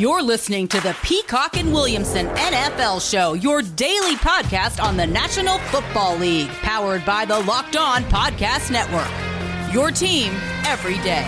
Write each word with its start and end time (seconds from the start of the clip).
You're 0.00 0.22
listening 0.22 0.66
to 0.68 0.80
the 0.80 0.96
Peacock 1.02 1.58
and 1.58 1.74
Williamson 1.74 2.26
NFL 2.28 3.06
Show, 3.06 3.34
your 3.34 3.60
daily 3.60 4.14
podcast 4.14 4.82
on 4.82 4.96
the 4.96 5.06
National 5.06 5.58
Football 5.58 6.16
League, 6.16 6.48
powered 6.48 7.04
by 7.04 7.26
the 7.26 7.38
Locked 7.40 7.76
On 7.76 8.02
Podcast 8.04 8.70
Network. 8.70 9.74
Your 9.74 9.90
team 9.90 10.32
every 10.64 10.94
day. 11.00 11.26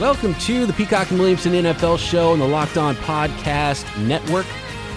Welcome 0.00 0.32
to 0.36 0.64
the 0.64 0.72
Peacock 0.72 1.10
and 1.10 1.20
Williamson 1.20 1.52
NFL 1.52 1.98
Show 1.98 2.32
on 2.32 2.38
the 2.38 2.48
Locked 2.48 2.78
On 2.78 2.96
Podcast 2.96 3.84
Network. 4.06 4.46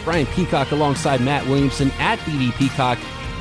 Brian 0.06 0.26
Peacock 0.28 0.72
alongside 0.72 1.20
Matt 1.20 1.46
Williamson 1.48 1.92
at 2.00 2.18
BD 2.20 2.54
Peacock 2.54 2.98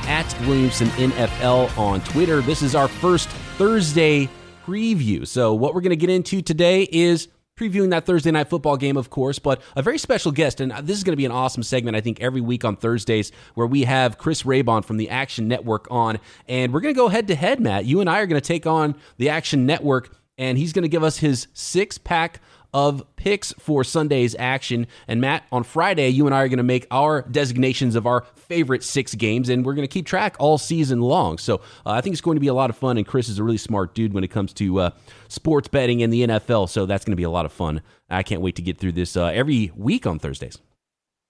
at 0.08 0.36
Williamson 0.48 0.88
NFL 0.88 1.78
on 1.78 2.00
Twitter. 2.00 2.40
This 2.40 2.60
is 2.60 2.74
our 2.74 2.88
first 2.88 3.28
Thursday 3.56 4.28
preview. 4.68 5.26
So, 5.26 5.54
what 5.54 5.74
we're 5.74 5.80
going 5.80 5.90
to 5.90 5.96
get 5.96 6.10
into 6.10 6.42
today 6.42 6.88
is 6.92 7.28
previewing 7.56 7.90
that 7.90 8.06
Thursday 8.06 8.30
night 8.30 8.48
football 8.48 8.76
game, 8.76 8.96
of 8.96 9.10
course, 9.10 9.38
but 9.38 9.60
a 9.74 9.82
very 9.82 9.98
special 9.98 10.30
guest. 10.30 10.60
And 10.60 10.72
this 10.86 10.96
is 10.96 11.04
going 11.04 11.12
to 11.12 11.16
be 11.16 11.24
an 11.24 11.32
awesome 11.32 11.62
segment, 11.62 11.96
I 11.96 12.00
think, 12.00 12.20
every 12.20 12.40
week 12.40 12.64
on 12.64 12.76
Thursdays, 12.76 13.32
where 13.54 13.66
we 13.66 13.84
have 13.84 14.18
Chris 14.18 14.42
Raybon 14.42 14.84
from 14.84 14.98
the 14.98 15.10
Action 15.10 15.48
Network 15.48 15.88
on. 15.90 16.18
And 16.46 16.72
we're 16.72 16.80
going 16.80 16.94
to 16.94 16.98
go 16.98 17.08
head 17.08 17.28
to 17.28 17.34
head, 17.34 17.60
Matt. 17.60 17.86
You 17.86 18.00
and 18.00 18.08
I 18.08 18.20
are 18.20 18.26
going 18.26 18.40
to 18.40 18.46
take 18.46 18.66
on 18.66 18.94
the 19.16 19.30
Action 19.30 19.66
Network, 19.66 20.14
and 20.36 20.58
he's 20.58 20.72
going 20.72 20.82
to 20.82 20.88
give 20.88 21.02
us 21.02 21.18
his 21.18 21.48
six 21.54 21.98
pack 21.98 22.40
of 22.74 23.04
picks 23.16 23.52
for 23.54 23.82
Sunday's 23.82 24.36
action. 24.38 24.86
And 25.06 25.20
Matt, 25.20 25.44
on 25.50 25.64
Friday, 25.64 26.08
you 26.08 26.26
and 26.26 26.34
I 26.34 26.42
are 26.42 26.48
going 26.48 26.58
to 26.58 26.62
make 26.62 26.86
our 26.90 27.22
designations 27.22 27.94
of 27.94 28.06
our 28.06 28.26
favorite 28.36 28.82
six 28.84 29.14
games, 29.14 29.48
and 29.48 29.64
we're 29.64 29.74
going 29.74 29.86
to 29.86 29.92
keep 29.92 30.06
track 30.06 30.36
all 30.38 30.58
season 30.58 31.00
long. 31.00 31.38
So 31.38 31.56
uh, 31.86 31.92
I 31.92 32.00
think 32.00 32.14
it's 32.14 32.20
going 32.20 32.36
to 32.36 32.40
be 32.40 32.48
a 32.48 32.54
lot 32.54 32.70
of 32.70 32.76
fun. 32.76 32.98
And 32.98 33.06
Chris 33.06 33.28
is 33.28 33.38
a 33.38 33.44
really 33.44 33.58
smart 33.58 33.94
dude 33.94 34.12
when 34.12 34.24
it 34.24 34.28
comes 34.28 34.52
to 34.54 34.80
uh, 34.80 34.90
sports 35.28 35.68
betting 35.68 36.00
in 36.00 36.10
the 36.10 36.26
NFL. 36.26 36.68
So 36.68 36.86
that's 36.86 37.04
going 37.04 37.12
to 37.12 37.16
be 37.16 37.22
a 37.22 37.30
lot 37.30 37.46
of 37.46 37.52
fun. 37.52 37.82
I 38.10 38.22
can't 38.22 38.40
wait 38.40 38.56
to 38.56 38.62
get 38.62 38.78
through 38.78 38.92
this 38.92 39.16
uh, 39.16 39.26
every 39.26 39.72
week 39.76 40.06
on 40.06 40.18
Thursdays. 40.18 40.58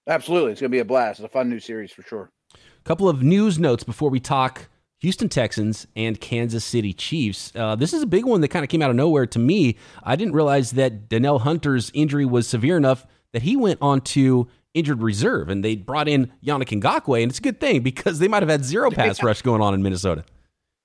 Absolutely. 0.07 0.53
It's 0.53 0.61
going 0.61 0.71
to 0.71 0.75
be 0.75 0.81
a 0.81 0.85
blast. 0.85 1.21
It's 1.21 1.27
a 1.27 1.29
fun 1.29 1.51
new 1.51 1.61
series 1.61 1.93
for 1.93 2.03
sure. 2.03 2.31
A 2.55 2.85
couple 2.85 3.09
of 3.09 3.23
news 3.23 3.59
notes 3.59 3.85
before 3.85 4.11
we 4.11 4.21
talk 4.21 4.69
Houston 5.01 5.29
Texans 5.29 5.87
and 5.95 6.21
Kansas 6.21 6.65
City 6.65 6.93
Chiefs. 6.93 7.53
Uh, 7.55 7.77
this 7.77 7.93
is 7.93 8.03
a 8.03 8.07
big 8.07 8.25
one 8.25 8.41
that 8.41 8.49
kind 8.49 8.65
of 8.65 8.69
came 8.69 8.83
out 8.83 8.91
of 8.91 8.97
nowhere 8.97 9.27
to 9.27 9.39
me. 9.39 9.77
I 10.03 10.17
didn't 10.17 10.35
realize 10.35 10.73
that 10.73 11.09
Danielle 11.09 11.39
Hunter's 11.39 11.93
injury 11.95 12.27
was 12.27 12.49
severe 12.49 12.77
enough 12.77 13.07
that 13.33 13.43
he 13.43 13.57
went 13.57 13.81
on 13.81 14.01
to 14.01 14.49
injured 14.75 15.01
reserve 15.01 15.49
and 15.49 15.65
they 15.65 15.77
brought 15.77 16.09
in 16.09 16.33
Yannick 16.45 16.81
Ngakoue, 16.81 17.23
and 17.23 17.31
it's 17.31 17.39
a 17.39 17.43
good 17.43 17.61
thing 17.61 17.81
because 17.83 18.19
they 18.19 18.27
might 18.27 18.43
have 18.43 18.51
had 18.51 18.65
zero 18.65 18.91
pass 18.91 19.23
rush 19.23 19.43
going 19.43 19.63
on 19.63 19.73
in 19.73 19.83
Minnesota. 19.83 20.25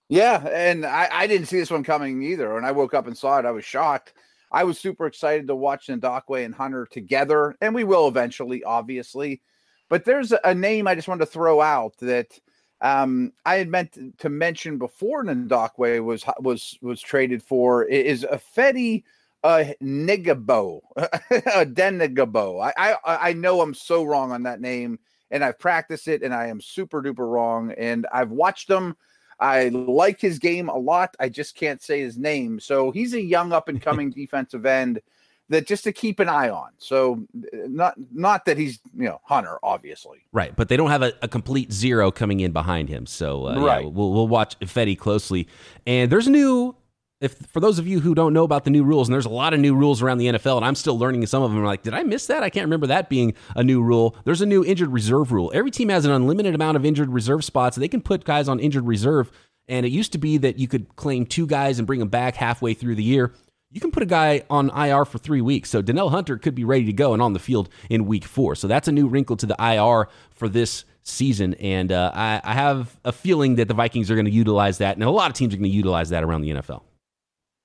Yeah, 0.10 0.46
and 0.48 0.86
I, 0.86 1.10
I 1.12 1.28
didn't 1.28 1.48
see 1.48 1.58
this 1.58 1.72
one 1.72 1.84
coming 1.84 2.22
either. 2.22 2.54
When 2.54 2.66
I 2.66 2.72
woke 2.72 2.94
up 2.94 3.08
and 3.08 3.18
saw 3.18 3.40
it, 3.40 3.46
I 3.46 3.52
was 3.52 3.66
shocked. 3.66 4.14
I 4.52 4.64
was 4.64 4.78
super 4.78 5.08
excited 5.08 5.48
to 5.48 5.56
watch 5.56 5.88
Ngakoue 5.88 6.46
and 6.46 6.54
Hunter 6.54 6.86
together, 6.92 7.56
and 7.62 7.74
we 7.74 7.84
will 7.84 8.08
eventually, 8.08 8.64
obviously. 8.64 9.42
But 9.90 10.06
there's 10.06 10.32
a 10.44 10.54
name 10.54 10.88
I 10.88 10.94
just 10.94 11.08
wanted 11.08 11.26
to 11.26 11.32
throw 11.32 11.62
out 11.62 11.98
that– 12.00 12.28
um, 12.84 13.32
I 13.46 13.56
had 13.56 13.70
meant 13.70 13.98
to 14.20 14.30
mention 14.30 14.78
before 14.78 15.24
Ngakoue 15.24 16.04
was 16.04 16.26
was 16.40 16.78
was 16.82 17.02
traded 17.02 17.42
for 17.42 17.86
is 17.86 18.24
a 18.24 18.40
Fetty 18.56 19.04
uh, 19.42 19.64
Nigabo, 19.82 20.82
Denigabo. 20.98 22.72
I, 22.78 22.98
I 23.06 23.30
I 23.30 23.34
know 23.34 23.62
I'm 23.62 23.74
so 23.74 24.04
wrong 24.04 24.34
on 24.34 24.44
that 24.44 24.60
name, 24.60 25.00
and 25.32 25.46
I've 25.46 25.60
practiced 25.60 26.10
it, 26.10 26.24
and 26.24 26.34
I 26.34 26.48
am 26.48 26.60
super 26.60 27.02
duper 27.02 27.30
wrong. 27.32 27.72
And 27.72 28.06
I've 28.12 28.32
watched 28.32 28.70
him. 28.70 28.98
I 29.40 29.70
like 29.70 30.20
his 30.20 30.38
game 30.38 30.68
a 30.68 30.78
lot. 30.78 31.16
I 31.20 31.30
just 31.30 31.56
can't 31.56 31.82
say 31.82 32.02
his 32.02 32.18
name. 32.18 32.60
So 32.60 32.92
he's 32.92 33.14
a 33.14 33.22
young 33.22 33.54
up 33.54 33.70
and 33.70 33.82
coming 33.82 34.10
defensive 34.12 34.66
end 34.66 35.02
that 35.50 35.68
just 35.68 35.84
to 35.84 35.92
keep 35.92 36.20
an 36.20 36.30
eye 36.30 36.50
on. 36.50 36.70
So 36.78 37.26
not 37.52 37.96
not 38.14 38.46
that 38.46 38.58
he's 38.58 38.80
you 38.96 39.06
know 39.06 39.20
Hunter 39.24 39.58
obviously 39.64 40.20
right, 40.32 40.56
but 40.56 40.70
they 40.70 40.78
don't 40.78 40.90
have 40.90 41.04
a, 41.04 41.14
a 41.22 41.28
complete 41.28 41.72
zero 41.72 42.12
coming 42.12 42.40
in 42.40 42.52
behind 42.52 42.90
him. 42.90 43.06
So 43.06 43.48
uh, 43.48 43.60
right, 43.60 43.84
yeah, 43.84 43.90
we'll 43.90 44.14
we'll 44.14 44.28
watch 44.28 44.58
Fetty 44.60 44.98
closely. 44.98 45.48
And 45.86 46.12
there's 46.12 46.28
a 46.28 46.32
new. 46.32 46.76
If 47.22 47.38
for 47.38 47.62
those 47.62 47.80
of 47.80 47.88
you 47.88 48.02
who 48.02 48.14
don't 48.14 48.34
know 48.34 48.44
about 48.44 48.66
the 48.66 48.70
new 48.70 48.84
rules, 48.84 49.08
and 49.08 49.14
there's 49.14 49.26
a 49.26 49.30
lot 49.30 49.54
of 49.54 49.60
new 49.62 49.74
rules 49.74 50.02
around 50.02 50.18
the 50.18 50.26
NFL, 50.26 50.58
and 50.58 50.66
I'm 50.66 50.76
still 50.76 51.00
learning 51.00 51.26
some 51.26 51.42
of 51.42 51.52
them. 51.52 51.60
I'm 51.60 51.66
like, 51.66 51.82
did 51.82 51.94
I 51.94 52.04
miss 52.04 52.28
that? 52.28 52.44
I 52.44 52.50
can't 52.50 52.66
remember 52.66 52.88
that 52.88 53.08
being 53.08 53.34
a 53.56 53.64
new 53.64 53.82
rule. 53.82 54.18
There's 54.26 54.42
a 54.42 54.46
new 54.46 54.66
injured 54.66 54.90
reserve 54.90 55.32
rule. 55.32 55.50
Every 55.54 55.72
team 55.72 55.88
has 55.88 56.04
an 56.04 56.12
unlimited 56.12 56.54
amount 56.54 56.76
of 56.76 56.86
injured 56.86 57.10
reserve 57.10 57.46
spots. 57.46 57.78
They 57.78 57.88
can 57.88 58.02
put 58.02 58.26
guys 58.26 58.50
on 58.50 58.60
injured 58.60 58.86
reserve. 58.86 59.32
And 59.70 59.86
it 59.86 59.94
used 59.94 60.12
to 60.12 60.18
be 60.18 60.38
that 60.40 60.60
you 60.60 60.68
could 60.68 60.98
claim 60.98 61.26
two 61.26 61.48
guys 61.48 61.80
and 61.80 61.88
bring 61.88 62.00
them 62.02 62.10
back 62.10 62.36
halfway 62.36 62.74
through 62.74 62.96
the 62.96 63.04
year 63.04 63.34
you 63.74 63.82
can 63.82 63.92
put 63.92 64.04
a 64.04 64.08
guy 64.08 64.44
on 64.50 64.70
IR 64.70 65.04
for 65.04 65.18
three 65.18 65.42
weeks. 65.42 65.70
So 65.72 65.82
Danielle 65.82 66.10
Hunter 66.10 66.38
could 66.38 66.54
be 66.54 66.64
ready 66.64 66.86
to 66.86 66.94
go 66.94 67.14
and 67.14 67.22
on 67.22 67.34
the 67.34 67.40
field 67.40 67.70
in 67.90 68.06
week 68.06 68.24
four. 68.24 68.56
So 68.56 68.68
that's 68.68 68.88
a 68.88 68.92
new 68.92 69.08
wrinkle 69.08 69.36
to 69.38 69.48
the 69.48 69.56
IR 69.60 70.08
for 70.30 70.48
this 70.48 70.86
season. 71.02 71.56
And 71.56 71.92
uh, 71.92 72.12
I, 72.14 72.40
I, 72.44 72.54
have 72.54 72.98
a 73.04 73.12
feeling 73.12 73.56
that 73.56 73.68
the 73.68 73.74
Vikings 73.74 74.10
are 74.10 74.16
going 74.16 74.26
to 74.26 74.32
utilize 74.32 74.78
that. 74.78 74.96
And 74.96 75.04
a 75.04 75.10
lot 75.10 75.30
of 75.30 75.36
teams 75.36 75.54
are 75.54 75.58
going 75.58 75.70
to 75.70 75.76
utilize 75.76 76.10
that 76.10 76.24
around 76.24 76.42
the 76.42 76.52
NFL. 76.52 76.84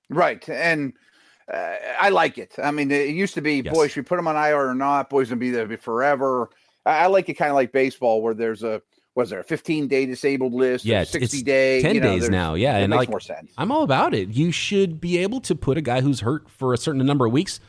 Right. 0.09 0.47
And 0.49 0.93
uh, 1.53 1.75
I 2.01 2.09
like 2.09 2.37
it. 2.37 2.55
I 2.61 2.71
mean, 2.71 2.91
it 2.91 3.09
used 3.09 3.35
to 3.35 3.41
be, 3.41 3.61
yes. 3.61 3.73
boy, 3.73 3.87
should 3.87 4.03
we 4.03 4.07
put 4.07 4.17
them 4.17 4.27
on 4.27 4.35
IR 4.35 4.69
or 4.69 4.75
not? 4.75 5.09
Boys 5.09 5.29
going 5.29 5.39
to 5.39 5.45
be 5.45 5.51
there 5.51 5.77
forever. 5.77 6.49
I, 6.85 7.03
I 7.03 7.07
like 7.07 7.29
it 7.29 7.35
kind 7.35 7.51
of 7.51 7.55
like 7.55 7.71
baseball 7.71 8.21
where 8.21 8.33
there's 8.33 8.63
a, 8.63 8.81
was 9.19 9.29
there 9.29 9.41
a 9.41 9.43
15 9.43 9.87
day 9.87 10.05
disabled 10.05 10.53
list? 10.53 10.85
Yeah, 10.85 11.03
60 11.03 11.43
day, 11.43 11.81
10 11.81 11.95
you 11.95 12.01
know, 12.01 12.07
days 12.07 12.29
now. 12.29 12.53
Yeah, 12.53 12.77
and 12.77 12.89
makes 12.89 12.99
like, 12.99 13.09
more 13.09 13.19
sense. 13.19 13.51
I'm 13.57 13.71
all 13.71 13.83
about 13.83 14.13
it. 14.13 14.29
You 14.29 14.51
should 14.51 15.01
be 15.01 15.17
able 15.19 15.41
to 15.41 15.55
put 15.55 15.77
a 15.77 15.81
guy 15.81 15.99
who's 15.99 16.21
hurt 16.21 16.49
for 16.49 16.73
a 16.73 16.77
certain 16.77 17.05
number 17.05 17.25
of 17.25 17.33
weeks 17.33 17.59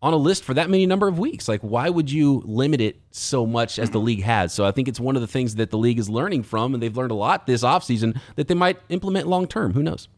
on 0.00 0.12
a 0.12 0.16
list 0.16 0.44
for 0.44 0.54
that 0.54 0.70
many 0.70 0.86
number 0.86 1.08
of 1.08 1.18
weeks. 1.18 1.48
Like, 1.48 1.62
why 1.62 1.90
would 1.90 2.12
you 2.12 2.42
limit 2.44 2.80
it 2.80 3.00
so 3.10 3.44
much 3.44 3.78
as 3.80 3.90
the 3.90 3.98
league 3.98 4.22
has? 4.22 4.52
So 4.52 4.64
I 4.64 4.70
think 4.70 4.86
it's 4.86 5.00
one 5.00 5.16
of 5.16 5.22
the 5.22 5.28
things 5.28 5.56
that 5.56 5.70
the 5.70 5.78
league 5.78 5.98
is 5.98 6.08
learning 6.08 6.44
from, 6.44 6.74
and 6.74 6.82
they've 6.82 6.96
learned 6.96 7.10
a 7.10 7.16
lot 7.16 7.46
this 7.46 7.64
offseason 7.64 8.18
that 8.36 8.46
they 8.46 8.54
might 8.54 8.78
implement 8.88 9.26
long 9.26 9.48
term. 9.48 9.72
Who 9.72 9.82
knows? 9.82 10.08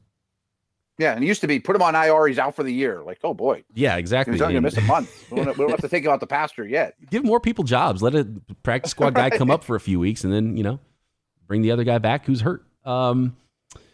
Yeah, 0.99 1.13
and 1.13 1.23
it 1.23 1.27
used 1.27 1.43
to 1.43 1.47
be 1.47 1.61
put 1.61 1.77
him 1.77 1.83
on 1.83 1.95
IR. 1.95 2.27
He's 2.27 2.39
out 2.39 2.55
for 2.55 2.63
the 2.63 2.73
year. 2.73 3.03
Like, 3.03 3.19
oh 3.23 3.35
boy. 3.35 3.65
Yeah, 3.75 3.97
exactly. 3.97 4.33
He's 4.33 4.41
only 4.41 4.55
gonna 4.55 4.63
miss 4.63 4.79
a 4.79 4.83
month. 4.83 5.27
we 5.31 5.45
don't, 5.45 5.71
have 5.71 5.81
to 5.81 5.89
think 5.89 6.07
about 6.07 6.21
the 6.21 6.27
pastor 6.27 6.67
yet. 6.67 6.95
Give 7.11 7.23
more 7.23 7.39
people 7.39 7.65
jobs. 7.65 8.03
Let 8.03 8.15
a 8.15 8.27
practice 8.63 8.93
squad 8.93 9.15
guy 9.15 9.31
come 9.31 9.51
up 9.51 9.63
for 9.63 9.77
a 9.77 9.81
few 9.81 10.01
weeks, 10.01 10.25
and 10.25 10.33
then 10.33 10.57
you 10.57 10.63
know 10.63 10.81
bring 11.47 11.63
the 11.63 11.73
other 11.73 11.85
guy 11.85 11.99
back 11.99 12.25
who's 12.25 12.41
hurt. 12.41 12.65
Um, 12.85 13.37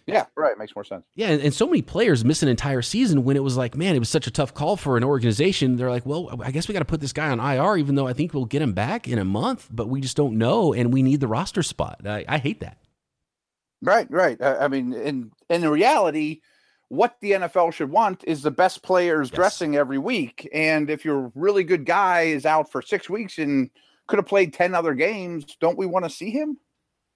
yeah, 0.07 0.27
right. 0.37 0.57
Makes 0.59 0.75
more 0.75 0.85
sense. 0.85 1.05
Yeah, 1.15 1.29
and, 1.29 1.43
and, 1.43 1.55
so 1.55 1.67
many 1.67 1.83
players 1.83 2.25
miss 2.25 2.43
an 2.43 2.49
entire 2.49 2.83
season 2.83 3.25
when 3.25 3.37
it 3.37 3.43
was 3.43 3.57
like, 3.57 3.77
man, 3.77 3.95
it 3.95 4.01
was 4.01 4.09
such 4.09 4.27
a 4.27 4.31
tough 4.31 4.53
call 4.53 4.77
for 4.77 4.97
an 4.97 5.05
organization. 5.05 5.77
They're 5.77 5.91
like, 5.91 6.05
well, 6.05 6.41
I 6.43 6.51
guess 6.51 6.67
we 6.67 6.73
got 6.73 6.81
to 6.81 6.85
put 6.85 7.01
this 7.01 7.12
guy 7.12 7.31
on 7.31 7.39
IR, 7.39 7.77
even 7.77 7.95
though 7.95 8.09
I 8.09 8.12
think 8.12 8.35
we'll 8.35 8.45
get 8.45 8.62
him 8.62 8.73
back 8.73 9.07
in 9.07 9.19
a 9.19 9.25
month, 9.25 9.69
but 9.71 9.89
we 9.89 10.01
just 10.01 10.17
don't 10.17 10.39
know, 10.39 10.73
and 10.73 10.93
we 10.93 11.03
need 11.03 11.21
the 11.21 11.29
roster 11.29 11.62
spot. 11.62 12.01
I, 12.05 12.25
I 12.29 12.39
hate 12.39 12.61
that. 12.61 12.79
Right, 13.81 14.11
right. 14.11 14.41
I, 14.41 14.65
I 14.65 14.69
mean, 14.69 14.93
in 14.93 15.33
in 15.49 15.69
reality, 15.69 16.41
what 16.93 17.17
the 17.23 17.33
NFL 17.33 17.73
should 17.73 17.91
want 17.91 18.23
is 18.27 18.43
the 18.43 18.51
best 18.51 18.83
players 18.83 19.31
yes. 19.31 19.35
dressing 19.35 19.77
every 19.77 19.97
week, 19.97 20.47
and 20.53 20.91
if 20.91 21.07
your 21.07 21.33
really 21.35 21.65
good 21.65 21.87
guy 21.87 22.25
is 22.25 22.45
out 22.45 22.71
for 22.71 22.83
six 22.83 23.09
weeks 23.09 23.39
and 23.39 23.71
could 24.07 24.19
have 24.19 24.27
played 24.27 24.53
ten 24.53 24.75
other 24.75 24.93
games, 24.93 25.57
don't 25.59 25.79
we 25.79 25.87
want 25.87 26.05
to 26.05 26.11
see 26.11 26.31
him? 26.31 26.59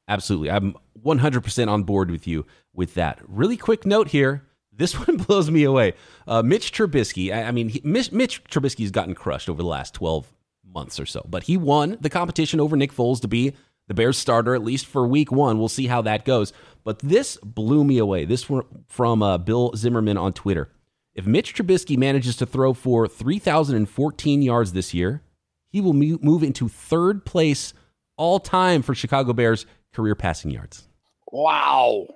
Absolutely. 0.09 0.51
I'm 0.51 0.77
100% 1.05 1.69
on 1.69 1.83
board 1.83 2.11
with 2.11 2.27
you 2.27 2.47
with 2.73 2.95
that. 2.95 3.21
Really 3.29 3.59
quick 3.59 3.85
note 3.85 4.09
here. 4.09 4.45
This 4.73 4.95
one 5.07 5.19
blows 5.19 5.51
me 5.51 5.65
away. 5.65 5.93
Uh, 6.27 6.43
Mitch 6.43 6.73
Trubisky, 6.73 7.31
I, 7.31 7.43
I 7.43 7.51
mean, 7.51 7.69
he, 7.69 7.83
Mitch, 7.85 8.13
Mitch 8.13 8.45
Trubisky 8.45 8.81
has 8.81 8.91
gotten 8.91 9.15
crushed 9.15 9.51
over 9.51 9.61
the 9.61 9.69
last 9.69 9.93
12 9.93 10.27
months 10.73 10.99
or 10.99 11.07
so, 11.07 11.27
but 11.29 11.43
he 11.43 11.59
won 11.59 11.99
the 12.01 12.09
competition 12.09 12.61
over 12.61 12.77
Nick 12.77 12.95
Foles 12.95 13.21
to 13.21 13.29
be 13.29 13.53
the 13.89 13.95
Bears 13.95 14.19
starter, 14.19 14.55
at 14.55 14.65
least 14.65 14.87
for 14.87 15.07
week 15.07 15.31
one. 15.31 15.59
We'll 15.59 15.69
see 15.69 15.87
how 15.87 16.03
that 16.03 16.25
goes. 16.25 16.53
But 16.85 16.99
this 17.01 17.37
blew 17.39 17.85
me 17.85 17.99
away. 17.99 18.25
This 18.25 18.51
from 18.89 19.23
uh, 19.23 19.39
Bill 19.39 19.73
Zimmerman 19.77 20.17
on 20.17 20.33
Twitter. 20.33 20.71
If 21.15 21.27
Mitch 21.27 21.55
Trubisky 21.55 21.97
manages 21.97 22.37
to 22.37 22.47
throw 22.47 22.75
for 22.75 23.09
3,014 23.09 24.43
yards 24.43 24.72
this 24.72 24.93
year, 24.93 25.22
he 25.71 25.81
will 25.81 25.95
move 25.95 26.43
into 26.43 26.69
third 26.69 27.25
place 27.25 27.72
all 28.16 28.39
time 28.39 28.83
for 28.83 28.95
Chicago 28.95 29.33
Bears 29.33 29.66
career 29.95 30.15
passing 30.15 30.51
yards. 30.51 30.87
Wow. 31.33 32.07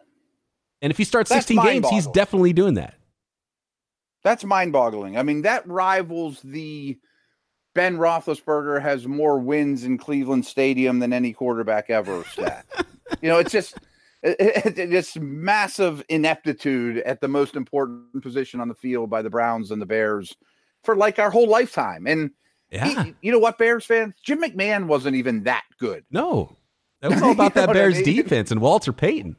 And 0.83 0.91
if 0.91 0.99
he 0.99 1.05
starts 1.05 1.31
That's 1.31 1.47
16 1.47 1.65
games, 1.65 1.89
he's 1.89 2.07
definitely 2.09 2.53
doing 2.53 2.75
that. 2.75 2.95
That's 4.23 4.45
mind 4.45 4.73
boggling. 4.73 5.17
I 5.17 5.23
mean, 5.23 5.43
that 5.43 5.67
rivals 5.67 6.41
the 6.43 6.99
Ben 7.75 7.97
Roethlisberger 7.99 8.83
has 8.83 9.07
more 9.07 9.39
wins 9.39 9.85
in 9.85 9.99
Cleveland 9.99 10.45
Stadium 10.45 10.99
than 10.99 11.13
any 11.13 11.33
quarterback 11.33 11.91
ever 11.91 12.25
stat. 12.25 12.67
you 13.21 13.29
know, 13.29 13.39
it's 13.39 13.53
just 13.53 13.77
it, 14.23 14.79
it, 14.79 14.93
it's 14.93 15.17
massive 15.17 16.05
ineptitude 16.09 16.99
at 16.99 17.21
the 17.21 17.29
most 17.29 17.57
important 17.57 18.23
position 18.23 18.61
on 18.61 18.69
the 18.69 18.75
field 18.75 19.09
by 19.09 19.23
the 19.23 19.31
Browns 19.31 19.71
and 19.71 19.81
the 19.81 19.87
Bears 19.87 20.35
for 20.83 20.97
like 20.97 21.19
our 21.19 21.31
whole 21.31 21.49
lifetime. 21.49 22.07
And 22.07 22.31
yeah. 22.71 23.05
He, 23.05 23.15
you 23.23 23.33
know 23.33 23.39
what, 23.39 23.59
Bears 23.59 23.85
fans? 23.85 24.15
Jim 24.23 24.41
McMahon 24.41 24.87
wasn't 24.87 25.17
even 25.17 25.43
that 25.45 25.65
good. 25.79 26.05
No, 26.11 26.57
that 27.01 27.11
was 27.11 27.23
all 27.23 27.33
about 27.33 27.55
that 27.55 27.73
Bears 27.73 27.97
I 27.97 28.03
mean? 28.03 28.17
defense 28.17 28.51
and 28.51 28.61
Walter 28.61 28.93
Payton. 28.93 29.37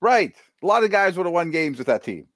Right. 0.00 0.34
A 0.62 0.66
lot 0.66 0.84
of 0.84 0.90
guys 0.90 1.16
would 1.16 1.26
have 1.26 1.32
won 1.32 1.50
games 1.50 1.78
with 1.78 1.88
that 1.88 2.04
team. 2.04 2.26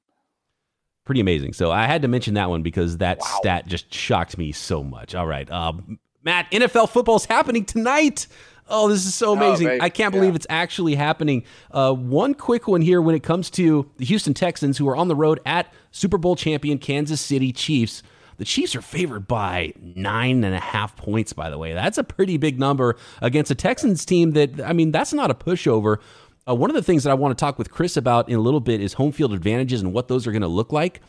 Pretty 1.04 1.20
amazing. 1.20 1.52
So 1.52 1.70
I 1.72 1.86
had 1.86 2.02
to 2.02 2.08
mention 2.08 2.34
that 2.34 2.48
one 2.48 2.62
because 2.62 2.98
that 2.98 3.18
wow. 3.18 3.26
stat 3.38 3.66
just 3.66 3.92
shocked 3.92 4.38
me 4.38 4.52
so 4.52 4.84
much. 4.84 5.14
All 5.14 5.26
right. 5.26 5.50
Um, 5.50 5.98
Matt, 6.22 6.50
NFL 6.52 6.90
football 6.90 7.16
is 7.16 7.24
happening 7.24 7.64
tonight. 7.64 8.28
Oh, 8.68 8.88
this 8.88 9.04
is 9.04 9.14
so 9.14 9.30
oh, 9.30 9.32
amazing. 9.32 9.68
Oh, 9.68 9.78
I 9.80 9.88
can't 9.88 10.12
believe 10.12 10.30
yeah. 10.30 10.36
it's 10.36 10.46
actually 10.48 10.94
happening. 10.94 11.44
Uh, 11.72 11.92
one 11.92 12.34
quick 12.34 12.68
one 12.68 12.80
here 12.80 13.02
when 13.02 13.14
it 13.14 13.22
comes 13.22 13.50
to 13.50 13.90
the 13.96 14.04
Houston 14.04 14.34
Texans, 14.34 14.78
who 14.78 14.88
are 14.88 14.96
on 14.96 15.08
the 15.08 15.16
road 15.16 15.40
at 15.44 15.72
Super 15.90 16.18
Bowl 16.18 16.36
champion 16.36 16.78
Kansas 16.78 17.20
City 17.20 17.52
Chiefs. 17.52 18.02
The 18.38 18.44
Chiefs 18.44 18.74
are 18.74 18.82
favored 18.82 19.28
by 19.28 19.72
nine 19.80 20.42
and 20.42 20.54
a 20.54 20.60
half 20.60 20.96
points, 20.96 21.32
by 21.32 21.50
the 21.50 21.58
way. 21.58 21.74
That's 21.74 21.98
a 21.98 22.04
pretty 22.04 22.38
big 22.38 22.58
number 22.58 22.96
against 23.20 23.50
a 23.50 23.54
Texans 23.54 24.04
team 24.04 24.32
that, 24.32 24.60
I 24.60 24.72
mean, 24.72 24.90
that's 24.90 25.12
not 25.12 25.30
a 25.30 25.34
pushover. 25.34 25.98
Uh, 26.48 26.54
one 26.54 26.70
of 26.70 26.74
the 26.74 26.82
things 26.82 27.04
that 27.04 27.10
I 27.10 27.14
want 27.14 27.36
to 27.36 27.40
talk 27.40 27.58
with 27.58 27.70
Chris 27.70 27.96
about 27.96 28.28
in 28.28 28.34
a 28.34 28.40
little 28.40 28.60
bit 28.60 28.80
is 28.80 28.94
home 28.94 29.12
field 29.12 29.32
advantages 29.32 29.80
and 29.80 29.92
what 29.92 30.08
those 30.08 30.26
are 30.26 30.32
going 30.32 30.42
to 30.42 30.48
look 30.48 30.72
like. 30.72 31.00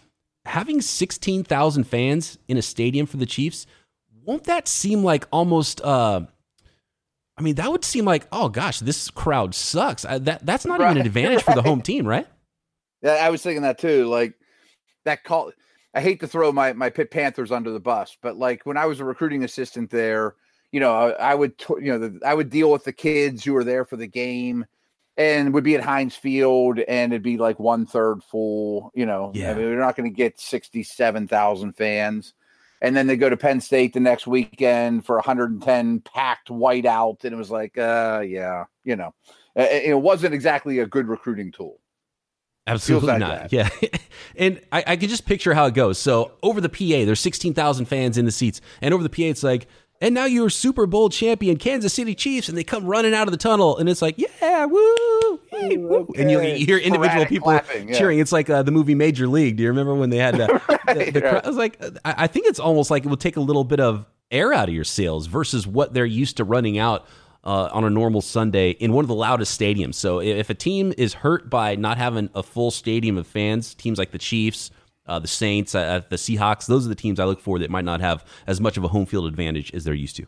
Having 0.45 0.81
16,000 0.81 1.85
fans 1.85 2.37
in 2.47 2.57
a 2.57 2.61
stadium 2.61 3.05
for 3.05 3.17
the 3.17 3.25
Chiefs, 3.25 3.65
won't 4.25 4.43
that 4.43 4.67
seem 4.67 5.03
like 5.03 5.25
almost 5.31 5.81
uh, 5.81 6.21
I 7.37 7.41
mean, 7.41 7.55
that 7.55 7.71
would 7.71 7.83
seem 7.83 8.05
like, 8.05 8.27
oh 8.31 8.49
gosh, 8.49 8.79
this 8.79 9.09
crowd 9.09 9.55
sucks. 9.55 10.05
I, 10.05 10.19
that 10.19 10.45
that's 10.45 10.65
not 10.65 10.79
right, 10.79 10.91
even 10.91 11.01
an 11.01 11.07
advantage 11.07 11.37
right. 11.37 11.45
for 11.45 11.55
the 11.55 11.67
home 11.67 11.81
team, 11.81 12.05
right? 12.05 12.27
Yeah, 13.01 13.13
I 13.13 13.29
was 13.29 13.41
thinking 13.41 13.63
that 13.63 13.79
too. 13.79 14.05
Like 14.05 14.35
that 15.05 15.23
call. 15.23 15.51
I 15.95 16.01
hate 16.01 16.19
to 16.21 16.27
throw 16.27 16.51
my 16.51 16.73
my 16.73 16.89
Pitt 16.89 17.11
Panthers 17.11 17.51
under 17.51 17.71
the 17.71 17.79
bus, 17.79 18.17
but 18.21 18.37
like 18.37 18.65
when 18.65 18.77
I 18.77 18.85
was 18.85 18.99
a 18.99 19.05
recruiting 19.05 19.43
assistant 19.43 19.89
there, 19.89 20.35
you 20.71 20.79
know, 20.79 20.93
I, 20.93 21.31
I 21.31 21.35
would 21.35 21.53
you 21.69 21.91
know 21.91 21.97
the, 21.97 22.19
I 22.25 22.33
would 22.33 22.49
deal 22.49 22.71
with 22.71 22.83
the 22.83 22.93
kids 22.93 23.43
who 23.43 23.53
were 23.53 23.63
there 23.63 23.85
for 23.85 23.97
the 23.97 24.07
game, 24.07 24.65
and 25.17 25.53
would 25.53 25.63
be 25.63 25.75
at 25.75 25.83
Heinz 25.83 26.15
Field, 26.15 26.79
and 26.79 27.13
it'd 27.13 27.23
be 27.23 27.37
like 27.37 27.59
one 27.59 27.85
third 27.85 28.23
full. 28.23 28.91
You 28.93 29.05
know, 29.05 29.31
yeah. 29.33 29.51
I 29.51 29.53
mean, 29.53 29.65
we're 29.65 29.79
not 29.79 29.95
going 29.95 30.09
to 30.09 30.15
get 30.15 30.39
sixty 30.39 30.83
seven 30.83 31.27
thousand 31.27 31.73
fans 31.73 32.33
and 32.83 32.97
then 32.97 33.07
they 33.07 33.15
go 33.15 33.29
to 33.29 33.37
Penn 33.37 33.61
State 33.61 33.93
the 33.93 34.01
next 34.01 34.27
weekend 34.27 35.05
for 35.05 35.15
110 35.15 36.01
packed 36.01 36.49
white 36.51 36.83
whiteout, 36.83 37.23
and 37.23 37.33
it 37.33 37.37
was 37.37 37.49
like, 37.49 37.77
uh, 37.77 38.21
yeah, 38.27 38.65
you 38.83 38.97
know, 38.97 39.13
it, 39.55 39.97
wasn't 39.97 40.33
exactly 40.33 40.79
a 40.79 40.85
good 40.85 41.07
recruiting 41.07 41.51
tool. 41.51 41.79
Absolutely 42.67 43.17
not. 43.17 43.53
Yeah. 43.53 43.69
and 44.35 44.59
I, 44.71 44.83
I 44.85 44.95
can 44.97 45.07
just 45.07 45.25
picture 45.25 45.53
how 45.53 45.65
it 45.65 45.73
goes. 45.73 45.97
So 45.97 46.33
over 46.43 46.59
the 46.59 46.69
PA, 46.69 47.05
there's 47.05 47.21
16,000 47.21 47.85
fans 47.85 48.17
in 48.17 48.25
the 48.25 48.31
seats. 48.31 48.61
And 48.81 48.93
over 48.93 49.03
the 49.03 49.09
PA, 49.09 49.23
it's 49.23 49.43
like, 49.43 49.67
and 50.03 50.13
now 50.13 50.25
you're 50.25 50.49
Super 50.49 50.85
Bowl 50.85 51.07
champion 51.07 51.55
Kansas 51.55 51.93
City 51.93 52.13
Chiefs, 52.13 52.49
and 52.49 52.57
they 52.57 52.63
come 52.65 52.85
running 52.85 53.13
out 53.13 53.29
of 53.29 53.31
the 53.31 53.37
tunnel, 53.37 53.77
and 53.77 53.87
it's 53.87 54.01
like, 54.01 54.15
yeah, 54.17 54.65
woo, 54.65 55.39
hey, 55.49 55.77
woo. 55.77 56.13
And 56.17 56.29
you, 56.29 56.41
you, 56.41 56.65
hear 56.65 56.77
individual 56.77 57.25
people 57.25 57.45
clapping, 57.45 57.87
yeah. 57.87 57.97
cheering. 57.97 58.19
It's 58.19 58.33
like 58.33 58.49
uh, 58.49 58.63
the 58.63 58.71
movie 58.71 58.95
Major 58.95 59.27
League. 59.27 59.55
Do 59.55 59.63
you 59.63 59.69
remember 59.69 59.95
when 59.95 60.09
they 60.09 60.17
had 60.17 60.35
that? 60.35 60.51
right, 60.67 60.79
the, 60.87 61.11
the 61.11 61.21
right. 61.21 61.45
I 61.45 61.47
was 61.47 61.55
like, 61.55 61.81
I, 62.03 62.15
I 62.17 62.27
think 62.27 62.47
it's 62.47 62.59
almost 62.59 62.91
like 62.91 63.05
it 63.05 63.07
will 63.07 63.15
take 63.15 63.37
a 63.37 63.41
little 63.41 63.63
bit 63.63 63.79
of 63.79 64.05
air 64.29 64.51
out 64.51 64.67
of 64.67 64.75
your 64.75 64.83
sails 64.83 65.27
versus 65.27 65.65
what 65.65 65.93
they're 65.93 66.05
used 66.05 66.35
to 66.37 66.43
running 66.43 66.77
out 66.77 67.07
uh, 67.45 67.69
on 67.71 67.85
a 67.85 67.89
normal 67.89 68.21
Sunday 68.21 68.71
in 68.71 68.91
one 68.91 69.05
of 69.05 69.07
the 69.07 69.15
loudest 69.15 69.57
stadiums. 69.57 69.95
So 69.95 70.19
if 70.19 70.49
a 70.49 70.53
team 70.53 70.93
is 70.97 71.13
hurt 71.13 71.49
by 71.49 71.77
not 71.77 71.97
having 71.97 72.29
a 72.35 72.43
full 72.43 72.71
stadium 72.71 73.17
of 73.17 73.25
fans, 73.25 73.73
teams 73.73 73.97
like 73.97 74.11
the 74.11 74.17
Chiefs 74.17 74.69
uh, 75.05 75.19
the 75.19 75.27
Saints, 75.27 75.75
uh, 75.75 76.01
the 76.09 76.15
Seahawks. 76.15 76.65
Those 76.65 76.85
are 76.85 76.89
the 76.89 76.95
teams 76.95 77.19
I 77.19 77.25
look 77.25 77.39
for 77.39 77.59
that 77.59 77.69
might 77.69 77.85
not 77.85 78.01
have 78.01 78.25
as 78.47 78.61
much 78.61 78.77
of 78.77 78.83
a 78.83 78.87
home 78.87 79.05
field 79.05 79.25
advantage 79.25 79.73
as 79.73 79.83
they're 79.83 79.93
used 79.93 80.15
to. 80.17 80.25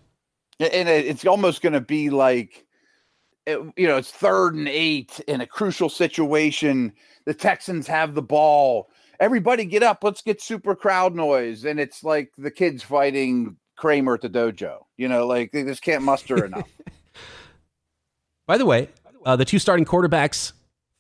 And 0.60 0.88
it's 0.88 1.25
almost 1.25 1.62
going 1.62 1.74
to 1.74 1.81
be 1.81 2.10
like, 2.10 2.66
you 3.45 3.88
know, 3.88 3.98
it's 3.98 4.12
third 4.12 4.56
and 4.56 4.68
eight 4.68 5.19
in 5.27 5.42
a 5.42 5.48
crucial 5.48 5.89
situation. 5.89 6.94
The 7.25 7.33
Texans 7.33 7.88
have 7.88 8.16
the 8.16 8.22
ball. 8.22 8.89
Everybody 9.19 9.66
get 9.66 9.83
up. 9.83 10.04
Let's 10.04 10.22
get 10.22 10.42
super 10.42 10.75
crowd 10.75 11.16
noise. 11.16 11.66
And 11.66 11.80
it's 11.80 12.04
like 12.04 12.31
the 12.38 12.51
kids 12.51 12.83
fighting 12.83 13.57
Kramer 13.75 14.16
at 14.16 14.22
the 14.22 14.30
dojo. 14.30 14.80
You 14.98 15.07
know, 15.07 15.27
like 15.27 15.51
they 15.51 15.63
just 15.63 15.81
can't 15.81 16.04
muster 16.04 16.45
enough. 16.45 16.69
By 18.48 18.57
the 18.57 18.66
way, 18.66 18.89
uh, 19.25 19.36
the 19.36 19.45
two 19.45 19.60
starting 19.60 19.86
quarterbacks 19.86 20.54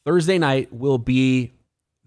Thursday 0.05 0.37
night 0.37 0.71
will 0.73 0.97
be 0.97 1.53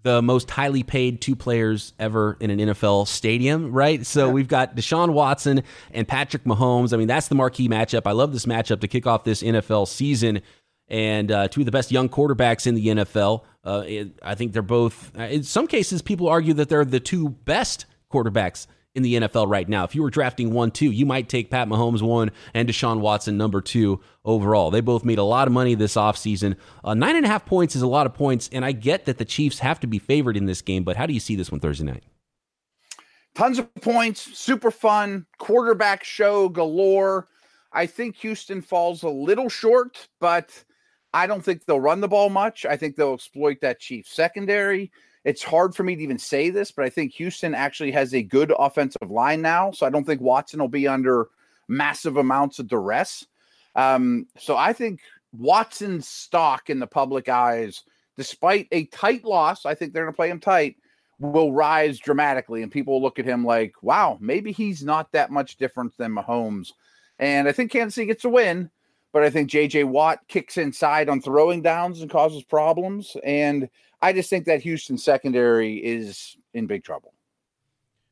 the 0.03 0.21
most 0.21 0.49
highly 0.49 0.83
paid 0.83 1.21
two 1.21 1.35
players 1.35 1.93
ever 1.99 2.37
in 2.39 2.51
an 2.51 2.59
NFL 2.59 3.07
stadium, 3.07 3.71
right? 3.71 4.05
So 4.05 4.27
yeah. 4.27 4.31
we've 4.31 4.47
got 4.47 4.75
Deshaun 4.75 5.11
Watson 5.11 5.63
and 5.91 6.07
Patrick 6.07 6.45
Mahomes. 6.45 6.93
I 6.93 6.97
mean, 6.97 7.07
that's 7.07 7.27
the 7.27 7.35
marquee 7.35 7.67
matchup. 7.67 8.03
I 8.05 8.11
love 8.11 8.31
this 8.31 8.45
matchup 8.45 8.79
to 8.81 8.87
kick 8.87 9.05
off 9.05 9.23
this 9.23 9.43
NFL 9.43 9.87
season. 9.87 10.41
And 10.87 11.31
uh, 11.31 11.47
two 11.49 11.61
of 11.61 11.65
the 11.65 11.71
best 11.71 11.91
young 11.91 12.09
quarterbacks 12.09 12.65
in 12.65 12.75
the 12.75 12.87
NFL. 12.87 13.43
Uh, 13.63 13.83
it, 13.85 14.19
I 14.23 14.35
think 14.35 14.53
they're 14.53 14.61
both, 14.61 15.11
uh, 15.17 15.23
in 15.23 15.43
some 15.43 15.67
cases, 15.67 16.01
people 16.01 16.29
argue 16.29 16.53
that 16.55 16.69
they're 16.69 16.85
the 16.85 16.99
two 16.99 17.29
best 17.29 17.85
quarterbacks 18.11 18.65
in 18.95 19.03
the 19.03 19.15
NFL 19.15 19.49
right 19.49 19.69
now. 19.69 19.83
If 19.83 19.93
you 19.93 20.01
were 20.01 20.09
drafting 20.09 20.51
one, 20.51 20.71
two, 20.71 20.91
you 20.91 21.05
might 21.05 21.29
take 21.29 21.51
Pat 21.51 21.67
Mahomes 21.67 22.01
one 22.01 22.31
and 22.53 22.67
Deshaun 22.67 22.99
Watson 22.99 23.37
number 23.37 23.61
two 23.61 24.01
overall. 24.25 24.71
They 24.71 24.81
both 24.81 25.05
made 25.05 25.19
a 25.19 25.23
lot 25.23 25.47
of 25.47 25.53
money 25.53 25.75
this 25.75 25.95
offseason. 25.95 26.55
Uh, 26.83 26.95
nine 26.95 27.15
and 27.15 27.25
a 27.25 27.29
half 27.29 27.45
points 27.45 27.75
is 27.75 27.81
a 27.81 27.87
lot 27.87 28.05
of 28.05 28.13
points, 28.13 28.49
and 28.51 28.65
I 28.65 28.71
get 28.71 29.05
that 29.05 29.17
the 29.17 29.25
Chiefs 29.25 29.59
have 29.59 29.79
to 29.81 29.87
be 29.87 29.99
favored 29.99 30.35
in 30.35 30.45
this 30.45 30.61
game, 30.61 30.83
but 30.83 30.95
how 30.95 31.05
do 31.05 31.13
you 31.13 31.19
see 31.19 31.35
this 31.35 31.51
one 31.51 31.59
Thursday 31.59 31.85
night? 31.85 32.03
Tons 33.35 33.59
of 33.59 33.73
points, 33.75 34.37
super 34.37 34.71
fun, 34.71 35.25
quarterback 35.37 36.03
show 36.03 36.49
galore. 36.49 37.27
I 37.71 37.85
think 37.85 38.15
Houston 38.17 38.61
falls 38.61 39.03
a 39.03 39.09
little 39.09 39.49
short, 39.49 40.07
but 40.19 40.63
I 41.13 41.27
don't 41.27 41.43
think 41.43 41.65
they'll 41.65 41.79
run 41.79 42.01
the 42.01 42.07
ball 42.07 42.29
much. 42.29 42.65
I 42.65 42.75
think 42.75 42.95
they'll 42.95 43.13
exploit 43.13 43.61
that 43.61 43.79
Chiefs 43.79 44.11
secondary 44.11 44.91
it's 45.25 45.43
hard 45.43 45.75
for 45.75 45.83
me 45.83 45.95
to 45.95 46.01
even 46.01 46.17
say 46.17 46.49
this, 46.49 46.71
but 46.71 46.85
I 46.85 46.89
think 46.89 47.13
Houston 47.13 47.53
actually 47.53 47.91
has 47.91 48.13
a 48.13 48.23
good 48.23 48.53
offensive 48.57 49.11
line 49.11 49.41
now. 49.41 49.71
So 49.71 49.85
I 49.85 49.89
don't 49.89 50.05
think 50.05 50.21
Watson 50.21 50.59
will 50.59 50.69
be 50.69 50.87
under 50.87 51.27
massive 51.67 52.17
amounts 52.17 52.59
of 52.59 52.67
duress. 52.67 53.25
Um, 53.75 54.27
so 54.37 54.55
I 54.55 54.73
think 54.73 55.01
Watson's 55.33 56.07
stock 56.07 56.69
in 56.69 56.79
the 56.79 56.87
public 56.87 57.29
eyes, 57.29 57.83
despite 58.17 58.67
a 58.71 58.85
tight 58.85 59.23
loss, 59.25 59.65
I 59.65 59.75
think 59.75 59.93
they're 59.93 60.03
going 60.03 60.13
to 60.13 60.17
play 60.17 60.29
him 60.29 60.39
tight, 60.39 60.77
will 61.19 61.51
rise 61.51 61.99
dramatically. 61.99 62.63
And 62.63 62.71
people 62.71 62.93
will 62.93 63.01
look 63.01 63.19
at 63.19 63.25
him 63.25 63.45
like, 63.45 63.73
wow, 63.81 64.17
maybe 64.21 64.51
he's 64.51 64.83
not 64.83 65.11
that 65.11 65.31
much 65.31 65.57
different 65.57 65.95
than 65.97 66.15
Mahomes. 66.15 66.71
And 67.19 67.47
I 67.47 67.51
think 67.51 67.71
Kansas 67.71 67.95
City 67.95 68.07
gets 68.07 68.23
a 68.23 68.29
win, 68.29 68.69
but 69.11 69.23
I 69.23 69.29
think 69.29 69.49
JJ 69.49 69.85
Watt 69.85 70.19
kicks 70.29 70.57
inside 70.57 71.09
on 71.09 71.21
throwing 71.21 71.61
downs 71.61 72.01
and 72.01 72.09
causes 72.09 72.43
problems. 72.43 73.17
And 73.23 73.69
I 74.01 74.13
just 74.13 74.29
think 74.29 74.45
that 74.45 74.61
Houston 74.61 74.97
secondary 74.97 75.77
is 75.77 76.37
in 76.53 76.67
big 76.67 76.83
trouble. 76.83 77.13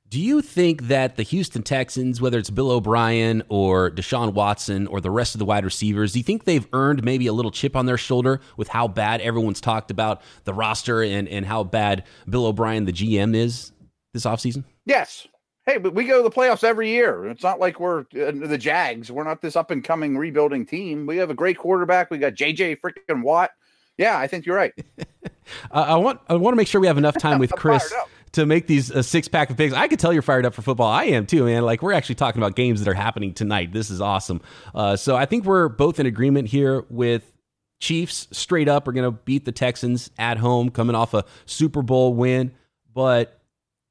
Do 0.10 0.22
you 0.22 0.42
think 0.42 0.84
that 0.84 1.18
the 1.18 1.24
Houston 1.24 1.64
Texans, 1.64 2.22
whether 2.22 2.38
it's 2.38 2.50
Bill 2.50 2.72
O'Brien 2.72 3.44
or 3.50 3.92
Deshaun 3.92 4.34
Watson 4.34 4.88
or 4.88 5.02
the 5.02 5.12
rest 5.12 5.36
of 5.36 5.40
the 5.40 5.46
wide 5.46 5.66
receivers, 5.66 6.14
do 6.14 6.20
you 6.20 6.24
think 6.24 6.46
they've 6.46 6.68
earned 6.72 7.04
maybe 7.04 7.28
a 7.28 7.34
little 7.34 7.52
chip 7.52 7.76
on 7.76 7.88
their 7.88 7.98
shoulder 7.98 8.40
with 8.56 8.70
how 8.70 8.88
bad 8.88 9.20
everyone's 9.20 9.60
talked 9.60 9.92
about 9.92 10.22
the 10.46 10.54
roster 10.54 11.04
and, 11.04 11.28
and 11.28 11.46
how 11.46 11.66
bad 11.66 12.06
Bill 12.30 12.46
O'Brien, 12.46 12.86
the 12.86 12.94
GM, 12.94 13.36
is 13.36 13.74
this 14.14 14.26
offseason? 14.26 14.64
Yes. 14.86 15.28
Hey, 15.66 15.78
but 15.78 15.94
we 15.94 16.06
go 16.06 16.24
to 16.24 16.24
the 16.24 16.34
playoffs 16.34 16.64
every 16.64 16.90
year. 16.90 17.26
It's 17.26 17.44
not 17.44 17.60
like 17.60 17.78
we're 17.78 18.02
uh, 18.02 18.32
the 18.32 18.58
Jags. 18.58 19.12
We're 19.12 19.26
not 19.26 19.42
this 19.42 19.58
up 19.58 19.72
and 19.72 19.84
coming 19.84 20.18
rebuilding 20.18 20.66
team. 20.66 21.06
We 21.06 21.18
have 21.18 21.30
a 21.30 21.34
great 21.34 21.58
quarterback. 21.58 22.10
We 22.10 22.18
got 22.18 22.34
JJ 22.34 22.78
freaking 22.80 23.24
Watt. 23.24 23.52
Yeah, 23.98 24.18
I 24.18 24.28
think 24.28 24.46
you're 24.46 24.56
right. 24.56 24.72
uh, 25.72 25.86
I 25.88 25.96
want 25.96 26.22
I 26.28 26.36
want 26.36 26.54
to 26.54 26.58
make 26.58 26.68
sure 26.68 26.82
we 26.82 26.88
have 26.88 26.98
enough 26.98 27.18
time 27.18 27.40
with 27.40 27.52
Chris 27.56 27.94
to 28.34 28.46
make 28.46 28.68
these 28.68 28.92
uh, 28.92 29.02
six 29.02 29.28
pack 29.28 29.50
of 29.50 29.58
pigs. 29.58 29.74
I 29.74 29.88
could 29.88 30.00
tell 30.00 30.14
you're 30.14 30.22
fired 30.22 30.46
up 30.46 30.54
for 30.54 30.62
football. 30.62 30.88
I 30.88 31.06
am 31.06 31.26
too, 31.26 31.46
man. 31.46 31.64
Like 31.64 31.82
we're 31.82 31.94
actually 31.94 32.16
talking 32.16 32.42
about 32.42 32.56
games 32.56 32.84
that 32.84 32.90
are 32.90 32.94
happening 32.94 33.34
tonight. 33.34 33.74
This 33.74 33.90
is 33.90 34.02
awesome. 34.02 34.42
Uh, 34.76 34.96
so 34.96 35.16
I 35.16 35.26
think 35.26 35.46
we're 35.46 35.70
both 35.70 36.00
in 36.00 36.06
agreement 36.06 36.48
here 36.48 36.86
with 36.90 37.32
Chiefs 37.80 38.28
straight 38.32 38.68
up 38.68 38.88
are 38.88 38.92
going 38.92 39.06
to 39.06 39.20
beat 39.24 39.46
the 39.46 39.52
Texans 39.52 40.10
at 40.18 40.38
home, 40.38 40.70
coming 40.70 40.96
off 40.96 41.14
a 41.14 41.26
Super 41.46 41.82
Bowl 41.82 42.14
win. 42.14 42.52
But 42.94 43.40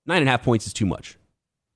nine 0.06 0.18
and 0.18 0.28
a 0.28 0.30
half 0.30 0.42
points 0.42 0.66
is 0.66 0.72
too 0.72 0.86
much. 0.86 1.16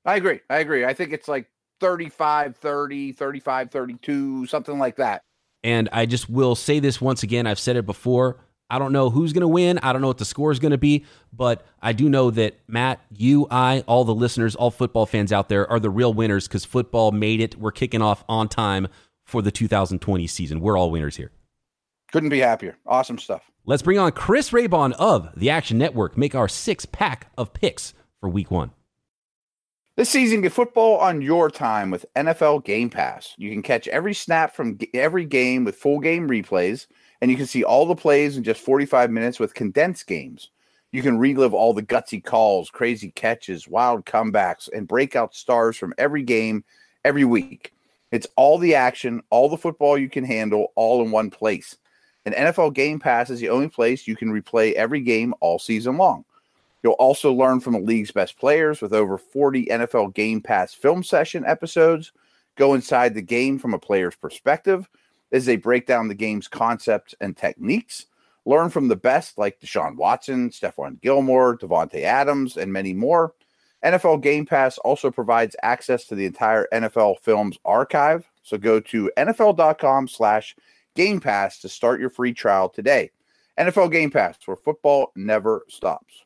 I 0.04 0.16
agree. 0.16 0.40
I 0.50 0.58
agree. 0.58 0.84
I 0.84 0.94
think 0.94 1.12
it's 1.12 1.28
like 1.28 1.48
35 1.80 2.56
30, 2.56 3.12
35 3.12 3.70
32, 3.70 4.46
something 4.46 4.78
like 4.78 4.96
that. 4.96 5.22
And 5.62 5.88
I 5.92 6.06
just 6.06 6.28
will 6.28 6.54
say 6.54 6.80
this 6.80 7.00
once 7.00 7.22
again. 7.22 7.46
I've 7.46 7.58
said 7.58 7.76
it 7.76 7.86
before. 7.86 8.38
I 8.70 8.78
don't 8.78 8.92
know 8.92 9.10
who's 9.10 9.32
going 9.32 9.42
to 9.42 9.48
win. 9.48 9.78
I 9.82 9.92
don't 9.92 10.00
know 10.00 10.08
what 10.08 10.18
the 10.18 10.24
score 10.24 10.52
is 10.52 10.58
going 10.58 10.70
to 10.70 10.78
be, 10.78 11.04
but 11.32 11.66
I 11.82 11.92
do 11.92 12.08
know 12.08 12.30
that 12.30 12.58
Matt, 12.68 13.00
you, 13.16 13.46
I, 13.50 13.82
all 13.86 14.04
the 14.04 14.14
listeners, 14.14 14.54
all 14.54 14.70
football 14.70 15.06
fans 15.06 15.32
out 15.32 15.48
there 15.48 15.70
are 15.70 15.80
the 15.80 15.90
real 15.90 16.14
winners 16.14 16.46
because 16.46 16.64
football 16.64 17.12
made 17.12 17.40
it. 17.40 17.56
We're 17.58 17.72
kicking 17.72 18.02
off 18.02 18.24
on 18.28 18.48
time 18.48 18.88
for 19.24 19.42
the 19.42 19.50
2020 19.50 20.26
season. 20.26 20.60
We're 20.60 20.78
all 20.78 20.90
winners 20.90 21.16
here. 21.16 21.30
Couldn't 22.12 22.30
be 22.30 22.40
happier. 22.40 22.76
Awesome 22.86 23.18
stuff. 23.18 23.50
Let's 23.66 23.82
bring 23.82 23.98
on 23.98 24.12
Chris 24.12 24.50
Raybon 24.50 24.92
of 24.92 25.30
the 25.36 25.50
Action 25.50 25.78
Network. 25.78 26.16
Make 26.16 26.34
our 26.34 26.48
six 26.48 26.86
pack 26.86 27.30
of 27.36 27.52
picks 27.52 27.94
for 28.20 28.28
week 28.28 28.50
one. 28.50 28.72
This 29.96 30.08
season, 30.08 30.40
get 30.40 30.52
football 30.52 30.96
on 30.98 31.20
your 31.20 31.50
time 31.50 31.90
with 31.90 32.06
NFL 32.16 32.64
Game 32.64 32.88
Pass. 32.88 33.34
You 33.36 33.50
can 33.50 33.62
catch 33.62 33.86
every 33.88 34.14
snap 34.14 34.54
from 34.54 34.78
every 34.94 35.26
game 35.26 35.64
with 35.64 35.76
full 35.76 36.00
game 36.00 36.26
replays, 36.26 36.86
and 37.20 37.30
you 37.30 37.36
can 37.36 37.46
see 37.46 37.64
all 37.64 37.86
the 37.86 37.94
plays 37.94 38.36
in 38.36 38.44
just 38.44 38.60
45 38.62 39.10
minutes 39.10 39.38
with 39.38 39.54
condensed 39.54 40.06
games. 40.06 40.50
You 40.92 41.02
can 41.02 41.18
relive 41.18 41.54
all 41.54 41.72
the 41.72 41.82
gutsy 41.82 42.22
calls, 42.22 42.70
crazy 42.70 43.10
catches, 43.12 43.68
wild 43.68 44.04
comebacks, 44.06 44.68
and 44.72 44.88
breakout 44.88 45.34
stars 45.34 45.76
from 45.76 45.94
every 45.98 46.22
game 46.22 46.64
every 47.04 47.24
week. 47.24 47.72
It's 48.10 48.26
all 48.36 48.58
the 48.58 48.74
action, 48.74 49.22
all 49.30 49.48
the 49.48 49.56
football 49.56 49.96
you 49.96 50.08
can 50.08 50.24
handle, 50.24 50.72
all 50.74 51.04
in 51.04 51.12
one 51.12 51.30
place. 51.30 51.76
And 52.24 52.34
NFL 52.34 52.74
Game 52.74 52.98
Pass 52.98 53.30
is 53.30 53.38
the 53.38 53.50
only 53.50 53.68
place 53.68 54.08
you 54.08 54.16
can 54.16 54.32
replay 54.32 54.72
every 54.72 55.00
game 55.00 55.32
all 55.40 55.58
season 55.58 55.96
long. 55.96 56.24
You'll 56.82 56.92
also 56.94 57.32
learn 57.32 57.60
from 57.60 57.74
the 57.74 57.80
league's 57.80 58.10
best 58.10 58.38
players 58.38 58.80
with 58.80 58.92
over 58.92 59.16
40 59.16 59.66
NFL 59.66 60.14
Game 60.14 60.40
Pass 60.40 60.74
film 60.74 61.02
session 61.02 61.44
episodes. 61.46 62.12
Go 62.56 62.74
inside 62.74 63.14
the 63.14 63.22
game 63.22 63.58
from 63.58 63.74
a 63.74 63.78
player's 63.78 64.16
perspective 64.16 64.88
as 65.32 65.46
they 65.46 65.56
break 65.56 65.86
down 65.86 66.08
the 66.08 66.14
game's 66.14 66.48
concepts 66.48 67.14
and 67.20 67.36
techniques. 67.36 68.06
Learn 68.46 68.70
from 68.70 68.88
the 68.88 68.96
best 68.96 69.38
like 69.38 69.60
Deshaun 69.60 69.96
Watson, 69.96 70.50
Stephon 70.50 71.00
Gilmore, 71.00 71.56
Davante 71.56 72.02
Adams, 72.02 72.56
and 72.56 72.72
many 72.72 72.94
more. 72.94 73.34
NFL 73.84 74.22
Game 74.22 74.44
Pass 74.44 74.78
also 74.78 75.10
provides 75.10 75.56
access 75.62 76.04
to 76.06 76.14
the 76.14 76.26
entire 76.26 76.66
NFL 76.72 77.20
Films 77.20 77.58
archive. 77.64 78.28
So 78.42 78.58
go 78.58 78.80
to 78.80 79.10
NFL.com 79.16 80.08
slash 80.08 80.56
Game 80.96 81.20
Pass 81.20 81.60
to 81.60 81.68
start 81.68 82.00
your 82.00 82.10
free 82.10 82.32
trial 82.32 82.68
today. 82.68 83.10
NFL 83.58 83.92
Game 83.92 84.10
Pass, 84.10 84.36
where 84.46 84.56
football 84.56 85.12
never 85.14 85.64
stops. 85.68 86.24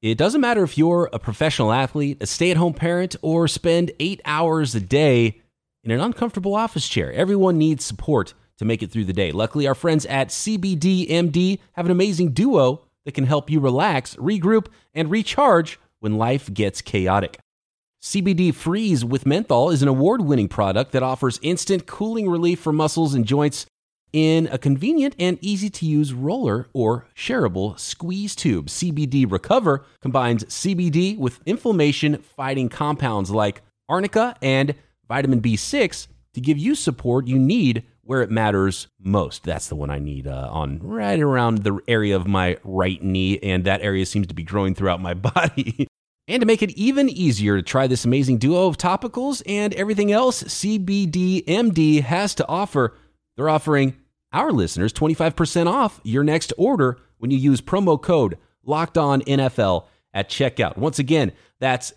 It 0.00 0.18
doesn't 0.18 0.40
matter 0.40 0.64
if 0.64 0.76
you're 0.76 1.08
a 1.12 1.18
professional 1.20 1.72
athlete, 1.72 2.18
a 2.20 2.26
stay 2.26 2.50
at 2.50 2.56
home 2.56 2.74
parent, 2.74 3.14
or 3.22 3.46
spend 3.46 3.92
eight 4.00 4.20
hours 4.24 4.74
a 4.74 4.80
day 4.80 5.41
in 5.84 5.90
an 5.90 6.00
uncomfortable 6.00 6.54
office 6.54 6.88
chair. 6.88 7.12
Everyone 7.12 7.58
needs 7.58 7.84
support 7.84 8.34
to 8.58 8.64
make 8.64 8.82
it 8.82 8.90
through 8.90 9.04
the 9.04 9.12
day. 9.12 9.32
Luckily, 9.32 9.66
our 9.66 9.74
friends 9.74 10.06
at 10.06 10.28
CBDMD 10.28 11.58
have 11.72 11.86
an 11.86 11.92
amazing 11.92 12.32
duo 12.32 12.82
that 13.04 13.12
can 13.12 13.24
help 13.24 13.50
you 13.50 13.60
relax, 13.60 14.14
regroup, 14.16 14.66
and 14.94 15.10
recharge 15.10 15.78
when 16.00 16.18
life 16.18 16.52
gets 16.52 16.82
chaotic. 16.82 17.38
CBD 18.02 18.52
Freeze 18.52 19.04
with 19.04 19.26
Menthol 19.26 19.70
is 19.70 19.82
an 19.82 19.88
award 19.88 20.22
winning 20.22 20.48
product 20.48 20.92
that 20.92 21.02
offers 21.02 21.38
instant 21.42 21.86
cooling 21.86 22.28
relief 22.28 22.60
for 22.60 22.72
muscles 22.72 23.14
and 23.14 23.24
joints 23.24 23.66
in 24.12 24.48
a 24.48 24.58
convenient 24.58 25.14
and 25.18 25.38
easy 25.40 25.70
to 25.70 25.86
use 25.86 26.12
roller 26.12 26.68
or 26.72 27.06
shareable 27.16 27.78
squeeze 27.78 28.34
tube. 28.34 28.66
CBD 28.66 29.30
Recover 29.30 29.84
combines 30.00 30.44
CBD 30.44 31.16
with 31.16 31.40
inflammation 31.46 32.18
fighting 32.18 32.68
compounds 32.68 33.30
like 33.30 33.62
arnica 33.88 34.36
and 34.42 34.74
vitamin 35.12 35.42
B6 35.42 36.06
to 36.32 36.40
give 36.40 36.56
you 36.56 36.74
support 36.74 37.26
you 37.26 37.38
need 37.38 37.82
where 38.00 38.22
it 38.22 38.30
matters 38.30 38.88
most. 38.98 39.44
That's 39.44 39.68
the 39.68 39.74
one 39.74 39.90
I 39.90 39.98
need 39.98 40.26
uh, 40.26 40.48
on 40.50 40.78
right 40.78 41.20
around 41.20 41.58
the 41.64 41.80
area 41.86 42.16
of 42.16 42.26
my 42.26 42.56
right 42.64 43.02
knee, 43.02 43.38
and 43.40 43.64
that 43.64 43.82
area 43.82 44.06
seems 44.06 44.28
to 44.28 44.34
be 44.34 44.42
growing 44.42 44.74
throughout 44.74 45.02
my 45.02 45.12
body. 45.34 45.86
and 46.26 46.40
to 46.40 46.46
make 46.46 46.62
it 46.62 46.70
even 46.70 47.10
easier 47.10 47.58
to 47.58 47.62
try 47.62 47.86
this 47.86 48.06
amazing 48.06 48.38
duo 48.38 48.66
of 48.68 48.78
topicals 48.78 49.42
and 49.44 49.74
everything 49.74 50.10
else 50.12 50.44
CBDMD 50.44 52.00
has 52.00 52.34
to 52.36 52.48
offer, 52.48 52.96
they're 53.36 53.50
offering 53.50 53.94
our 54.32 54.50
listeners 54.50 54.94
25% 54.94 55.66
off 55.66 56.00
your 56.04 56.24
next 56.24 56.54
order 56.56 56.96
when 57.18 57.30
you 57.30 57.36
use 57.36 57.60
promo 57.60 58.00
code 58.00 58.38
locked 58.64 58.96
on 58.96 59.20
NFL 59.20 59.84
at 60.14 60.30
checkout. 60.30 60.78
Once 60.78 60.98
again, 60.98 61.32
that's 61.60 61.92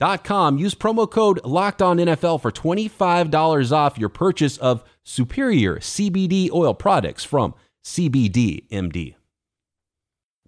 CBDMD.com. 0.00 0.58
Use 0.58 0.74
promo 0.74 1.10
code 1.10 1.44
locked 1.44 1.82
on 1.82 1.98
NFL 1.98 2.40
for 2.40 2.50
$25 2.50 3.72
off 3.72 3.98
your 3.98 4.08
purchase 4.08 4.56
of 4.58 4.82
superior 5.02 5.76
CBD 5.76 6.50
oil 6.52 6.74
products 6.74 7.24
from 7.24 7.54
CBDMD. 7.84 9.14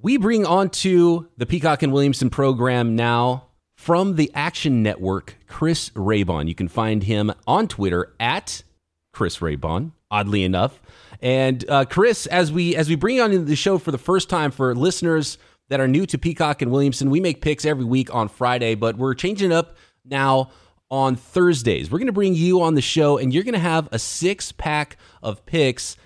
We 0.01 0.17
bring 0.17 0.45
onto 0.45 1.27
the 1.37 1.47
Peacock 1.47 1.83
and 1.83 1.93
Williamson 1.93 2.29
program 2.29 2.97
now 2.97 3.49
from 3.77 4.17
the 4.17 4.31
Action 4.35 4.83
Network, 4.83 5.37
Chris 5.47 5.91
Raybon. 5.91 6.49
You 6.49 6.55
can 6.55 6.69
find 6.69 7.05
him 7.05 7.33
on 7.47 7.69
Twitter 7.69 8.13
at 8.19 8.65
Chris 9.13 9.39
Raybon, 9.39 9.93
oddly 10.11 10.43
enough. 10.43 10.81
And 11.21 11.65
uh, 11.69 11.85
Chris, 11.85 12.27
as 12.27 12.51
we 12.51 12.75
as 12.75 12.89
we 12.89 12.97
bring 12.97 13.21
on 13.21 13.45
the 13.45 13.55
show 13.55 13.79
for 13.79 13.93
the 13.93 13.99
first 13.99 14.29
time 14.29 14.51
for 14.51 14.75
listeners 14.75 15.39
that 15.69 15.81
are 15.81 15.89
new 15.89 16.07
to 16.07 16.19
Peacock 16.19 16.63
and 16.63 16.71
Williamson, 16.71 17.11
we 17.11 17.21
make 17.21 17.41
picks 17.41 17.65
every 17.65 17.85
week 17.85 18.15
on 18.15 18.29
Friday, 18.29 18.75
but 18.75 18.97
we're 18.97 19.15
changing 19.15 19.53
up 19.53 19.77
now 20.05 20.51
on 20.91 21.17
Thursdays. 21.17 21.91
We're 21.91 21.99
going 21.99 22.07
to 22.07 22.13
bring 22.13 22.35
you 22.35 22.61
on 22.63 22.75
the 22.75 22.83
show, 22.83 23.19
and 23.19 23.33
you're 23.33 23.45
going 23.45 23.55
to 23.55 23.61
have 23.61 23.89
a 23.93 23.99
six 23.99 24.53
pack 24.53 24.99
of 25.23 25.47
picks, 25.47 25.97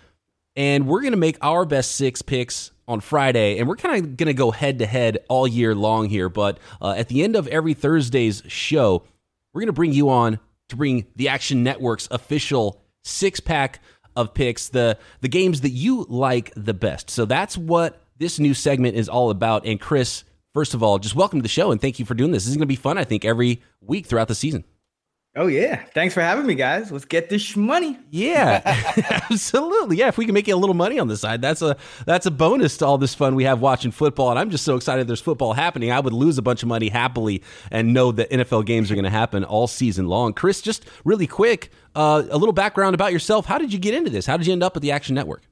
and 0.55 0.87
we're 0.87 1.01
going 1.01 1.13
to 1.13 1.19
make 1.19 1.37
our 1.43 1.65
best 1.65 1.97
six 1.97 2.23
picks 2.23 2.71
on 2.89 3.01
Friday, 3.01 3.59
and 3.59 3.69
we're 3.69 3.77
kind 3.77 3.97
of 3.97 4.17
going 4.17 4.29
to 4.29 4.35
go 4.35 4.53
head 4.53 4.79
to 4.79 4.87
head 4.87 5.19
all 5.29 5.49
year 5.49 5.75
long 5.75 6.09
here. 6.09 6.29
But 6.29 6.59
uh, 6.81 6.95
at 6.97 7.09
the 7.09 7.25
end 7.25 7.35
of 7.35 7.49
every 7.49 7.75
Thursday's 7.75 8.43
show, 8.47 9.03
we're 9.53 9.63
going 9.63 9.67
to 9.67 9.73
bring 9.73 9.93
you 9.93 10.09
on 10.11 10.39
to 10.69 10.77
bring 10.77 11.07
the 11.17 11.29
Action 11.29 11.65
Network's 11.65 12.07
official 12.11 12.81
six 13.03 13.41
pack 13.41 13.81
of 14.15 14.35
picks, 14.35 14.69
the 14.69 14.99
the 15.21 15.29
games 15.29 15.63
that 15.63 15.71
you 15.71 16.07
like 16.09 16.53
the 16.57 16.75
best. 16.75 17.11
So 17.11 17.25
that's 17.25 17.59
what 17.59 18.06
this 18.19 18.39
new 18.39 18.55
segment 18.55 18.97
is 18.97 19.09
all 19.09 19.31
about. 19.31 19.67
And 19.67 19.81
Chris, 19.81 20.25
first 20.55 20.75
of 20.75 20.83
all, 20.83 20.99
just 20.99 21.15
welcome 21.15 21.39
to 21.39 21.43
the 21.43 21.49
show 21.49 21.71
and 21.71 21.81
thank 21.81 21.99
you 21.99 22.05
for 22.05 22.15
doing 22.15 22.33
this. 22.33 22.45
This 22.45 22.51
is 22.51 22.57
going 22.57 22.63
to 22.63 22.67
be 22.67 22.77
fun, 22.77 22.99
I 22.99 23.05
think, 23.05 23.25
every 23.25 23.63
week 23.81 24.07
throughout 24.07 24.29
the 24.29 24.35
season. 24.35 24.65
Oh 25.39 25.49
yeah, 25.49 25.85
thanks 25.93 26.15
for 26.15 26.23
having 26.23 26.47
me, 26.47 26.55
guys. 26.55 26.91
Let's 26.91 27.05
get 27.05 27.29
this 27.29 27.55
money. 27.57 27.99
Yeah, 28.11 28.63
absolutely. 29.31 29.99
Yeah, 29.99 30.09
if 30.09 30.17
we 30.17 30.25
can 30.25 30.33
make 30.33 30.49
you 30.49 30.55
a 30.55 30.57
little 30.57 30.75
money 30.75 30.99
on 30.99 31.09
the 31.09 31.17
side, 31.19 31.43
that's 31.43 31.61
a 31.61 31.77
that's 32.07 32.25
a 32.25 32.31
bonus 32.31 32.79
to 32.79 32.87
all 32.87 32.97
this 32.97 33.15
fun 33.15 33.35
we 33.35 33.45
have 33.45 33.61
watching 33.61 33.91
football. 33.91 34.31
And 34.31 34.39
I'm 34.39 34.49
just 34.49 34.65
so 34.65 34.77
excited 34.77 35.07
there's 35.07 35.21
football 35.21 35.53
happening. 35.53 35.93
I 35.93 36.01
would 36.01 36.15
lose 36.15 36.39
a 36.39 36.43
bunch 36.43 36.63
of 36.63 36.71
money 36.71 36.89
happily 36.89 37.43
and 37.71 37.93
know 37.93 38.13
that 38.13 38.31
NFL 38.31 38.65
games 38.65 38.91
are 38.91 38.95
going 38.95 39.05
to 39.05 39.11
happen 39.11 39.45
all 39.45 39.67
season 39.67 40.07
long. 40.07 40.33
Chris, 40.33 40.63
just 40.63 40.87
really 41.05 41.27
quick, 41.27 41.71
uh, 41.95 42.23
a 42.31 42.39
little 42.39 42.55
background 42.55 42.95
about 42.95 43.13
yourself. 43.13 43.45
How 43.45 43.59
did 43.59 43.75
you 43.75 43.79
get 43.79 43.93
into 43.93 44.09
this? 44.09 44.25
How 44.25 44.39
did 44.39 44.47
you 44.47 44.55
end 44.55 44.63
up 44.63 44.75
at 44.75 44.81
the 44.81 44.93
Action 44.93 45.15
Network? 45.15 45.43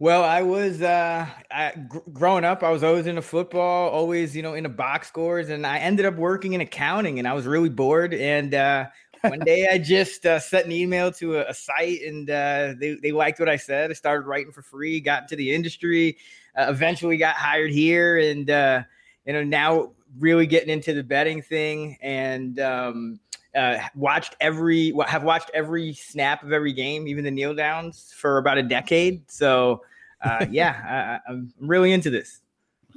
Well, 0.00 0.24
I 0.24 0.40
was 0.40 0.80
uh, 0.80 1.26
I, 1.50 1.72
gr- 1.86 1.98
growing 2.10 2.42
up. 2.42 2.62
I 2.62 2.70
was 2.70 2.82
always 2.82 3.06
into 3.06 3.20
football, 3.20 3.90
always 3.90 4.34
you 4.34 4.40
know 4.40 4.54
into 4.54 4.70
box 4.70 5.08
scores, 5.08 5.50
and 5.50 5.66
I 5.66 5.76
ended 5.76 6.06
up 6.06 6.14
working 6.14 6.54
in 6.54 6.62
accounting, 6.62 7.18
and 7.18 7.28
I 7.28 7.34
was 7.34 7.46
really 7.46 7.68
bored. 7.68 8.14
And 8.14 8.54
uh, 8.54 8.86
one 9.20 9.40
day, 9.40 9.68
I 9.70 9.76
just 9.76 10.24
uh, 10.24 10.40
sent 10.40 10.64
an 10.64 10.72
email 10.72 11.12
to 11.12 11.36
a, 11.36 11.50
a 11.50 11.54
site, 11.54 12.00
and 12.00 12.30
uh, 12.30 12.72
they 12.78 12.96
they 13.02 13.12
liked 13.12 13.40
what 13.40 13.50
I 13.50 13.56
said. 13.56 13.90
I 13.90 13.92
started 13.92 14.26
writing 14.26 14.52
for 14.52 14.62
free, 14.62 15.00
got 15.00 15.24
into 15.24 15.36
the 15.36 15.52
industry, 15.52 16.16
uh, 16.56 16.68
eventually 16.70 17.18
got 17.18 17.34
hired 17.34 17.70
here, 17.70 18.16
and 18.16 18.48
uh, 18.48 18.82
you 19.26 19.34
know 19.34 19.44
now 19.44 19.90
really 20.18 20.46
getting 20.46 20.70
into 20.70 20.92
the 20.92 21.02
betting 21.02 21.42
thing, 21.42 21.98
and 22.00 22.58
um, 22.60 23.20
uh, 23.54 23.78
watched 23.94 24.36
every 24.40 24.92
what 24.92 25.08
have 25.08 25.22
watched 25.22 25.50
every 25.54 25.92
snap 25.92 26.42
of 26.42 26.52
every 26.52 26.72
game, 26.72 27.06
even 27.06 27.24
the 27.24 27.30
kneel 27.30 27.54
downs 27.54 28.12
for 28.16 28.38
about 28.38 28.58
a 28.58 28.62
decade. 28.62 29.30
So 29.30 29.82
uh, 30.22 30.46
yeah, 30.50 31.20
I, 31.26 31.30
I'm 31.30 31.52
really 31.60 31.92
into 31.92 32.10
this. 32.10 32.40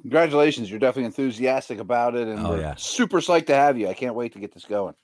Congratulations! 0.01 0.69
You're 0.69 0.79
definitely 0.79 1.05
enthusiastic 1.05 1.79
about 1.79 2.15
it, 2.15 2.27
and 2.27 2.45
oh, 2.45 2.55
yeah. 2.55 2.75
super 2.75 3.21
psyched 3.21 3.47
to 3.47 3.55
have 3.55 3.77
you. 3.77 3.87
I 3.87 3.93
can't 3.93 4.15
wait 4.15 4.33
to 4.33 4.39
get 4.39 4.53
this 4.53 4.65
going. 4.65 4.95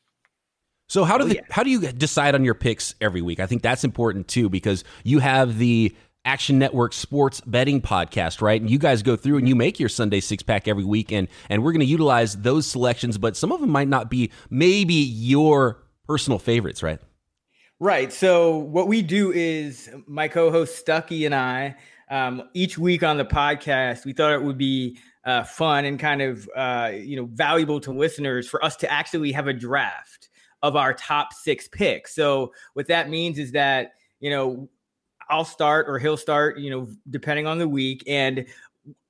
So 0.88 1.04
how 1.04 1.20
do 1.20 1.26
oh, 1.26 1.28
the, 1.28 1.36
yeah. 1.36 1.42
how 1.52 1.62
do 1.62 1.70
you 1.70 1.80
decide 1.92 2.34
on 2.34 2.44
your 2.44 2.56
picks 2.56 2.96
every 3.00 3.22
week? 3.22 3.40
I 3.40 3.46
think 3.46 3.62
that's 3.62 3.84
important 3.84 4.28
too 4.28 4.50
because 4.50 4.84
you 5.04 5.20
have 5.20 5.60
the 5.60 5.96
Action 6.26 6.60
Network 6.60 6.94
Sports 6.94 7.42
Betting 7.42 7.82
Podcast, 7.82 8.42
right? 8.42 8.60
And 8.60 8.70
you 8.70 8.78
guys 8.78 9.04
go 9.04 9.16
through 9.16 9.38
and 9.38 9.48
you 9.48 9.56
make 9.56 9.80
your 9.80 9.90
Sunday 9.90 10.20
six 10.20 10.44
pack 10.44 10.68
every 10.68 10.84
week, 10.84 11.12
and 11.12 11.28
and 11.50 11.64
we're 11.64 11.72
going 11.72 11.80
to 11.80 11.86
utilize 11.86 12.36
those 12.38 12.68
selections, 12.68 13.18
but 13.18 13.38
some 13.38 13.52
of 13.52 13.62
them 13.62 13.70
might 13.70 13.88
not 13.88 14.10
be 14.10 14.32
maybe 14.50 14.94
your 14.94 15.84
personal 16.08 16.40
favorites, 16.40 16.84
right? 16.84 17.00
Right. 17.80 18.12
So 18.12 18.58
what 18.58 18.88
we 18.88 19.02
do 19.02 19.32
is 19.32 19.90
my 20.06 20.28
co-host 20.28 20.86
Stuckey 20.86 21.26
and 21.26 21.34
I 21.34 21.78
um, 22.10 22.44
each 22.54 22.78
week 22.78 23.04
on 23.04 23.18
the 23.18 23.26
podcast, 23.26 24.06
we 24.06 24.14
thought 24.14 24.34
it 24.34 24.44
would 24.44 24.58
be 24.58 24.98
uh, 25.26 25.44
fun 25.44 25.86
and 25.86 26.00
kind 26.00 26.22
of 26.22 26.50
uh, 26.56 26.92
you 26.94 27.16
know 27.16 27.30
valuable 27.32 27.80
to 27.82 27.92
listeners 27.92 28.48
for 28.48 28.64
us 28.64 28.76
to 28.78 28.92
actually 28.92 29.32
have 29.32 29.48
a 29.48 29.54
draft 29.54 30.30
of 30.62 30.76
our 30.76 30.94
top 30.94 31.34
six 31.34 31.68
picks. 31.68 32.14
So 32.16 32.52
what 32.74 32.88
that 32.88 33.10
means 33.10 33.38
is 33.38 33.52
that 33.54 33.94
you 34.20 34.30
know 34.30 34.70
I'll 35.30 35.46
start 35.46 35.88
or 35.90 36.00
he'll 36.00 36.18
start, 36.18 36.60
you 36.60 36.70
know, 36.70 36.88
depending 37.10 37.48
on 37.48 37.60
the 37.60 37.68
week, 37.68 38.04
and 38.08 38.46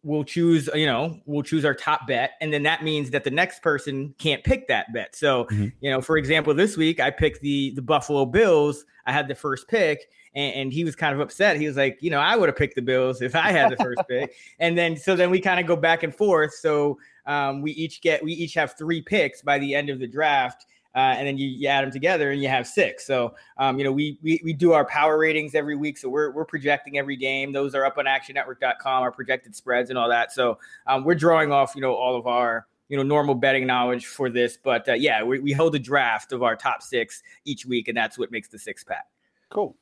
we'll 0.03 0.23
choose, 0.23 0.69
you 0.73 0.85
know, 0.85 1.19
we'll 1.25 1.43
choose 1.43 1.65
our 1.65 1.73
top 1.73 2.07
bet, 2.07 2.31
and 2.41 2.53
then 2.53 2.63
that 2.63 2.83
means 2.83 3.09
that 3.11 3.23
the 3.23 3.31
next 3.31 3.61
person 3.61 4.13
can't 4.17 4.43
pick 4.43 4.67
that 4.67 4.91
bet. 4.93 5.15
So, 5.15 5.45
mm-hmm. 5.45 5.67
you 5.81 5.91
know, 5.91 6.01
for 6.01 6.17
example, 6.17 6.53
this 6.53 6.77
week 6.77 6.99
I 6.99 7.11
picked 7.11 7.41
the 7.41 7.71
the 7.71 7.81
Buffalo 7.81 8.25
Bills. 8.25 8.85
I 9.05 9.11
had 9.11 9.27
the 9.27 9.35
first 9.35 9.67
pick, 9.67 10.09
and, 10.35 10.55
and 10.55 10.73
he 10.73 10.83
was 10.83 10.95
kind 10.95 11.13
of 11.13 11.19
upset. 11.19 11.57
He 11.57 11.67
was 11.67 11.77
like, 11.77 11.97
you 12.01 12.09
know, 12.09 12.19
I 12.19 12.35
would 12.35 12.49
have 12.49 12.55
picked 12.55 12.75
the 12.75 12.81
Bills 12.81 13.21
if 13.21 13.35
I 13.35 13.51
had 13.51 13.71
the 13.71 13.77
first 13.77 14.01
pick. 14.07 14.33
And 14.59 14.77
then 14.77 14.97
so 14.97 15.15
then 15.15 15.29
we 15.29 15.39
kind 15.39 15.59
of 15.59 15.65
go 15.65 15.75
back 15.75 16.03
and 16.03 16.13
forth. 16.13 16.53
So 16.53 16.99
um, 17.25 17.61
we 17.61 17.71
each 17.71 18.01
get 18.01 18.23
we 18.23 18.33
each 18.33 18.53
have 18.55 18.77
three 18.77 19.01
picks 19.01 19.41
by 19.41 19.57
the 19.59 19.73
end 19.73 19.89
of 19.89 19.99
the 19.99 20.07
draft. 20.07 20.65
Uh, 20.95 21.15
and 21.17 21.27
then 21.27 21.37
you, 21.37 21.47
you, 21.47 21.67
add 21.67 21.83
them 21.83 21.91
together 21.91 22.31
and 22.31 22.41
you 22.41 22.49
have 22.49 22.65
six. 22.65 23.05
So, 23.05 23.35
um, 23.57 23.77
you 23.77 23.83
know, 23.83 23.91
we, 23.91 24.17
we 24.23 24.41
we 24.43 24.53
do 24.53 24.73
our 24.73 24.85
power 24.85 25.19
ratings 25.19 25.53
every 25.53 25.75
week, 25.75 25.97
so 25.97 26.09
we're 26.09 26.31
we're 26.31 26.45
projecting 26.45 26.97
every 26.97 27.15
game. 27.15 27.51
Those 27.51 27.75
are 27.75 27.85
up 27.85 27.97
on 27.97 28.05
ActionNetwork.com, 28.05 29.03
our 29.03 29.11
projected 29.11 29.55
spreads 29.55 29.89
and 29.89 29.99
all 29.99 30.09
that. 30.09 30.31
So, 30.31 30.57
um, 30.87 31.03
we're 31.03 31.15
drawing 31.15 31.51
off, 31.51 31.73
you 31.75 31.81
know, 31.81 31.93
all 31.93 32.15
of 32.15 32.25
our 32.27 32.65
you 32.89 32.97
know 32.97 33.03
normal 33.03 33.35
betting 33.35 33.65
knowledge 33.65 34.07
for 34.07 34.29
this. 34.29 34.57
But 34.61 34.89
uh, 34.89 34.93
yeah, 34.93 35.23
we, 35.23 35.39
we 35.39 35.51
hold 35.53 35.75
a 35.75 35.79
draft 35.79 36.33
of 36.33 36.43
our 36.43 36.55
top 36.55 36.81
six 36.81 37.23
each 37.45 37.65
week, 37.65 37.87
and 37.87 37.95
that's 37.95 38.17
what 38.17 38.31
makes 38.31 38.49
the 38.49 38.59
six 38.59 38.83
pack. 38.83 39.05
Cool. 39.49 39.75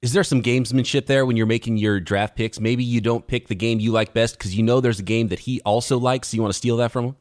Is 0.00 0.14
there 0.14 0.24
some 0.24 0.42
gamesmanship 0.42 1.04
there 1.04 1.26
when 1.26 1.36
you're 1.36 1.44
making 1.44 1.76
your 1.76 2.00
draft 2.00 2.34
picks? 2.34 2.58
Maybe 2.58 2.82
you 2.82 3.02
don't 3.02 3.26
pick 3.26 3.48
the 3.48 3.54
game 3.54 3.80
you 3.80 3.92
like 3.92 4.14
best 4.14 4.38
because 4.38 4.56
you 4.56 4.62
know 4.62 4.80
there's 4.80 4.98
a 4.98 5.02
game 5.02 5.28
that 5.28 5.40
he 5.40 5.60
also 5.62 5.98
likes. 5.98 6.28
So 6.28 6.36
you 6.36 6.42
want 6.42 6.54
to 6.54 6.58
steal 6.58 6.78
that 6.78 6.90
from 6.90 7.04
him? 7.04 7.16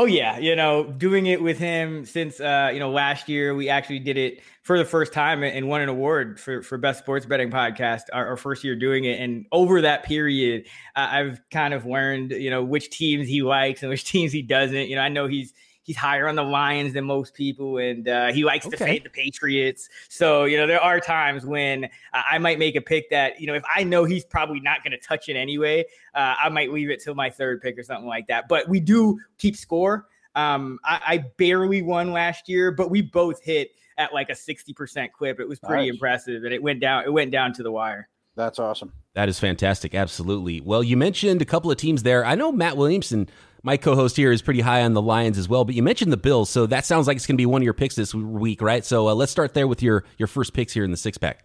Oh 0.00 0.04
yeah, 0.04 0.38
you 0.38 0.54
know, 0.54 0.84
doing 0.84 1.26
it 1.26 1.42
with 1.42 1.58
him 1.58 2.04
since 2.04 2.38
uh, 2.38 2.70
you 2.72 2.78
know 2.78 2.92
last 2.92 3.28
year, 3.28 3.52
we 3.52 3.68
actually 3.68 3.98
did 3.98 4.16
it 4.16 4.40
for 4.62 4.78
the 4.78 4.84
first 4.84 5.12
time 5.12 5.42
and 5.42 5.66
won 5.66 5.80
an 5.80 5.88
award 5.88 6.38
for 6.38 6.62
for 6.62 6.78
best 6.78 7.00
sports 7.00 7.26
betting 7.26 7.50
podcast. 7.50 8.02
Our, 8.12 8.28
our 8.28 8.36
first 8.36 8.62
year 8.62 8.76
doing 8.76 9.06
it, 9.06 9.18
and 9.18 9.46
over 9.50 9.80
that 9.80 10.04
period, 10.04 10.66
uh, 10.94 11.08
I've 11.10 11.40
kind 11.50 11.74
of 11.74 11.84
learned 11.84 12.30
you 12.30 12.48
know 12.48 12.62
which 12.62 12.90
teams 12.90 13.26
he 13.26 13.42
likes 13.42 13.82
and 13.82 13.90
which 13.90 14.04
teams 14.08 14.30
he 14.30 14.40
doesn't. 14.40 14.88
You 14.88 14.94
know, 14.94 15.02
I 15.02 15.08
know 15.08 15.26
he's 15.26 15.52
he's 15.88 15.96
higher 15.96 16.28
on 16.28 16.34
the 16.34 16.44
Lions 16.44 16.92
than 16.92 17.06
most 17.06 17.32
people, 17.32 17.78
and 17.78 18.06
uh, 18.08 18.30
he 18.30 18.44
likes 18.44 18.66
okay. 18.66 18.76
to 18.76 18.84
fade 18.84 19.04
the 19.04 19.10
Patriots. 19.10 19.88
So 20.10 20.44
you 20.44 20.58
know, 20.58 20.66
there 20.66 20.82
are 20.82 21.00
times 21.00 21.46
when 21.46 21.86
uh, 21.86 21.88
I 22.30 22.36
might 22.36 22.58
make 22.58 22.76
a 22.76 22.80
pick 22.82 23.08
that 23.08 23.40
you 23.40 23.46
know, 23.46 23.54
if 23.54 23.64
I 23.74 23.84
know 23.84 24.04
he's 24.04 24.24
probably 24.24 24.60
not 24.60 24.84
going 24.84 24.92
to 24.92 24.98
touch 24.98 25.30
it 25.30 25.34
anyway, 25.34 25.86
uh, 26.14 26.34
I 26.38 26.50
might 26.50 26.70
leave 26.70 26.90
it 26.90 27.02
till 27.02 27.14
my 27.14 27.30
third 27.30 27.62
pick 27.62 27.78
or 27.78 27.82
something 27.82 28.06
like 28.06 28.26
that. 28.28 28.48
But 28.48 28.68
we 28.68 28.80
do 28.80 29.18
keep 29.38 29.56
score. 29.56 30.06
Um, 30.34 30.78
I, 30.84 31.00
I 31.06 31.18
barely 31.38 31.80
won 31.80 32.12
last 32.12 32.50
year, 32.50 32.70
but 32.70 32.90
we 32.90 33.00
both 33.00 33.42
hit 33.42 33.70
at 33.96 34.12
like 34.12 34.28
a 34.28 34.34
sixty 34.34 34.74
percent 34.74 35.10
clip. 35.14 35.40
It 35.40 35.48
was 35.48 35.58
pretty 35.58 35.86
nice. 35.86 35.94
impressive, 35.94 36.44
and 36.44 36.52
it 36.52 36.62
went 36.62 36.80
down. 36.80 37.04
It 37.04 37.12
went 37.12 37.30
down 37.30 37.54
to 37.54 37.62
the 37.62 37.72
wire. 37.72 38.10
That's 38.36 38.58
awesome. 38.58 38.92
That 39.14 39.28
is 39.28 39.40
fantastic. 39.40 39.96
Absolutely. 39.96 40.60
Well, 40.60 40.84
you 40.84 40.96
mentioned 40.96 41.42
a 41.42 41.44
couple 41.44 41.72
of 41.72 41.78
teams 41.78 42.04
there. 42.04 42.24
I 42.24 42.36
know 42.36 42.52
Matt 42.52 42.76
Williamson 42.76 43.28
my 43.68 43.76
co-host 43.76 44.16
here 44.16 44.32
is 44.32 44.40
pretty 44.40 44.62
high 44.62 44.82
on 44.82 44.94
the 44.94 45.02
Lions 45.02 45.36
as 45.36 45.46
well. 45.46 45.62
But 45.62 45.74
you 45.74 45.82
mentioned 45.82 46.10
the 46.10 46.16
Bills, 46.16 46.48
so 46.48 46.64
that 46.64 46.86
sounds 46.86 47.06
like 47.06 47.16
it's 47.16 47.26
going 47.26 47.34
to 47.34 47.38
be 47.38 47.44
one 47.44 47.60
of 47.60 47.64
your 47.64 47.74
picks 47.74 47.96
this 47.96 48.14
week, 48.14 48.62
right? 48.62 48.82
So 48.82 49.08
uh, 49.10 49.14
let's 49.14 49.30
start 49.30 49.52
there 49.52 49.68
with 49.68 49.82
your 49.82 50.04
your 50.16 50.26
first 50.26 50.54
picks 50.54 50.72
here 50.72 50.84
in 50.84 50.90
the 50.90 50.96
six 50.96 51.18
pack. 51.18 51.44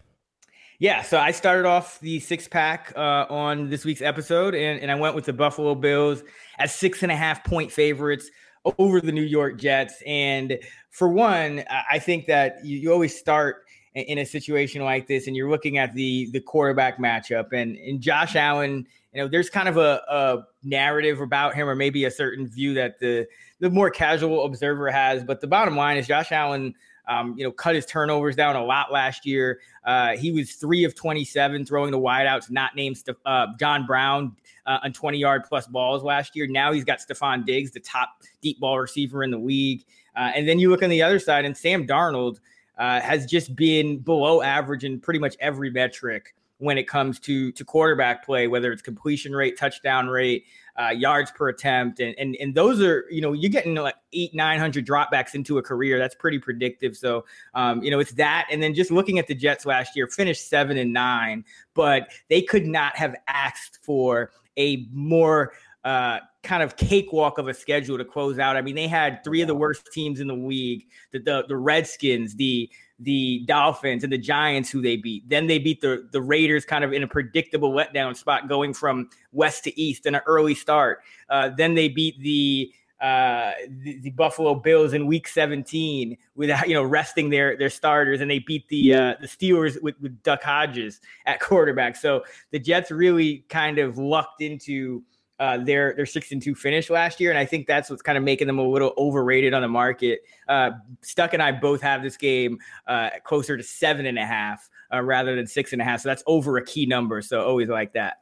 Yeah, 0.80 1.01
so 1.01 1.20
I 1.20 1.32
started 1.32 1.65
off 1.65 2.00
the 2.00 2.22
six 2.22 2.48
pack 2.48 2.94
uh, 2.96 3.25
on 3.30 3.70
this 3.70 3.84
week's 3.84 4.01
episode, 4.01 4.56
and, 4.56 4.80
and 4.80 4.89
I 4.89 4.96
went 4.96 5.15
with 5.15 5.25
the 5.25 5.34
Buffalo 5.34 5.75
Bills 5.75 6.24
as 6.60 6.74
six 6.74 7.03
and 7.03 7.12
a 7.12 7.15
half 7.15 7.44
point 7.44 7.74
favorites 7.74 8.32
over 8.80 9.01
the 9.01 9.12
New 9.12 9.22
York 9.22 9.60
Jets. 9.60 10.01
And 10.08 10.58
for 10.92 11.10
one, 11.10 11.65
I 11.92 12.00
think 12.00 12.27
that 12.27 12.63
you, 12.63 12.77
you 12.77 12.94
always 12.94 13.13
start 13.20 13.65
in 13.96 14.18
a 14.18 14.25
situation 14.25 14.82
like 14.82 15.08
this, 15.08 15.27
and 15.27 15.36
you're 15.36 15.50
looking 15.50 15.77
at 15.77 15.94
the 15.94 16.30
the 16.32 16.39
quarterback 16.39 17.00
matchup, 17.00 17.51
and 17.51 17.75
and 17.75 18.00
Josh 18.00 18.38
Allen 18.38 18.88
you 19.13 19.22
know, 19.22 19.27
there's 19.27 19.50
kind 19.50 19.67
of 19.70 19.77
a, 19.77 20.01
a 20.10 20.43
narrative 20.63 21.22
about 21.22 21.55
him, 21.55 21.70
or 21.70 21.75
maybe 21.75 22.05
a 22.05 22.12
certain 22.12 22.48
view 22.48 22.74
that 22.74 23.00
the 23.00 23.27
the 23.60 23.70
more 23.70 23.89
casual 23.89 24.46
observer 24.46 24.89
has. 24.91 25.24
But 25.24 25.39
the 25.39 25.48
bottom 25.48 25.75
line 25.75 25.98
is 25.98 26.08
Josh 26.08 26.32
Allen. 26.32 26.75
Um, 27.05 27.36
you 27.38 27.43
know, 27.43 27.51
cut 27.51 27.75
his 27.75 27.86
turnovers 27.86 28.34
down 28.34 28.55
a 28.55 28.63
lot 28.63 28.89
last 28.89 29.25
year. 29.25 29.60
Uh, 29.84 30.15
he 30.15 30.32
was 30.32 30.53
three 30.53 30.86
of 30.86 30.96
27 30.96 31.65
throwing 31.65 31.91
the 31.91 32.00
wideouts, 32.00 32.50
not 32.50 32.77
named 32.77 32.98
uh, 33.25 33.48
John 33.60 33.86
Brown 33.86 34.38
uh, 34.65 34.79
on 34.84 34.93
20 34.93 35.17
yard 35.17 35.43
plus 35.43 35.67
balls 35.67 36.01
last 36.01 36.34
year. 36.34 36.48
Now 36.48 36.72
he's 36.72 36.86
got 36.86 37.00
Stefon 37.00 37.46
Diggs, 37.46 37.72
the 37.72 37.82
top 37.82 38.22
deep 38.41 38.58
ball 38.62 38.79
receiver 38.79 39.22
in 39.22 39.32
the 39.32 39.38
league. 39.38 39.84
Uh, 40.15 40.32
and 40.34 40.48
then 40.48 40.60
you 40.60 40.70
look 40.70 40.82
on 40.82 40.89
the 40.89 41.01
other 41.01 41.20
side, 41.20 41.43
and 41.43 41.58
Sam 41.58 41.86
Darnold 41.86 42.39
uh, 42.77 43.01
has 43.01 43.25
just 43.25 43.53
been 43.53 43.98
below 43.98 44.41
average 44.41 44.86
in 44.86 45.00
pretty 45.01 45.20
much 45.20 45.36
every 45.41 45.72
metric 45.72 46.34
when 46.63 46.77
it 46.77 46.88
comes 46.88 47.20
to 47.20 47.51
to 47.51 47.65
quarterback 47.65 48.25
play, 48.25 48.48
whether 48.48 48.72
it's 48.72 48.82
completion 48.82 49.36
rate, 49.36 49.58
touchdown 49.58 50.08
rate, 50.08 50.46
uh, 50.82 50.89
yards 50.89 51.29
per 51.32 51.50
attempt, 51.50 52.00
and 52.00 52.15
and 52.17 52.38
and 52.39 52.55
those 52.55 52.82
are 52.82 53.05
you 53.12 53.20
know 53.22 53.34
you're 53.34 53.51
getting 53.51 53.75
like 53.75 53.96
eight 54.13 54.33
nine 54.33 54.59
hundred 54.59 54.88
dropbacks 54.88 55.35
into 55.35 55.57
a 55.57 55.61
career. 55.61 56.00
That's 56.00 56.16
pretty 56.16 56.40
predictive. 56.40 56.96
So 56.96 57.25
um, 57.53 57.83
you 57.83 57.92
know 57.92 58.00
it's 58.00 58.14
that, 58.14 58.48
and 58.50 58.64
then 58.64 58.74
just 58.74 58.92
looking 58.92 59.20
at 59.20 59.27
the 59.27 59.35
Jets 59.35 59.66
last 59.66 59.96
year, 59.96 60.07
finished 60.07 60.50
seven 60.50 60.77
and 60.77 60.94
nine, 60.94 61.44
but 61.74 62.11
they 62.29 62.42
could 62.42 62.66
not 62.66 62.96
have 62.96 63.14
asked 63.27 63.79
for 63.83 64.31
a 64.57 64.88
more 64.92 65.51
uh, 65.83 66.20
kind 66.44 66.64
of 66.64 66.77
cakewalk 66.77 67.40
of 67.40 67.50
a 67.50 67.53
schedule 67.53 67.98
to 67.98 68.05
close 68.05 68.40
out. 68.40 68.55
I 68.55 68.61
mean, 68.61 68.75
they 68.75 68.88
had 68.88 69.22
three 69.25 69.42
of 69.42 69.48
the 69.48 69.55
worst 69.55 69.92
teams 69.92 70.22
in 70.22 70.27
the 70.27 70.33
league: 70.33 70.85
the 71.11 71.20
the, 71.20 71.44
the 71.50 71.57
Redskins, 71.57 72.35
the 72.35 72.70
the 73.03 73.44
Dolphins 73.46 74.03
and 74.03 74.11
the 74.11 74.18
Giants 74.18 74.70
who 74.70 74.81
they 74.81 74.98
beat. 74.98 75.27
Then 75.29 75.48
they 75.48 75.59
beat 75.59 75.81
the 75.81 76.07
the 76.11 76.22
Raiders 76.22 76.66
kind 76.66 76.83
of 76.83 76.94
in 76.94 77.03
a 77.03 77.07
predictable 77.07 77.72
letdown 77.72 78.16
spot 78.16 78.48
going 78.48 78.74
from 78.74 79.09
west 79.31 79.63
to 79.66 79.79
east 79.79 80.05
in 80.05 80.16
an 80.16 80.22
early 80.25 80.55
start. 80.55 81.01
Uh, 81.29 81.50
then 81.55 81.75
they 81.75 81.87
beat 81.87 82.20
the, 82.20 82.72
uh, 83.01 83.51
the, 83.68 84.00
the 84.00 84.09
Buffalo 84.11 84.55
Bills 84.55 84.94
in 84.94 85.07
Week 85.07 85.27
17 85.27 86.18
without 86.35 86.68
you 86.68 86.74
know 86.74 86.83
resting 86.83 87.29
their 87.29 87.57
their 87.57 87.70
starters, 87.70 88.22
and 88.22 88.31
they 88.31 88.39
beat 88.39 88.68
the 88.70 88.94
uh, 88.94 89.13
the 89.22 89.27
Steelers 89.27 89.81
with, 89.81 90.00
with 90.01 90.22
Duck 90.24 90.42
Hodges 90.42 91.01
at 91.25 91.39
quarterback. 91.39 91.96
So 91.96 92.24
the 92.51 92.59
Jets 92.59 92.92
really 92.92 93.46
kind 93.50 93.79
of 93.79 93.98
lucked 93.98 94.42
into 94.42 95.03
uh, 95.44 95.58
their 95.58 95.94
their 95.94 96.06
six 96.06 96.32
and 96.32 96.42
two 96.42 96.56
finish 96.56 96.90
last 96.90 97.20
year, 97.20 97.29
and 97.29 97.38
I 97.38 97.44
think 97.44 97.68
that's 97.68 97.90
what's 97.90 98.01
kind 98.01 98.18
of 98.18 98.24
making 98.24 98.48
them 98.48 98.60
a 98.60 98.64
little 98.66 98.94
overrated 98.98 99.53
on 99.53 99.62
the 99.62 99.68
market. 99.68 100.22
Uh, 100.48 100.72
Stuck 101.01 101.34
and 101.34 101.44
I 101.44 101.51
both 101.51 101.82
have 101.82 102.01
this 102.01 102.16
game 102.16 102.60
uh, 102.88 103.10
closer 103.25 103.58
to 103.58 103.64
seven 103.64 104.06
and 104.06 104.18
a 104.18 104.25
half 104.25 104.70
uh, 104.94 105.01
rather 105.01 105.36
than 105.36 105.46
six 105.46 105.74
and 105.74 105.82
a 105.82 105.86
half, 105.86 106.00
so 106.00 106.08
that's 106.08 106.24
over 106.27 106.56
a 106.56 106.64
key 106.64 106.86
number. 106.86 107.22
So 107.22 107.46
always 107.46 107.68
like 107.68 107.92
that. 107.92 108.22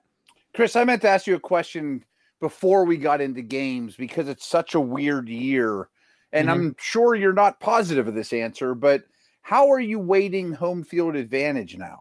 Chris, 0.56 0.76
I 0.76 0.84
meant 0.84 1.04
to 1.04 1.10
ask 1.10 1.28
you 1.28 1.36
a 1.36 1.40
question 1.40 2.04
before 2.40 2.86
we 2.86 2.98
got 2.98 3.22
into 3.22 3.44
games 3.44 3.96
because 3.96 4.28
it's 4.28 4.48
such 4.48 4.74
a 4.74 4.80
weird 4.80 5.30
year, 5.30 5.90
and 6.34 6.48
mm-hmm. 6.48 6.60
I'm 6.60 6.76
sure 6.80 7.14
you're 7.14 7.34
not 7.34 7.60
positive 7.60 8.08
of 8.08 8.16
this 8.16 8.34
answer, 8.34 8.74
but 8.74 9.04
how 9.44 9.70
are 9.70 9.80
you 9.80 10.00
weighting 10.00 10.54
home 10.54 10.84
field 10.84 11.16
advantage 11.16 11.78
now? 11.78 12.00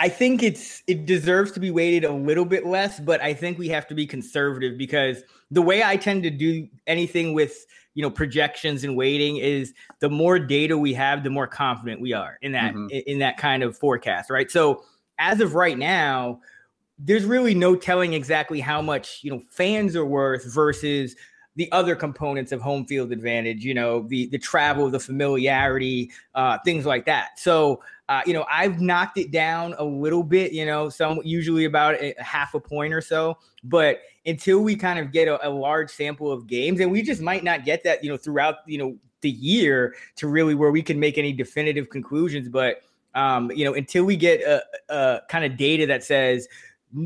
I 0.00 0.08
think 0.08 0.42
it's 0.42 0.82
it 0.86 1.04
deserves 1.04 1.52
to 1.52 1.60
be 1.60 1.70
weighted 1.70 2.04
a 2.04 2.12
little 2.12 2.46
bit 2.46 2.64
less, 2.64 2.98
but 2.98 3.20
I 3.20 3.34
think 3.34 3.58
we 3.58 3.68
have 3.68 3.86
to 3.88 3.94
be 3.94 4.06
conservative 4.06 4.78
because 4.78 5.22
the 5.50 5.60
way 5.60 5.82
I 5.82 5.98
tend 5.98 6.22
to 6.22 6.30
do 6.30 6.66
anything 6.86 7.34
with 7.34 7.66
you 7.92 8.02
know 8.02 8.10
projections 8.10 8.82
and 8.82 8.96
weighting 8.96 9.36
is 9.36 9.74
the 9.98 10.08
more 10.08 10.38
data 10.38 10.78
we 10.78 10.94
have, 10.94 11.22
the 11.22 11.28
more 11.28 11.46
confident 11.46 12.00
we 12.00 12.14
are 12.14 12.38
in 12.40 12.52
that 12.52 12.72
mm-hmm. 12.72 12.96
in 13.06 13.18
that 13.18 13.36
kind 13.36 13.62
of 13.62 13.76
forecast, 13.76 14.30
right? 14.30 14.50
So 14.50 14.84
as 15.18 15.42
of 15.42 15.54
right 15.54 15.76
now, 15.76 16.40
there's 16.98 17.26
really 17.26 17.54
no 17.54 17.76
telling 17.76 18.14
exactly 18.14 18.58
how 18.58 18.80
much 18.80 19.20
you 19.22 19.30
know 19.30 19.42
fans 19.50 19.94
are 19.96 20.06
worth 20.06 20.50
versus 20.50 21.14
the 21.56 21.70
other 21.72 21.94
components 21.94 22.52
of 22.52 22.60
home 22.62 22.86
field 22.86 23.12
advantage, 23.12 23.64
you 23.64 23.74
know, 23.74 24.06
the 24.08 24.28
the 24.28 24.38
travel, 24.38 24.88
the 24.88 24.98
familiarity, 24.98 26.10
uh, 26.34 26.56
things 26.64 26.86
like 26.86 27.04
that. 27.04 27.38
So, 27.38 27.82
uh, 28.10 28.22
you 28.26 28.32
know, 28.32 28.44
I've 28.50 28.80
knocked 28.80 29.18
it 29.18 29.30
down 29.30 29.76
a 29.78 29.84
little 29.84 30.24
bit, 30.24 30.52
you 30.52 30.66
know, 30.66 30.88
some 30.88 31.20
usually 31.22 31.64
about 31.64 31.94
a, 31.94 32.12
a 32.18 32.22
half 32.22 32.54
a 32.54 32.60
point 32.60 32.92
or 32.92 33.00
so. 33.00 33.38
But 33.62 34.00
until 34.26 34.64
we 34.64 34.74
kind 34.74 34.98
of 34.98 35.12
get 35.12 35.28
a, 35.28 35.46
a 35.46 35.48
large 35.48 35.90
sample 35.90 36.32
of 36.32 36.48
games, 36.48 36.80
and 36.80 36.90
we 36.90 37.02
just 37.02 37.22
might 37.22 37.44
not 37.44 37.64
get 37.64 37.84
that, 37.84 38.02
you 38.02 38.10
know, 38.10 38.16
throughout, 38.16 38.56
you 38.66 38.78
know, 38.78 38.96
the 39.20 39.30
year 39.30 39.94
to 40.16 40.26
really 40.26 40.56
where 40.56 40.72
we 40.72 40.82
can 40.82 40.98
make 40.98 41.18
any 41.18 41.32
definitive 41.32 41.88
conclusions. 41.88 42.48
But 42.48 42.82
um, 43.14 43.48
you 43.52 43.64
know, 43.64 43.74
until 43.74 44.04
we 44.04 44.16
get 44.16 44.40
a, 44.40 44.64
a 44.88 45.20
kind 45.28 45.44
of 45.44 45.56
data 45.56 45.86
that 45.86 46.02
says 46.02 46.48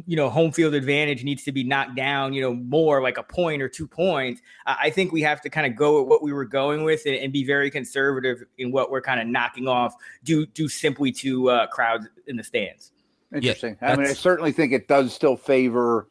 you 0.07 0.17
know 0.17 0.31
home 0.31 0.51
field 0.51 0.75
advantage 0.75 1.25
needs 1.25 1.43
to 1.43 1.53
be 1.53 1.63
knocked 1.63 1.95
down 1.95 2.33
you 2.33 2.41
know 2.41 2.55
more 2.55 3.03
like 3.03 3.19
a 3.19 3.23
point 3.23 3.61
or 3.61 3.69
two 3.69 3.87
points 3.87 4.41
i 4.67 4.89
think 4.89 5.13
we 5.13 5.21
have 5.21 5.41
to 5.41 5.51
kind 5.51 5.67
of 5.67 5.77
go 5.77 6.01
with 6.01 6.09
what 6.09 6.23
we 6.23 6.33
were 6.33 6.45
going 6.45 6.85
with 6.85 7.03
and, 7.07 7.15
and 7.17 7.33
be 7.33 7.45
very 7.45 7.71
conservative 7.71 8.43
in 8.59 8.73
what 8.73 8.91
we're 8.91 9.03
kind 9.03 9.21
of 9.21 9.27
knocking 9.27 9.69
off 9.69 9.95
due 10.23 10.47
due 10.47 10.69
simply 10.69 11.13
to 11.13 11.51
uh, 11.51 11.67
crowds 11.67 12.07
in 12.27 12.37
the 12.37 12.45
stands. 12.45 12.93
Interesting. 13.35 13.77
yeah, 13.83 13.93
i 13.93 13.97
mean 13.97 14.07
i 14.07 14.13
certainly 14.13 14.53
think 14.53 14.73
it 14.73 14.89
does 14.89 15.13
still 15.13 15.37
favor 15.37 16.09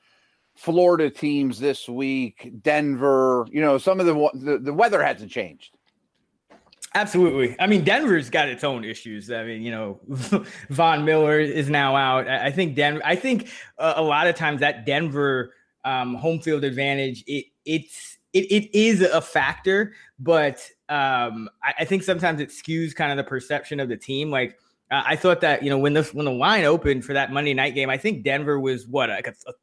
florida 0.55 1.09
teams 1.09 1.59
this 1.59 1.89
week 1.89 2.51
denver 2.61 3.47
you 3.49 3.61
know 3.61 3.77
some 3.77 3.99
of 3.99 4.05
the 4.05 4.29
the, 4.35 4.57
the 4.59 4.73
weather 4.73 5.01
hasn't 5.01 5.31
changed 5.31 5.77
Absolutely. 6.95 7.55
I 7.59 7.65
mean, 7.65 7.83
Denver's 7.83 8.29
got 8.29 8.47
its 8.47 8.63
own 8.63 8.83
issues. 8.83 9.31
I 9.31 9.43
mean, 9.43 9.63
you 9.63 9.71
know, 9.71 9.99
Von 10.69 11.03
Miller 11.03 11.39
is 11.39 11.69
now 11.69 11.95
out. 11.95 12.27
I 12.27 12.51
think 12.51 12.75
Denver. 12.75 13.01
I 13.03 13.15
think 13.15 13.49
uh, 13.79 13.93
a 13.95 14.01
lot 14.01 14.27
of 14.27 14.35
times 14.35 14.59
that 14.59 14.85
Denver 14.85 15.53
um, 15.85 16.15
home 16.15 16.39
field 16.39 16.63
advantage 16.63 17.23
it 17.27 17.45
it's 17.65 18.17
it, 18.33 18.45
it 18.51 18.77
is 18.77 19.01
a 19.01 19.21
factor, 19.21 19.93
but 20.19 20.67
um, 20.89 21.49
I, 21.63 21.73
I, 21.79 21.85
think 21.85 22.03
sometimes 22.03 22.39
it 22.39 22.49
skews 22.49 22.95
kind 22.95 23.11
of 23.11 23.17
the 23.17 23.29
perception 23.29 23.79
of 23.79 23.89
the 23.89 23.97
team. 23.97 24.31
Like 24.31 24.57
uh, 24.91 25.03
I 25.05 25.15
thought 25.15 25.41
that 25.41 25.63
you 25.63 25.69
know 25.69 25.77
when 25.77 25.93
the 25.93 26.03
when 26.13 26.25
the 26.25 26.31
line 26.31 26.63
opened 26.63 27.05
for 27.05 27.13
that 27.13 27.31
Monday 27.31 27.53
night 27.53 27.75
game, 27.75 27.89
I 27.89 27.97
think 27.97 28.23
Denver 28.23 28.59
was 28.59 28.87
what 28.87 29.09
like 29.09 29.27
a, 29.27 29.35
a 29.47 29.53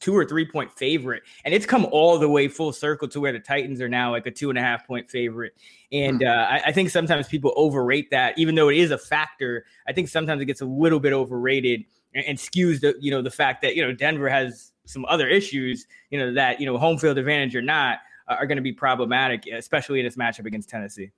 two 0.00 0.16
or 0.16 0.24
three 0.24 0.44
point 0.44 0.70
favorite, 0.72 1.22
and 1.44 1.52
it's 1.52 1.66
come 1.66 1.86
all 1.90 2.18
the 2.18 2.28
way 2.28 2.48
full 2.48 2.72
circle 2.72 3.08
to 3.08 3.20
where 3.20 3.32
the 3.32 3.40
Titans 3.40 3.80
are 3.80 3.88
now 3.88 4.10
like 4.10 4.26
a 4.26 4.30
two 4.30 4.50
and 4.50 4.58
a 4.58 4.62
half 4.62 4.86
point 4.86 5.10
favorite. 5.10 5.54
And 5.92 6.20
hmm. 6.20 6.26
uh, 6.26 6.30
I, 6.30 6.62
I, 6.66 6.72
think 6.72 6.90
sometimes 6.90 7.28
people 7.28 7.52
overrate 7.56 8.10
that, 8.10 8.38
even 8.38 8.54
though 8.54 8.68
it 8.68 8.76
is 8.76 8.90
a 8.90 8.98
factor. 8.98 9.64
I 9.86 9.92
think 9.92 10.08
sometimes 10.08 10.42
it 10.42 10.46
gets 10.46 10.60
a 10.60 10.66
little 10.66 11.00
bit 11.00 11.12
overrated 11.12 11.84
and, 12.14 12.24
and 12.26 12.38
skews 12.38 12.80
the 12.80 12.94
you 13.00 13.10
know 13.10 13.22
the 13.22 13.30
fact 13.30 13.62
that 13.62 13.76
you 13.76 13.82
know 13.82 13.92
Denver 13.92 14.28
has 14.28 14.72
some 14.84 15.04
other 15.06 15.28
issues, 15.28 15.86
you 16.10 16.18
know 16.18 16.32
that 16.34 16.60
you 16.60 16.66
know 16.66 16.78
home 16.78 16.98
field 16.98 17.18
advantage 17.18 17.54
or 17.56 17.62
not 17.62 17.98
uh, 18.28 18.36
are 18.38 18.46
going 18.46 18.56
to 18.56 18.62
be 18.62 18.72
problematic, 18.72 19.46
especially 19.46 20.00
in 20.00 20.04
this 20.04 20.16
matchup 20.16 20.46
against 20.46 20.68
Tennessee. 20.68 21.10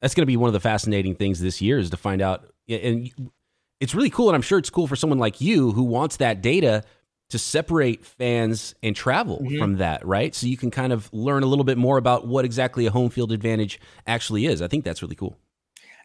That's 0.00 0.14
going 0.14 0.22
to 0.22 0.26
be 0.26 0.36
one 0.36 0.48
of 0.48 0.54
the 0.54 0.60
fascinating 0.60 1.14
things 1.14 1.40
this 1.40 1.60
year 1.60 1.78
is 1.78 1.90
to 1.90 1.96
find 1.96 2.22
out, 2.22 2.52
and 2.68 3.10
it's 3.80 3.94
really 3.94 4.08
cool, 4.08 4.28
and 4.28 4.34
I'm 4.34 4.42
sure 4.42 4.58
it's 4.58 4.70
cool 4.70 4.86
for 4.86 4.96
someone 4.96 5.18
like 5.18 5.40
you 5.40 5.72
who 5.72 5.82
wants 5.82 6.16
that 6.18 6.40
data 6.40 6.84
to 7.30 7.38
separate 7.38 8.04
fans 8.04 8.74
and 8.82 8.94
travel 8.94 9.38
mm-hmm. 9.38 9.58
from 9.58 9.76
that, 9.78 10.06
right? 10.06 10.34
So 10.34 10.46
you 10.46 10.56
can 10.56 10.70
kind 10.70 10.92
of 10.92 11.12
learn 11.12 11.42
a 11.42 11.46
little 11.46 11.64
bit 11.64 11.78
more 11.78 11.96
about 11.96 12.26
what 12.26 12.44
exactly 12.44 12.86
a 12.86 12.90
home 12.90 13.10
field 13.10 13.32
advantage 13.32 13.80
actually 14.06 14.46
is. 14.46 14.62
I 14.62 14.68
think 14.68 14.84
that's 14.84 15.02
really 15.02 15.16
cool. 15.16 15.36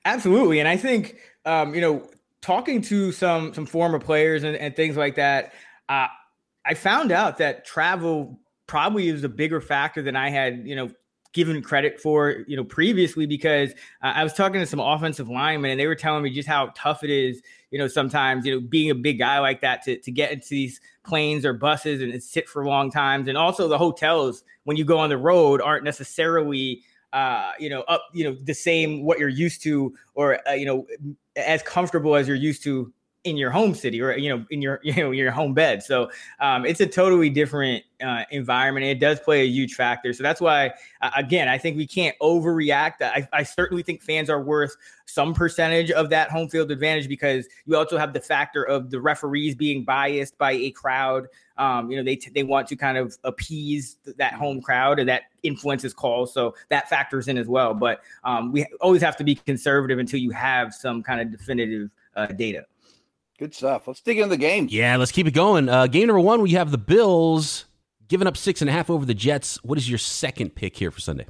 Absolutely, 0.06 0.60
and 0.60 0.68
I 0.68 0.78
think 0.78 1.18
um, 1.46 1.76
you 1.76 1.82
know, 1.82 2.08
talking 2.42 2.82
to 2.84 3.12
some 3.12 3.54
some 3.54 3.66
former 3.66 4.00
players 4.00 4.44
and, 4.44 4.56
and 4.56 4.76
things 4.76 4.98
like 4.98 5.16
that, 5.16 5.54
uh, 5.90 6.08
I 6.66 6.74
found 6.74 7.12
out 7.12 7.38
that 7.38 7.66
travel 7.66 8.40
probably 8.68 9.10
is 9.10 9.24
a 9.24 9.30
bigger 9.30 9.62
factor 9.62 10.02
than 10.02 10.16
I 10.16 10.32
had, 10.32 10.68
you 10.68 10.76
know, 10.76 10.90
given 11.34 11.62
credit 11.62 12.00
for, 12.00 12.44
you 12.48 12.56
know, 12.56 12.64
previously 12.64 13.28
because 13.28 13.72
uh, 14.02 14.14
I 14.16 14.24
was 14.24 14.34
talking 14.34 14.60
to 14.60 14.66
some 14.66 14.80
offensive 14.80 15.30
linemen 15.30 15.72
and 15.72 15.80
they 15.80 15.86
were 15.86 15.96
telling 15.96 16.24
me 16.24 16.32
just 16.32 16.48
how 16.48 16.72
tough 16.76 17.04
it 17.04 17.10
is, 17.10 17.42
you 17.76 17.80
know, 17.80 17.90
sometimes, 17.90 18.46
you 18.46 18.54
know, 18.54 18.62
being 18.62 18.90
a 18.90 18.96
big 18.96 19.20
guy 19.20 19.38
like 19.40 19.60
that 19.60 19.84
to, 19.84 19.98
to 19.98 20.10
get 20.10 20.32
into 20.32 20.48
these 20.48 20.80
planes 21.04 21.46
or 21.46 21.52
buses 21.52 22.02
and 22.02 22.24
sit 22.24 22.48
for 22.48 22.66
long 22.66 22.90
times. 22.90 23.28
And 23.28 23.38
also 23.38 23.68
the 23.68 23.78
hotels, 23.78 24.46
when 24.64 24.78
you 24.78 24.86
go 24.86 24.98
on 24.98 25.10
the 25.10 25.18
road, 25.18 25.60
aren't 25.60 25.84
necessarily, 25.84 26.84
uh, 27.12 27.52
you 27.60 27.70
know, 27.70 27.82
up, 27.90 28.06
you 28.14 28.24
know, 28.24 28.38
the 28.46 28.54
same 28.54 29.04
what 29.04 29.20
you're 29.20 29.28
used 29.28 29.62
to 29.64 29.94
or, 30.14 30.40
uh, 30.48 30.54
you 30.54 30.66
know, 30.66 30.88
as 31.36 31.62
comfortable 31.64 32.16
as 32.16 32.30
you're 32.30 32.38
used 32.38 32.64
to 32.64 32.94
in 33.26 33.36
your 33.38 33.50
home 33.50 33.74
city 33.74 34.02
or 34.02 34.16
you 34.16 34.30
know 34.30 34.46
in 34.52 34.62
your 34.62 34.80
you 34.84 34.96
know 34.96 35.12
your 35.12 35.32
home 35.32 35.54
bed. 35.54 35.84
So 35.84 36.10
um, 36.40 36.66
it's 36.66 36.80
a 36.80 36.86
totally 36.86 37.30
different 37.30 37.84
uh, 38.02 38.24
environment. 38.32 38.86
It 38.86 39.00
does 39.00 39.20
play 39.20 39.42
a 39.42 39.46
huge 39.46 39.74
factor. 39.74 40.14
So 40.14 40.24
that's 40.24 40.40
why 40.40 40.72
uh, 41.02 41.12
again 41.18 41.48
i 41.48 41.58
think 41.58 41.76
we 41.76 41.88
can't 41.88 42.16
overreact. 42.22 43.02
I, 43.02 43.28
I, 43.34 43.44
certainly 43.44 43.84
think 43.84 44.02
fans 44.02 44.30
are 44.30 44.42
worth 44.42 44.76
some 45.06 45.34
percentage 45.34 45.92
of 45.92 46.10
that 46.10 46.30
home 46.30 46.50
field 46.50 46.72
advantage 46.72 47.08
because 47.08 47.48
you 47.66 47.76
also 47.76 47.98
have 47.98 48.14
the 48.14 48.20
factor 48.20 48.64
of 48.64 48.90
the 48.90 49.00
referees 49.00 49.56
being 49.56 49.84
biased 49.84 50.38
by 50.38 50.54
a 50.54 50.72
crowd. 50.72 51.28
Um, 51.58 51.90
you 51.90 51.98
know 51.98 52.04
they, 52.04 52.18
t- 52.18 52.32
they 52.34 52.44
want 52.44 52.68
to 52.68 52.76
kind 52.76 52.98
of 52.98 53.18
appease 53.24 53.98
that 54.18 54.34
home 54.34 54.62
crowd 54.62 55.00
and 55.00 55.10
that 55.10 55.24
influences 55.44 55.94
calls. 55.94 56.34
So 56.34 56.54
that 56.70 56.90
factors 56.90 57.28
in 57.28 57.38
as 57.38 57.48
well. 57.48 57.74
But 57.74 58.02
um, 58.24 58.52
we 58.52 58.66
always 58.82 59.02
have 59.02 59.16
to 59.18 59.24
be 59.24 59.36
conservative 59.36 60.00
until 60.00 60.20
you 60.20 60.32
have 60.32 60.74
some 60.74 61.02
kind 61.02 61.22
of 61.22 61.32
definitive 61.32 61.90
uh, 62.16 62.28
data 62.28 62.66
Good 63.38 63.54
stuff. 63.54 63.88
Let's 63.88 64.02
dig 64.02 64.18
into 64.18 64.30
the 64.30 64.38
game. 64.38 64.68
Yeah, 64.70 64.96
let's 64.96 65.12
keep 65.12 65.28
it 65.28 65.34
going. 65.34 65.68
Uh, 65.68 65.88
game 65.88 66.08
number 66.08 66.22
one, 66.22 66.42
we 66.42 66.52
have 66.52 66.72
the 66.72 66.78
Bills 66.78 67.66
giving 68.08 68.28
up 68.28 68.38
six 68.38 68.62
and 68.62 68.70
a 68.70 68.74
half 68.74 68.90
over 68.90 69.06
the 69.06 69.14
Jets. 69.14 69.62
What 69.64 69.78
is 69.78 69.90
your 69.90 69.98
second 69.98 70.56
pick 70.56 70.78
here 70.78 70.90
for 70.90 71.02
Sunday? 71.02 71.26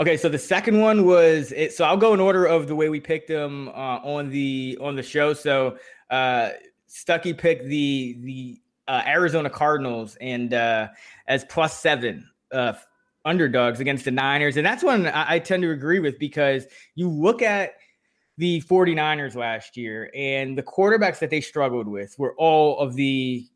Okay, 0.00 0.16
so 0.16 0.28
the 0.28 0.38
second 0.38 0.80
one 0.80 1.04
was 1.04 1.50
it, 1.50 1.72
so 1.72 1.84
I'll 1.84 1.96
go 1.96 2.14
in 2.14 2.20
order 2.20 2.46
of 2.46 2.68
the 2.68 2.76
way 2.76 2.88
we 2.88 3.00
picked 3.00 3.26
them 3.26 3.68
uh, 3.70 3.98
on 4.04 4.30
the 4.30 4.78
on 4.80 4.94
the 4.94 5.02
show. 5.02 5.32
So 5.32 5.76
uh, 6.08 6.50
Stuckey 6.88 7.36
picked 7.36 7.64
the 7.64 8.16
the 8.20 8.60
uh, 8.86 9.02
Arizona 9.04 9.50
Cardinals 9.50 10.16
and 10.20 10.54
uh, 10.54 10.88
as 11.26 11.44
plus 11.46 11.80
seven 11.80 12.28
uh, 12.52 12.74
underdogs 13.24 13.80
against 13.80 14.04
the 14.04 14.12
Niners, 14.12 14.56
and 14.56 14.64
that's 14.64 14.84
one 14.84 15.08
I, 15.08 15.34
I 15.34 15.38
tend 15.40 15.64
to 15.64 15.72
agree 15.72 15.98
with 15.98 16.16
because 16.20 16.66
you 16.94 17.08
look 17.08 17.42
at 17.42 17.74
the 18.38 18.62
49ers 18.62 19.34
last 19.34 19.76
year, 19.76 20.10
and 20.14 20.56
the 20.56 20.62
quarterbacks 20.62 21.18
that 21.18 21.28
they 21.28 21.40
struggled 21.40 21.88
with 21.88 22.14
were 22.18 22.34
all 22.38 22.78
of 22.78 22.94
the 22.94 23.46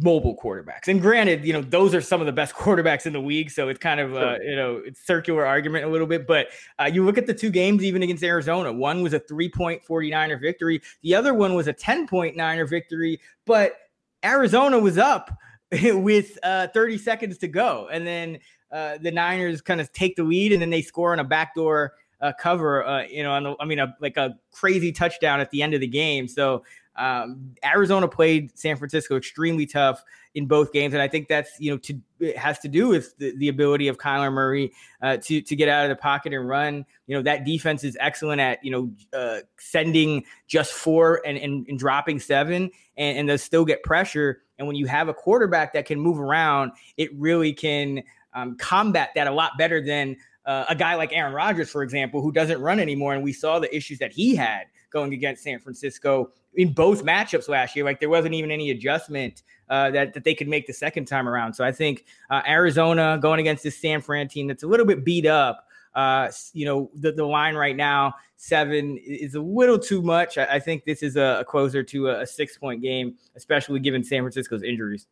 mobile 0.00 0.36
quarterbacks. 0.36 0.86
And 0.86 1.00
granted, 1.00 1.44
you 1.44 1.52
know, 1.52 1.62
those 1.62 1.94
are 1.94 2.00
some 2.00 2.20
of 2.20 2.26
the 2.26 2.32
best 2.32 2.54
quarterbacks 2.54 3.06
in 3.06 3.12
the 3.12 3.18
league. 3.18 3.50
So 3.50 3.68
it's 3.68 3.80
kind 3.80 3.98
of, 3.98 4.14
uh, 4.14 4.38
you 4.40 4.54
know, 4.54 4.80
it's 4.84 5.04
circular 5.04 5.44
argument 5.44 5.84
a 5.84 5.88
little 5.88 6.06
bit. 6.06 6.26
But 6.26 6.48
uh, 6.78 6.90
you 6.92 7.04
look 7.04 7.18
at 7.18 7.26
the 7.26 7.34
two 7.34 7.50
games, 7.50 7.82
even 7.82 8.02
against 8.02 8.22
Arizona, 8.22 8.72
one 8.72 9.02
was 9.02 9.14
a 9.14 9.18
three 9.18 9.48
point 9.48 9.82
49er 9.84 10.40
victory, 10.40 10.80
the 11.02 11.14
other 11.14 11.34
one 11.34 11.54
was 11.54 11.66
a 11.66 11.72
10 11.72 12.06
point 12.06 12.36
niner 12.36 12.66
victory. 12.66 13.20
But 13.46 13.78
Arizona 14.24 14.78
was 14.78 14.98
up 14.98 15.36
with 15.82 16.38
uh, 16.42 16.68
30 16.68 16.98
seconds 16.98 17.38
to 17.38 17.48
go. 17.48 17.88
And 17.90 18.06
then 18.06 18.38
uh, 18.70 18.98
the 18.98 19.10
Niners 19.10 19.60
kind 19.60 19.80
of 19.80 19.92
take 19.92 20.16
the 20.16 20.24
lead 20.24 20.52
and 20.52 20.60
then 20.60 20.70
they 20.70 20.82
score 20.82 21.12
on 21.12 21.20
a 21.20 21.24
backdoor 21.24 21.94
uh, 22.20 22.32
cover, 22.38 22.84
uh, 22.84 23.02
you 23.02 23.22
know, 23.22 23.32
on 23.32 23.42
the, 23.42 23.54
I 23.60 23.64
mean, 23.64 23.78
a, 23.78 23.94
like 24.00 24.16
a 24.16 24.38
crazy 24.52 24.92
touchdown 24.92 25.40
at 25.40 25.50
the 25.50 25.62
end 25.62 25.74
of 25.74 25.80
the 25.80 25.86
game. 25.86 26.28
So 26.28 26.62
um, 26.96 27.54
Arizona 27.64 28.06
played 28.06 28.56
San 28.56 28.76
Francisco 28.76 29.16
extremely 29.16 29.66
tough 29.66 30.04
in 30.34 30.46
both 30.46 30.72
games, 30.72 30.94
and 30.94 31.02
I 31.02 31.08
think 31.08 31.28
that's 31.28 31.50
you 31.58 31.70
know 31.70 31.78
to 31.78 32.00
it 32.20 32.36
has 32.36 32.58
to 32.60 32.68
do 32.68 32.88
with 32.88 33.16
the, 33.18 33.36
the 33.36 33.48
ability 33.48 33.88
of 33.88 33.98
Kyler 33.98 34.32
Murray 34.32 34.72
uh, 35.02 35.16
to 35.18 35.40
to 35.40 35.56
get 35.56 35.68
out 35.68 35.84
of 35.84 35.88
the 35.88 35.96
pocket 35.96 36.32
and 36.32 36.48
run. 36.48 36.84
You 37.06 37.16
know 37.16 37.22
that 37.22 37.44
defense 37.44 37.82
is 37.82 37.96
excellent 38.00 38.40
at 38.40 38.64
you 38.64 38.70
know 38.70 38.92
uh, 39.12 39.40
sending 39.58 40.24
just 40.46 40.72
four 40.72 41.20
and, 41.26 41.36
and, 41.36 41.66
and 41.68 41.78
dropping 41.78 42.20
seven, 42.20 42.70
and, 42.96 43.18
and 43.18 43.28
they 43.28 43.36
still 43.38 43.64
get 43.64 43.82
pressure. 43.82 44.42
And 44.58 44.68
when 44.68 44.76
you 44.76 44.86
have 44.86 45.08
a 45.08 45.14
quarterback 45.14 45.72
that 45.72 45.86
can 45.86 45.98
move 45.98 46.20
around, 46.20 46.72
it 46.96 47.12
really 47.16 47.52
can 47.52 48.04
um, 48.34 48.56
combat 48.56 49.10
that 49.16 49.26
a 49.26 49.32
lot 49.32 49.52
better 49.58 49.84
than 49.84 50.16
uh, 50.46 50.64
a 50.68 50.74
guy 50.74 50.94
like 50.94 51.12
Aaron 51.12 51.32
Rodgers, 51.32 51.70
for 51.70 51.82
example, 51.82 52.20
who 52.20 52.32
doesn't 52.32 52.60
run 52.60 52.80
anymore, 52.80 53.14
and 53.14 53.22
we 53.22 53.32
saw 53.32 53.58
the 53.58 53.74
issues 53.74 53.98
that 53.98 54.12
he 54.12 54.34
had 54.34 54.64
going 54.90 55.12
against 55.12 55.42
San 55.42 55.58
Francisco 55.58 56.30
in 56.54 56.72
both 56.72 57.04
matchups 57.04 57.48
last 57.48 57.74
year. 57.74 57.84
Like 57.84 58.00
there 58.00 58.08
wasn't 58.08 58.34
even 58.34 58.50
any 58.50 58.70
adjustment 58.70 59.42
uh, 59.68 59.90
that 59.90 60.14
that 60.14 60.24
they 60.24 60.34
could 60.34 60.48
make 60.48 60.66
the 60.66 60.72
second 60.72 61.06
time 61.06 61.28
around. 61.28 61.54
So 61.54 61.64
I 61.64 61.72
think 61.72 62.04
uh, 62.30 62.42
Arizona 62.46 63.18
going 63.20 63.40
against 63.40 63.64
this 63.64 63.76
San 63.76 64.00
Fran 64.00 64.28
team 64.28 64.46
that's 64.46 64.62
a 64.62 64.66
little 64.66 64.86
bit 64.86 65.04
beat 65.04 65.26
up. 65.26 65.66
Uh, 65.94 66.28
you 66.52 66.64
know, 66.64 66.90
the, 66.94 67.12
the 67.12 67.24
line 67.24 67.54
right 67.54 67.76
now, 67.76 68.12
seven 68.36 68.98
is 68.98 69.36
a 69.36 69.40
little 69.40 69.78
too 69.78 70.02
much. 70.02 70.38
I, 70.38 70.44
I 70.54 70.58
think 70.58 70.84
this 70.84 71.04
is 71.04 71.16
a, 71.16 71.38
a 71.40 71.44
closer 71.44 71.84
to 71.84 72.08
a, 72.08 72.22
a 72.22 72.26
six 72.26 72.58
point 72.58 72.82
game, 72.82 73.14
especially 73.36 73.78
given 73.80 74.02
San 74.02 74.22
Francisco's 74.22 74.62
injuries. 74.62 75.06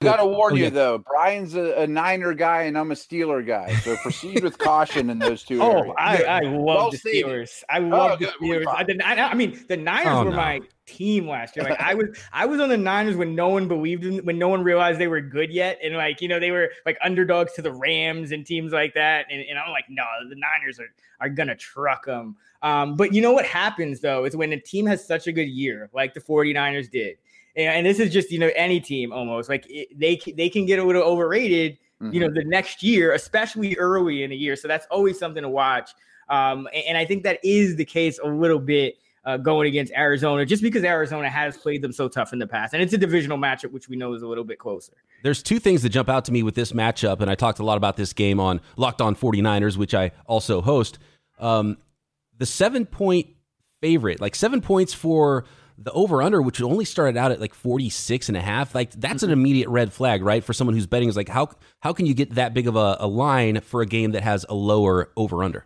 Got 0.00 0.18
to 0.18 0.26
warn 0.26 0.52
oh, 0.52 0.56
you 0.56 0.70
though, 0.70 0.98
Brian's 0.98 1.56
a, 1.56 1.82
a, 1.82 1.86
Niner 1.88 2.32
guy 2.32 2.62
and 2.62 2.78
I'm 2.78 2.92
a 2.92 2.94
Steeler 2.94 3.44
guy, 3.44 3.74
so 3.80 3.96
proceed 3.96 4.44
with 4.44 4.56
caution 4.56 5.10
in 5.10 5.18
those 5.18 5.42
two. 5.42 5.60
Oh, 5.68 5.92
I, 5.98 6.22
I, 6.22 6.40
love 6.42 6.62
well 6.62 6.90
the 6.92 6.98
Steelers. 6.98 7.64
I 7.68 7.80
oh, 7.80 7.88
love 7.88 8.10
oh, 8.12 8.16
the 8.16 8.26
Steelers. 8.26 8.66
I, 8.68 9.14
I, 9.14 9.30
I, 9.30 9.34
mean, 9.34 9.64
the 9.68 9.76
Niners 9.76 10.06
oh, 10.12 10.24
were 10.24 10.30
no. 10.30 10.36
my 10.36 10.60
team 10.86 11.26
last 11.26 11.56
year. 11.56 11.68
Like 11.68 11.80
I 11.80 11.94
was, 11.96 12.16
I 12.32 12.46
was 12.46 12.60
on 12.60 12.68
the 12.68 12.76
Niners 12.76 13.16
when 13.16 13.34
no 13.34 13.48
one 13.48 13.66
believed 13.66 14.04
in, 14.04 14.24
when 14.24 14.38
no 14.38 14.46
one 14.46 14.62
realized 14.62 15.00
they 15.00 15.08
were 15.08 15.20
good 15.20 15.50
yet, 15.50 15.80
and 15.82 15.96
like 15.96 16.20
you 16.20 16.28
know 16.28 16.38
they 16.38 16.52
were 16.52 16.70
like 16.86 16.96
underdogs 17.02 17.54
to 17.54 17.62
the 17.62 17.72
Rams 17.72 18.30
and 18.30 18.46
teams 18.46 18.72
like 18.72 18.94
that. 18.94 19.26
And, 19.30 19.42
and 19.50 19.58
I'm 19.58 19.72
like, 19.72 19.86
no, 19.88 20.04
the 20.28 20.36
Niners 20.36 20.78
are 20.78 20.90
are 21.20 21.28
gonna 21.28 21.56
truck 21.56 22.06
them. 22.06 22.36
Um, 22.62 22.94
but 22.94 23.12
you 23.12 23.20
know 23.20 23.32
what 23.32 23.46
happens 23.46 23.98
though 24.00 24.26
is 24.26 24.36
when 24.36 24.52
a 24.52 24.60
team 24.60 24.86
has 24.86 25.04
such 25.04 25.26
a 25.26 25.32
good 25.32 25.48
year, 25.48 25.90
like 25.92 26.14
the 26.14 26.20
49ers 26.20 26.88
did 26.88 27.16
and 27.58 27.86
this 27.86 27.98
is 27.98 28.12
just 28.12 28.30
you 28.30 28.38
know 28.38 28.50
any 28.54 28.80
team 28.80 29.12
almost 29.12 29.48
like 29.48 29.66
it, 29.68 29.88
they 29.98 30.16
they 30.36 30.48
can 30.48 30.64
get 30.64 30.78
a 30.78 30.84
little 30.84 31.02
overrated 31.02 31.78
mm-hmm. 32.00 32.12
you 32.12 32.20
know 32.20 32.26
mm-hmm. 32.26 32.36
the 32.36 32.44
next 32.44 32.82
year 32.82 33.12
especially 33.12 33.76
early 33.76 34.22
in 34.22 34.30
the 34.30 34.36
year 34.36 34.56
so 34.56 34.68
that's 34.68 34.86
always 34.90 35.18
something 35.18 35.42
to 35.42 35.48
watch 35.48 35.90
um, 36.28 36.68
and, 36.72 36.84
and, 36.88 36.98
i 36.98 37.04
think 37.04 37.22
that 37.22 37.38
is 37.42 37.76
the 37.76 37.84
case 37.84 38.18
a 38.22 38.28
little 38.28 38.58
bit 38.58 38.96
uh, 39.24 39.36
going 39.36 39.66
against 39.66 39.92
arizona 39.94 40.46
just 40.46 40.62
because 40.62 40.84
arizona 40.84 41.28
has 41.28 41.56
played 41.56 41.82
them 41.82 41.92
so 41.92 42.08
tough 42.08 42.32
in 42.32 42.38
the 42.38 42.46
past 42.46 42.72
and 42.72 42.82
it's 42.82 42.92
a 42.92 42.98
divisional 42.98 43.36
matchup 43.36 43.72
which 43.72 43.88
we 43.88 43.96
know 43.96 44.14
is 44.14 44.22
a 44.22 44.26
little 44.26 44.44
bit 44.44 44.58
closer 44.58 44.92
there's 45.22 45.42
two 45.42 45.58
things 45.58 45.82
that 45.82 45.88
jump 45.88 46.08
out 46.08 46.24
to 46.24 46.32
me 46.32 46.42
with 46.42 46.54
this 46.54 46.72
matchup 46.72 47.20
and 47.20 47.30
i 47.30 47.34
talked 47.34 47.58
a 47.58 47.64
lot 47.64 47.76
about 47.76 47.96
this 47.96 48.12
game 48.12 48.38
on 48.40 48.60
locked 48.76 49.00
on 49.00 49.14
49ers 49.14 49.76
which 49.76 49.94
i 49.94 50.10
also 50.26 50.60
host 50.60 50.98
um, 51.40 51.76
the 52.38 52.46
seven 52.46 52.86
point 52.86 53.26
favorite 53.80 54.20
like 54.20 54.34
seven 54.34 54.60
points 54.60 54.94
for 54.94 55.44
the 55.80 55.92
over 55.92 56.20
under, 56.20 56.42
which 56.42 56.60
only 56.60 56.84
started 56.84 57.16
out 57.16 57.30
at 57.30 57.40
like 57.40 57.54
46 57.54 58.28
and 58.28 58.36
a 58.36 58.40
half, 58.40 58.74
like 58.74 58.90
that's 58.92 59.22
an 59.22 59.30
mm-hmm. 59.30 59.40
immediate 59.40 59.68
red 59.68 59.92
flag, 59.92 60.22
right? 60.22 60.42
For 60.42 60.52
someone 60.52 60.74
who's 60.74 60.86
betting 60.86 61.08
is 61.08 61.16
like, 61.16 61.28
how, 61.28 61.50
how 61.80 61.92
can 61.92 62.06
you 62.06 62.14
get 62.14 62.34
that 62.34 62.52
big 62.52 62.66
of 62.66 62.74
a, 62.76 62.96
a 63.00 63.06
line 63.06 63.60
for 63.60 63.80
a 63.80 63.86
game 63.86 64.12
that 64.12 64.24
has 64.24 64.44
a 64.48 64.54
lower 64.54 65.10
over 65.16 65.44
under? 65.44 65.64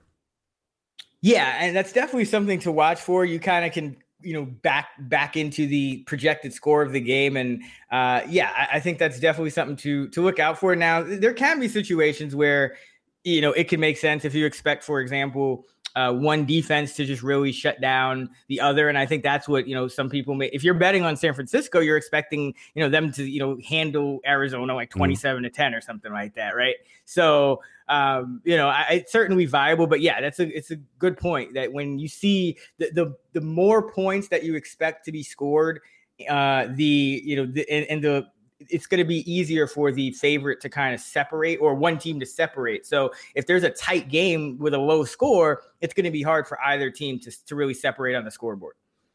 Yeah. 1.23 1.57
And 1.61 1.75
that's 1.75 1.93
definitely 1.93 2.27
something 2.27 2.59
to 2.61 2.73
watch 2.73 3.01
for. 3.01 3.25
You 3.25 3.41
kind 3.41 3.65
of 3.65 3.73
can, 3.73 3.97
you 4.21 4.35
know, 4.35 4.45
back, 4.45 4.89
back 4.99 5.37
into 5.37 5.67
the 5.67 5.99
projected 6.03 6.53
score 6.53 6.83
of 6.83 6.93
the 6.93 7.01
game. 7.01 7.37
And 7.37 7.63
uh, 7.91 8.21
yeah, 8.29 8.51
I, 8.55 8.77
I 8.77 8.81
think 8.81 8.99
that's 8.99 9.19
definitely 9.19 9.51
something 9.51 9.77
to, 9.77 10.09
to 10.09 10.21
look 10.21 10.39
out 10.39 10.59
for. 10.59 10.77
Now, 10.77 11.03
there 11.03 11.33
can 11.33 11.59
be 11.59 11.69
situations 11.69 12.37
where, 12.37 12.77
you 13.25 13.41
know, 13.41 13.53
it 13.53 13.69
can 13.69 13.81
make 13.81 13.97
sense 13.97 14.25
if 14.25 14.35
you 14.35 14.45
expect, 14.45 14.85
for 14.85 15.01
example, 15.01 15.65
uh, 15.95 16.13
one 16.13 16.45
defense 16.45 16.95
to 16.95 17.05
just 17.05 17.23
really 17.23 17.53
shut 17.53 17.81
down 17.81 18.31
the 18.49 18.61
other. 18.61 18.89
And 18.89 18.97
I 18.97 19.07
think 19.07 19.23
that's 19.23 19.49
what, 19.49 19.67
you 19.67 19.75
know, 19.75 19.89
some 19.89 20.09
people 20.09 20.35
may, 20.35 20.47
if 20.47 20.65
you're 20.65 20.75
betting 20.75 21.05
on 21.05 21.17
San 21.17 21.35
Francisco, 21.35 21.81
you're 21.81 21.97
expecting, 21.97 22.55
you 22.75 22.83
know, 22.83 22.89
them 22.89 23.13
to, 23.13 23.25
you 23.25 23.39
know, 23.39 23.59
handle 23.67 24.21
Arizona 24.27 24.75
like 24.75 24.91
mm-hmm. 24.91 25.01
27 25.01 25.39
mm-hmm. 25.39 25.45
to 25.45 25.51
10 25.51 25.75
or 25.75 25.81
something 25.81 26.13
like 26.13 26.35
that. 26.35 26.57
Right. 26.57 26.77
So, 27.05 27.61
um, 27.89 28.41
you 28.45 28.57
know, 28.57 28.69
I, 28.69 28.87
it's 28.91 29.13
certainly 29.13 29.45
viable, 29.45 29.87
but 29.87 30.01
yeah, 30.01 30.21
that's 30.21 30.41
a, 30.41 30.57
it's 30.57 30.71
a 30.71 30.77
good 30.99 31.17
point 31.19 31.55
that 31.55 31.73
when 31.73 31.99
you 31.99 32.09
see 32.09 32.57
the, 32.79 32.91
the, 32.93 33.17
the 33.33 33.41
more 33.41 33.91
points 33.91 34.29
that 34.29 34.45
you 34.45 34.55
expect 34.55 35.05
to 35.07 35.13
be 35.13 35.23
scored, 35.23 35.81
uh, 36.29 36.69
the, 36.71 37.23
you 37.25 37.37
know, 37.37 37.47
the, 37.47 37.69
and, 37.71 37.87
and 37.87 38.03
the, 38.03 38.27
it's 38.71 38.87
going 38.87 38.99
to 38.99 39.05
be 39.05 39.31
easier 39.31 39.67
for 39.67 39.93
the 39.93 40.11
favorite 40.13 40.61
to 40.61 40.69
kind 40.69 40.95
of 40.95 41.01
separate 41.01 41.57
or 41.57 41.75
one 41.75 41.99
team 41.99 42.21
to 42.21 42.27
separate. 42.27 42.87
So 42.87 43.13
if 43.35 43.47
there's 43.47 43.65
a 43.65 43.71
tight 43.71 44.09
game 44.09 44.59
with 44.59 44.75
a 44.75 44.79
low 44.79 45.05
score, 45.05 45.63
it's 45.81 45.95
going 45.95 46.05
to 46.05 46.11
be 46.11 46.23
hard 46.23 46.47
for 46.47 46.59
either 46.65 46.91
team 46.91 47.19
to, 47.21 47.45
to 47.47 47.57
really 47.57 47.75
separate 47.75 48.15
on 48.15 48.25
the 48.25 48.31
scoreboard. 48.31 48.75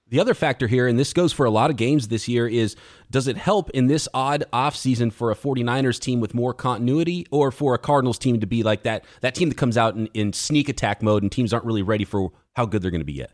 The 0.10 0.22
other 0.22 0.34
factor 0.34 0.68
here, 0.68 0.88
and 0.88 0.98
this 0.98 1.12
goes 1.12 1.34
for 1.34 1.46
a 1.46 1.50
lot 1.50 1.70
of 1.70 1.76
games 1.76 2.08
this 2.08 2.30
year, 2.30 2.48
is 2.48 2.78
does 3.12 3.28
it 3.28 3.36
help 3.36 3.70
in 3.72 3.88
this 3.88 4.08
odd 4.14 4.46
offseason 4.54 5.12
for 5.12 5.32
a 5.32 5.36
49ers 5.36 6.00
team 6.00 6.22
with 6.22 6.34
more 6.34 6.54
continuity 6.54 7.28
or 7.30 7.52
for 7.52 7.74
a 7.74 7.78
Cardinals 7.78 8.18
team 8.18 8.40
to 8.40 8.48
be 8.48 8.64
like 8.64 8.84
that 8.84 9.04
that 9.20 9.36
team 9.36 9.50
that 9.50 9.58
comes 9.58 9.78
out 9.78 9.96
in, 9.96 10.08
in 10.14 10.32
sneak 10.32 10.70
attack 10.70 11.04
mode 11.04 11.24
and 11.24 11.32
teams 11.32 11.52
aren't 11.52 11.66
really 11.66 11.82
ready 11.82 12.06
for 12.06 12.32
how 12.56 12.66
good 12.66 12.82
they're 12.82 12.92
going 12.92 13.02
to 13.02 13.06
be 13.06 13.14
yet? 13.14 13.32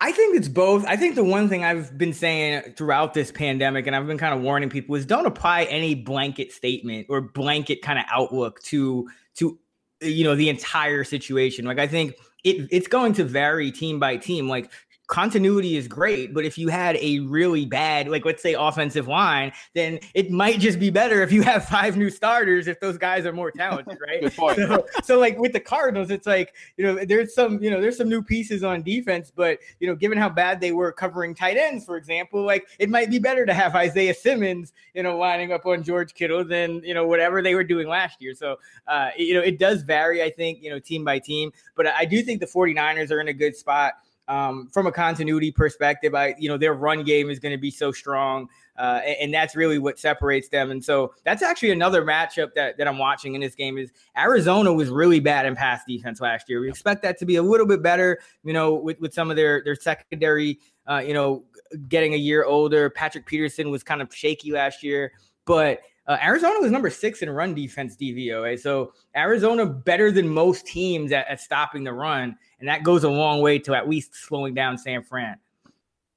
I 0.00 0.12
think 0.12 0.36
it's 0.36 0.48
both. 0.48 0.84
I 0.86 0.96
think 0.96 1.16
the 1.16 1.24
one 1.24 1.48
thing 1.48 1.64
I've 1.64 1.96
been 1.98 2.12
saying 2.12 2.74
throughout 2.76 3.14
this 3.14 3.32
pandemic, 3.32 3.86
and 3.86 3.96
I've 3.96 4.06
been 4.06 4.18
kind 4.18 4.32
of 4.32 4.42
warning 4.42 4.70
people, 4.70 4.94
is 4.94 5.04
don't 5.04 5.26
apply 5.26 5.64
any 5.64 5.94
blanket 5.96 6.52
statement 6.52 7.06
or 7.08 7.20
blanket 7.20 7.82
kind 7.82 7.98
of 7.98 8.04
outlook 8.10 8.62
to 8.64 9.08
to 9.36 9.58
you 10.00 10.22
know 10.22 10.36
the 10.36 10.48
entire 10.48 11.02
situation. 11.02 11.64
Like 11.64 11.80
I 11.80 11.88
think 11.88 12.14
it, 12.44 12.68
it's 12.70 12.86
going 12.86 13.12
to 13.14 13.24
vary 13.24 13.72
team 13.72 13.98
by 13.98 14.16
team. 14.16 14.48
Like 14.48 14.70
continuity 15.08 15.76
is 15.76 15.88
great, 15.88 16.34
but 16.34 16.44
if 16.44 16.58
you 16.58 16.68
had 16.68 16.96
a 16.96 17.18
really 17.20 17.64
bad, 17.64 18.08
like 18.08 18.26
let's 18.26 18.42
say 18.42 18.54
offensive 18.54 19.08
line, 19.08 19.50
then 19.74 19.98
it 20.14 20.30
might 20.30 20.60
just 20.60 20.78
be 20.78 20.90
better 20.90 21.22
if 21.22 21.32
you 21.32 21.42
have 21.42 21.64
five 21.68 21.96
new 21.96 22.10
starters 22.10 22.68
if 22.68 22.78
those 22.78 22.98
guys 22.98 23.24
are 23.24 23.32
more 23.32 23.50
talented, 23.50 23.98
right? 24.06 24.30
so, 24.32 24.86
so, 25.02 25.18
like 25.18 25.38
with 25.38 25.54
the 25.54 25.60
Cardinals, 25.60 26.10
it's 26.10 26.26
like, 26.26 26.54
you 26.76 26.84
know, 26.84 27.04
there's 27.06 27.34
some, 27.34 27.60
you 27.62 27.70
know, 27.70 27.80
there's 27.80 27.96
some 27.96 28.08
new 28.08 28.22
pieces 28.22 28.62
on 28.62 28.82
defense, 28.82 29.32
but 29.34 29.58
you 29.80 29.88
know, 29.88 29.94
given 29.94 30.18
how 30.18 30.28
bad 30.28 30.60
they 30.60 30.72
were 30.72 30.92
covering 30.92 31.34
tight 31.34 31.56
ends, 31.56 31.86
for 31.86 31.96
example, 31.96 32.44
like 32.44 32.68
it 32.78 32.90
might 32.90 33.08
be 33.08 33.18
better 33.18 33.46
to 33.46 33.54
have 33.54 33.74
Isaiah 33.74 34.14
Simmons, 34.14 34.74
you 34.92 35.02
know, 35.02 35.16
lining 35.16 35.52
up 35.52 35.64
on 35.64 35.82
George 35.82 36.12
Kittle 36.12 36.44
than, 36.44 36.82
you 36.84 36.92
know, 36.92 37.06
whatever 37.06 37.40
they 37.40 37.54
were 37.54 37.64
doing 37.64 37.88
last 37.88 38.20
year. 38.20 38.34
So 38.34 38.58
uh, 38.86 39.08
you 39.16 39.32
know, 39.32 39.40
it 39.40 39.58
does 39.58 39.82
vary, 39.82 40.22
I 40.22 40.30
think, 40.30 40.62
you 40.62 40.68
know, 40.68 40.78
team 40.78 41.02
by 41.02 41.18
team, 41.18 41.50
but 41.76 41.86
I 41.86 42.04
do 42.04 42.22
think 42.22 42.40
the 42.40 42.46
49ers 42.46 43.10
are 43.10 43.20
in 43.20 43.28
a 43.28 43.32
good 43.32 43.56
spot 43.56 43.94
um, 44.28 44.68
from 44.72 44.86
a 44.86 44.92
continuity 44.92 45.50
perspective, 45.50 46.14
I 46.14 46.34
you 46.38 46.48
know 46.48 46.58
their 46.58 46.74
run 46.74 47.02
game 47.02 47.30
is 47.30 47.38
going 47.38 47.52
to 47.52 47.58
be 47.58 47.70
so 47.70 47.90
strong, 47.90 48.48
uh, 48.78 49.00
and, 49.04 49.16
and, 49.20 49.34
that's 49.34 49.56
really 49.56 49.78
what 49.78 49.98
separates 49.98 50.48
them. 50.50 50.70
And 50.70 50.84
so 50.84 51.14
that's 51.24 51.42
actually 51.42 51.70
another 51.70 52.04
matchup 52.04 52.52
that 52.54 52.76
that 52.76 52.86
I'm 52.86 52.98
watching 52.98 53.34
in 53.34 53.40
this 53.40 53.54
game 53.54 53.78
is 53.78 53.90
Arizona 54.16 54.72
was 54.72 54.90
really 54.90 55.18
bad 55.18 55.46
in 55.46 55.56
pass 55.56 55.82
defense 55.86 56.20
last 56.20 56.48
year. 56.48 56.60
We 56.60 56.68
expect 56.68 57.02
that 57.02 57.18
to 57.18 57.26
be 57.26 57.36
a 57.36 57.42
little 57.42 57.66
bit 57.66 57.82
better, 57.82 58.18
you 58.44 58.52
know, 58.52 58.74
with 58.74 59.00
with 59.00 59.14
some 59.14 59.30
of 59.30 59.36
their 59.36 59.62
their 59.64 59.76
secondary, 59.76 60.60
uh, 60.86 60.98
you 60.98 61.14
know, 61.14 61.44
getting 61.88 62.12
a 62.12 62.18
year 62.18 62.44
older. 62.44 62.90
Patrick 62.90 63.24
Peterson 63.24 63.70
was 63.70 63.82
kind 63.82 64.02
of 64.02 64.14
shaky 64.14 64.52
last 64.52 64.82
year, 64.82 65.12
but 65.46 65.80
uh, 66.08 66.16
Arizona 66.22 66.58
was 66.58 66.72
number 66.72 66.88
six 66.88 67.20
in 67.20 67.28
run 67.28 67.54
defense 67.54 67.94
DVOA. 67.94 68.58
So 68.58 68.94
Arizona 69.14 69.66
better 69.66 70.10
than 70.10 70.28
most 70.28 70.66
teams 70.66 71.12
at, 71.12 71.28
at 71.28 71.40
stopping 71.40 71.84
the 71.84 71.92
run. 71.92 72.36
And 72.58 72.68
that 72.68 72.82
goes 72.82 73.04
a 73.04 73.10
long 73.10 73.42
way 73.42 73.58
to 73.60 73.74
at 73.74 73.88
least 73.88 74.14
slowing 74.14 74.54
down 74.54 74.78
San 74.78 75.02
Fran. 75.02 75.36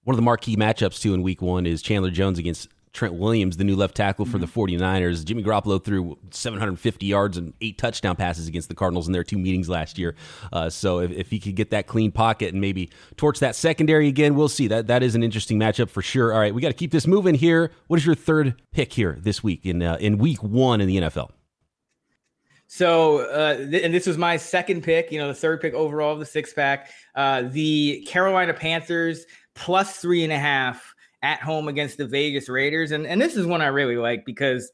One 0.05 0.13
of 0.13 0.17
the 0.17 0.23
marquee 0.23 0.55
matchups, 0.55 1.01
too, 1.01 1.13
in 1.13 1.21
week 1.21 1.41
one 1.41 1.67
is 1.67 1.81
Chandler 1.81 2.09
Jones 2.09 2.39
against 2.39 2.69
Trent 2.93 3.13
Williams, 3.13 3.57
the 3.57 3.63
new 3.63 3.75
left 3.75 3.95
tackle 3.95 4.25
for 4.25 4.37
the 4.37 4.45
49ers. 4.45 4.79
Mm-hmm. 4.79 5.23
Jimmy 5.23 5.43
Garoppolo 5.43 5.83
threw 5.83 6.17
750 6.31 7.05
yards 7.05 7.37
and 7.37 7.53
eight 7.61 7.77
touchdown 7.77 8.15
passes 8.15 8.47
against 8.47 8.67
the 8.67 8.75
Cardinals 8.75 9.07
in 9.07 9.13
their 9.13 9.23
two 9.23 9.37
meetings 9.37 9.69
last 9.69 9.97
year. 9.97 10.15
Uh, 10.51 10.69
so 10.69 10.99
if, 10.99 11.11
if 11.11 11.29
he 11.29 11.39
could 11.39 11.55
get 11.55 11.69
that 11.69 11.87
clean 11.87 12.11
pocket 12.11 12.51
and 12.51 12.59
maybe 12.59 12.89
torch 13.15 13.39
that 13.39 13.55
secondary 13.55 14.07
again, 14.07 14.35
we'll 14.35 14.49
see. 14.49 14.67
That 14.67 14.87
That 14.87 15.03
is 15.03 15.15
an 15.15 15.23
interesting 15.23 15.57
matchup 15.57 15.89
for 15.89 16.01
sure. 16.01 16.33
All 16.33 16.39
right, 16.39 16.53
we 16.53 16.61
got 16.61 16.67
to 16.67 16.73
keep 16.73 16.91
this 16.91 17.07
moving 17.07 17.35
here. 17.35 17.71
What 17.87 17.97
is 17.97 18.05
your 18.05 18.15
third 18.15 18.61
pick 18.71 18.91
here 18.91 19.17
this 19.21 19.41
week 19.41 19.65
in, 19.65 19.81
uh, 19.81 19.97
in 19.99 20.17
week 20.17 20.43
one 20.43 20.81
in 20.81 20.87
the 20.87 20.97
NFL? 20.97 21.31
So, 22.67 23.19
uh, 23.19 23.57
th- 23.57 23.83
and 23.83 23.93
this 23.93 24.07
was 24.07 24.17
my 24.17 24.37
second 24.37 24.83
pick, 24.83 25.11
you 25.11 25.19
know, 25.19 25.27
the 25.27 25.33
third 25.33 25.59
pick 25.59 25.73
overall 25.73 26.13
of 26.13 26.19
the 26.19 26.25
six 26.25 26.53
pack. 26.53 26.89
Uh, 27.15 27.43
the 27.43 28.05
Carolina 28.07 28.53
Panthers 28.53 29.25
plus 29.55 29.97
three 29.97 30.23
and 30.23 30.31
a 30.31 30.39
half 30.39 30.93
at 31.23 31.39
home 31.41 31.67
against 31.67 31.97
the 31.97 32.05
Vegas 32.05 32.49
Raiders. 32.49 32.91
And, 32.91 33.05
and 33.05 33.21
this 33.21 33.35
is 33.35 33.45
one 33.45 33.61
I 33.61 33.67
really 33.67 33.97
like 33.97 34.25
because 34.25 34.71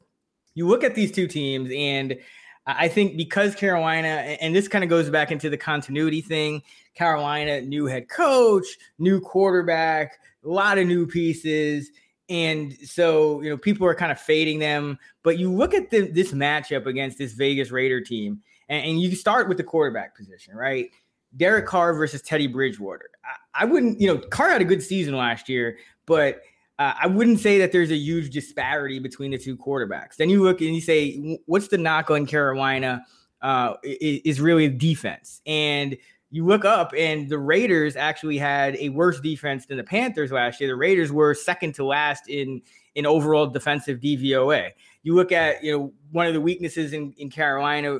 you 0.53 0.67
look 0.67 0.83
at 0.83 0.95
these 0.95 1.11
two 1.11 1.27
teams, 1.27 1.69
and 1.75 2.17
I 2.65 2.87
think 2.87 3.15
because 3.15 3.55
Carolina, 3.55 4.07
and 4.07 4.55
this 4.55 4.67
kind 4.67 4.83
of 4.83 4.89
goes 4.89 5.09
back 5.09 5.31
into 5.31 5.49
the 5.49 5.57
continuity 5.57 6.21
thing 6.21 6.61
Carolina, 6.95 7.61
new 7.61 7.85
head 7.85 8.09
coach, 8.09 8.65
new 8.97 9.21
quarterback, 9.21 10.17
a 10.43 10.49
lot 10.49 10.77
of 10.77 10.87
new 10.87 11.05
pieces. 11.05 11.91
And 12.27 12.73
so, 12.83 13.41
you 13.41 13.49
know, 13.49 13.57
people 13.57 13.87
are 13.87 13.95
kind 13.95 14.11
of 14.11 14.19
fading 14.19 14.59
them. 14.59 14.97
But 15.23 15.37
you 15.37 15.51
look 15.51 15.73
at 15.73 15.89
the, 15.91 16.09
this 16.11 16.31
matchup 16.33 16.87
against 16.87 17.17
this 17.17 17.33
Vegas 17.33 17.71
Raider 17.71 18.01
team, 18.01 18.41
and, 18.67 18.83
and 18.83 19.01
you 19.01 19.15
start 19.15 19.47
with 19.47 19.57
the 19.57 19.63
quarterback 19.63 20.17
position, 20.17 20.55
right? 20.55 20.89
Derek 21.35 21.67
Carr 21.67 21.93
versus 21.93 22.21
Teddy 22.21 22.47
Bridgewater. 22.47 23.09
I, 23.23 23.63
I, 23.63 23.65
wouldn't, 23.65 24.01
you 24.01 24.07
know, 24.07 24.17
Carr 24.17 24.49
had 24.49 24.61
a 24.61 24.65
good 24.65 24.81
season 24.81 25.15
last 25.15 25.47
year, 25.47 25.77
but 26.07 26.41
uh, 26.79 26.93
I 26.99 27.05
wouldn't 27.05 27.39
say 27.39 27.59
that 27.59 27.71
there's 27.71 27.91
a 27.91 27.95
huge 27.95 28.31
disparity 28.31 28.97
between 28.97 29.31
the 29.31 29.37
two 29.37 29.55
quarterbacks. 29.55 30.15
Then 30.15 30.29
you 30.29 30.41
look 30.41 30.61
and 30.61 30.73
you 30.73 30.81
say, 30.81 31.39
what's 31.45 31.67
the 31.67 31.77
knock 31.77 32.09
on 32.09 32.25
Carolina? 32.25 33.05
Uh, 33.39 33.75
is 33.83 34.41
really 34.41 34.67
defense. 34.67 35.41
And 35.45 35.95
you 36.31 36.45
look 36.45 36.65
up, 36.65 36.91
and 36.97 37.29
the 37.29 37.37
Raiders 37.37 37.95
actually 37.95 38.37
had 38.37 38.75
a 38.77 38.89
worse 38.89 39.19
defense 39.19 39.67
than 39.67 39.77
the 39.77 39.83
Panthers 39.83 40.31
last 40.31 40.59
year. 40.59 40.69
The 40.69 40.75
Raiders 40.75 41.11
were 41.11 41.35
second 41.35 41.75
to 41.75 41.85
last 41.85 42.29
in 42.29 42.61
in 42.95 43.05
overall 43.05 43.45
defensive 43.45 43.99
DVOA. 43.99 44.71
You 45.03 45.13
look 45.13 45.31
at, 45.31 45.63
you 45.63 45.71
know, 45.71 45.93
one 46.11 46.25
of 46.25 46.33
the 46.33 46.41
weaknesses 46.41 46.93
in, 46.93 47.13
in 47.19 47.29
Carolina 47.29 47.99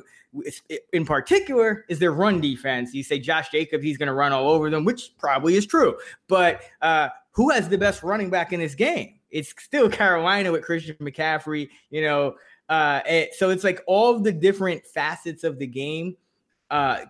in 0.92 1.06
particular 1.06 1.84
is 1.88 2.00
their 2.00 2.12
run 2.12 2.40
defense. 2.40 2.92
You 2.92 3.04
say 3.04 3.20
Josh 3.20 3.50
Jacob, 3.50 3.80
he's 3.80 3.96
going 3.96 4.08
to 4.08 4.12
run 4.12 4.32
all 4.32 4.50
over 4.50 4.70
them, 4.70 4.84
which 4.84 5.16
probably 5.16 5.54
is 5.54 5.66
true. 5.66 5.96
But 6.26 6.62
uh, 6.82 7.10
who 7.38 7.50
has 7.50 7.68
the 7.68 7.78
best 7.78 8.02
running 8.02 8.30
back 8.30 8.52
in 8.52 8.58
this 8.58 8.74
game? 8.74 9.14
It's 9.30 9.54
still 9.62 9.88
Carolina 10.00 10.50
with 10.50 10.64
Christian 10.64 10.96
McCaffrey, 10.96 11.68
you 11.88 12.02
know. 12.02 12.34
Uh, 12.68 13.00
so 13.36 13.50
it's 13.50 13.62
like 13.62 13.80
all 13.86 14.18
the 14.18 14.32
different 14.32 14.84
facets 14.84 15.44
of 15.44 15.56
the 15.60 15.66
game. 15.66 16.16
Uh, 16.68 17.04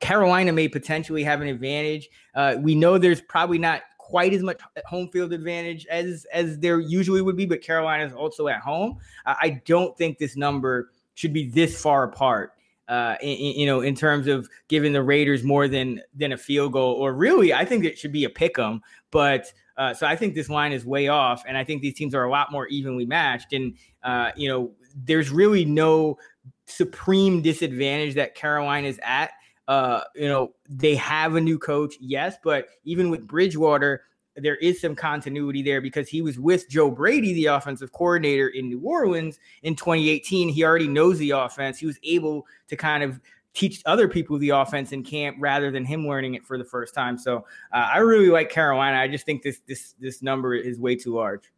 Carolina 0.00 0.50
may 0.50 0.66
potentially 0.66 1.22
have 1.22 1.42
an 1.42 1.48
advantage. 1.48 2.08
Uh, 2.34 2.56
we 2.58 2.74
know 2.74 2.96
there's 2.96 3.20
probably 3.20 3.58
not 3.58 3.82
quite 3.98 4.32
as 4.32 4.42
much 4.42 4.62
home 4.86 5.08
field 5.10 5.34
advantage 5.34 5.86
as 5.90 6.26
as 6.32 6.58
there 6.58 6.80
usually 6.80 7.20
would 7.20 7.36
be, 7.36 7.44
but 7.44 7.60
Carolina 7.60 8.06
is 8.06 8.14
also 8.14 8.48
at 8.48 8.60
home. 8.60 8.96
I 9.26 9.60
don't 9.66 9.96
think 9.98 10.16
this 10.16 10.36
number 10.36 10.90
should 11.12 11.34
be 11.34 11.48
this 11.48 11.80
far 11.80 12.04
apart. 12.04 12.54
Uh, 12.88 13.16
in, 13.20 13.36
you 13.36 13.66
know, 13.66 13.80
in 13.80 13.94
terms 13.96 14.26
of 14.26 14.48
giving 14.68 14.92
the 14.92 15.02
Raiders 15.02 15.44
more 15.44 15.68
than 15.68 16.00
than 16.14 16.32
a 16.32 16.38
field 16.38 16.72
goal, 16.72 16.94
or 16.94 17.12
really, 17.12 17.52
I 17.52 17.64
think 17.66 17.84
it 17.84 17.98
should 17.98 18.12
be 18.12 18.24
a 18.24 18.30
pick 18.30 18.58
'em. 18.58 18.80
But 19.10 19.52
uh, 19.76 19.94
so 19.94 20.06
I 20.06 20.16
think 20.16 20.34
this 20.34 20.48
line 20.48 20.72
is 20.72 20.84
way 20.84 21.08
off, 21.08 21.44
and 21.46 21.56
I 21.56 21.64
think 21.64 21.82
these 21.82 21.94
teams 21.94 22.14
are 22.14 22.24
a 22.24 22.30
lot 22.30 22.52
more 22.52 22.66
evenly 22.68 23.06
matched. 23.06 23.52
And 23.52 23.74
uh, 24.02 24.30
you 24.36 24.48
know, 24.48 24.72
there's 24.94 25.30
really 25.30 25.64
no 25.64 26.18
supreme 26.66 27.42
disadvantage 27.42 28.14
that 28.14 28.34
Carolina 28.34 28.88
is 28.88 29.00
at 29.02 29.30
uh, 29.68 30.00
you 30.14 30.28
know, 30.28 30.54
they 30.68 30.94
have 30.94 31.34
a 31.34 31.40
new 31.40 31.58
coach, 31.58 31.94
yes, 32.00 32.36
but 32.42 32.68
even 32.84 33.10
with 33.10 33.26
Bridgewater, 33.26 34.02
there 34.36 34.56
is 34.56 34.80
some 34.80 34.94
continuity 34.94 35.62
there 35.62 35.80
because 35.80 36.08
he 36.08 36.20
was 36.20 36.38
with 36.38 36.68
Joe 36.68 36.90
Brady, 36.90 37.32
the 37.32 37.46
offensive 37.46 37.90
coordinator 37.92 38.48
in 38.48 38.68
New 38.68 38.80
Orleans 38.80 39.38
in 39.62 39.74
2018. 39.74 40.50
He 40.50 40.62
already 40.62 40.86
knows 40.86 41.18
the 41.18 41.30
offense. 41.30 41.78
He 41.78 41.86
was 41.86 41.98
able 42.02 42.46
to 42.68 42.76
kind 42.76 43.02
of 43.02 43.18
teach 43.56 43.82
other 43.86 44.06
people 44.06 44.38
the 44.38 44.50
offense 44.50 44.92
in 44.92 45.02
camp 45.02 45.36
rather 45.40 45.70
than 45.70 45.84
him 45.84 46.06
learning 46.06 46.34
it 46.34 46.44
for 46.44 46.58
the 46.58 46.64
first 46.64 46.94
time. 46.94 47.16
So 47.16 47.38
uh, 47.72 47.88
I 47.94 47.98
really 47.98 48.28
like 48.28 48.50
Carolina. 48.50 48.98
I 48.98 49.08
just 49.08 49.24
think 49.24 49.42
this 49.42 49.60
this 49.66 49.94
this 49.98 50.22
number 50.22 50.54
is 50.54 50.78
way 50.78 50.94
too 50.94 51.14
large. 51.14 51.50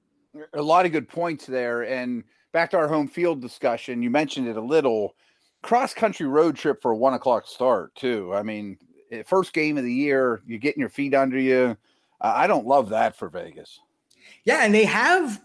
A 0.55 0.63
lot 0.63 0.87
of 0.87 0.93
good 0.93 1.09
points 1.09 1.45
there. 1.45 1.83
And 1.83 2.23
back 2.53 2.71
to 2.71 2.77
our 2.77 2.87
home 2.87 3.09
field 3.09 3.43
discussion, 3.43 4.01
you 4.01 4.11
mentioned 4.11 4.47
it 4.47 4.57
a 4.57 4.61
little 4.61 5.17
cross 5.63 5.93
country 5.93 6.27
road 6.27 6.55
trip 6.55 6.81
for 6.81 6.93
a 6.93 6.97
one 6.97 7.15
o'clock 7.15 7.49
start 7.49 7.95
too. 7.97 8.33
I 8.33 8.45
mean, 8.45 8.79
eh, 9.11 9.25
first 9.27 9.53
game 9.53 9.77
of 9.77 9.83
the 9.83 9.93
year, 9.93 10.41
you're 10.47 10.61
getting 10.61 10.81
your 10.81 10.89
feet 10.89 11.15
under 11.15 11.39
you. 11.39 11.77
Uh, 12.21 12.33
I 12.37 12.47
don't 12.47 12.67
love 12.67 12.91
that 12.91 13.17
for 13.17 13.29
Vegas. 13.29 13.81
Yeah, 14.45 14.65
and 14.65 14.73
they 14.73 14.85
have 14.85 15.43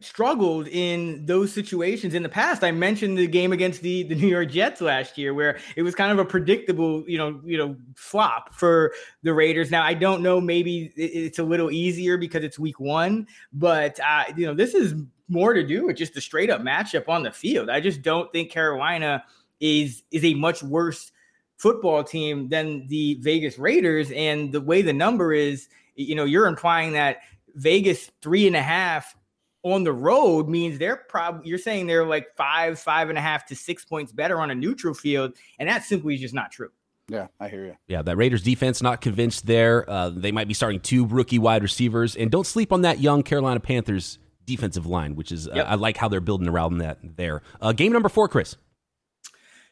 struggled 0.00 0.66
in 0.68 1.24
those 1.26 1.52
situations 1.52 2.14
in 2.14 2.22
the 2.22 2.28
past. 2.28 2.64
I 2.64 2.70
mentioned 2.70 3.18
the 3.18 3.26
game 3.26 3.52
against 3.52 3.82
the, 3.82 4.02
the 4.04 4.14
New 4.14 4.28
York 4.28 4.50
Jets 4.50 4.80
last 4.80 5.18
year 5.18 5.34
where 5.34 5.58
it 5.76 5.82
was 5.82 5.94
kind 5.94 6.10
of 6.10 6.18
a 6.18 6.24
predictable, 6.24 7.04
you 7.08 7.18
know, 7.18 7.40
you 7.44 7.58
know, 7.58 7.76
flop 7.94 8.54
for 8.54 8.92
the 9.22 9.32
Raiders. 9.32 9.70
Now 9.70 9.82
I 9.82 9.94
don't 9.94 10.22
know, 10.22 10.40
maybe 10.40 10.92
it's 10.96 11.38
a 11.38 11.44
little 11.44 11.70
easier 11.70 12.16
because 12.16 12.42
it's 12.44 12.58
week 12.58 12.80
one, 12.80 13.26
but 13.52 14.00
uh, 14.00 14.24
you 14.36 14.46
know, 14.46 14.54
this 14.54 14.74
is 14.74 14.94
more 15.28 15.52
to 15.54 15.64
do 15.64 15.86
with 15.86 15.96
just 15.96 16.14
the 16.14 16.20
straight 16.20 16.50
up 16.50 16.60
matchup 16.60 17.08
on 17.08 17.22
the 17.22 17.30
field. 17.30 17.70
I 17.70 17.80
just 17.80 18.02
don't 18.02 18.32
think 18.32 18.50
Carolina 18.50 19.24
is 19.60 20.02
is 20.10 20.24
a 20.24 20.34
much 20.34 20.62
worse 20.62 21.12
football 21.58 22.02
team 22.02 22.48
than 22.48 22.86
the 22.88 23.18
Vegas 23.20 23.58
Raiders. 23.58 24.10
And 24.12 24.50
the 24.50 24.62
way 24.62 24.80
the 24.80 24.94
number 24.94 25.34
is, 25.34 25.68
you 25.94 26.14
know, 26.14 26.24
you're 26.24 26.46
implying 26.46 26.92
that 26.94 27.18
Vegas 27.54 28.10
three 28.22 28.46
and 28.46 28.56
a 28.56 28.62
half 28.62 29.14
on 29.62 29.84
the 29.84 29.92
road 29.92 30.48
means 30.48 30.78
they're 30.78 30.96
probably 30.96 31.48
you're 31.48 31.58
saying 31.58 31.86
they're 31.86 32.06
like 32.06 32.34
five, 32.36 32.78
five 32.78 33.08
and 33.08 33.18
a 33.18 33.20
half 33.20 33.46
to 33.46 33.56
six 33.56 33.84
points 33.84 34.12
better 34.12 34.40
on 34.40 34.50
a 34.50 34.54
neutral 34.54 34.94
field, 34.94 35.34
and 35.58 35.68
that 35.68 35.84
simply 35.84 36.14
is 36.14 36.20
just 36.20 36.34
not 36.34 36.50
true. 36.50 36.70
Yeah, 37.08 37.26
I 37.40 37.48
hear 37.48 37.66
you. 37.66 37.76
Yeah, 37.88 38.02
that 38.02 38.16
Raiders 38.16 38.42
defense 38.42 38.80
not 38.82 39.00
convinced 39.00 39.46
there. 39.46 39.88
Uh, 39.90 40.10
they 40.10 40.30
might 40.30 40.46
be 40.46 40.54
starting 40.54 40.80
two 40.80 41.06
rookie 41.06 41.40
wide 41.40 41.62
receivers, 41.62 42.16
and 42.16 42.30
don't 42.30 42.46
sleep 42.46 42.72
on 42.72 42.82
that 42.82 43.00
young 43.00 43.22
Carolina 43.22 43.60
Panthers 43.60 44.18
defensive 44.46 44.86
line, 44.86 45.16
which 45.16 45.32
is 45.32 45.48
yep. 45.52 45.66
uh, 45.66 45.70
I 45.70 45.74
like 45.74 45.96
how 45.96 46.08
they're 46.08 46.20
building 46.20 46.48
around 46.48 46.78
that 46.78 46.98
there. 47.02 47.42
Uh, 47.60 47.72
game 47.72 47.92
number 47.92 48.08
four, 48.08 48.28
Chris. 48.28 48.56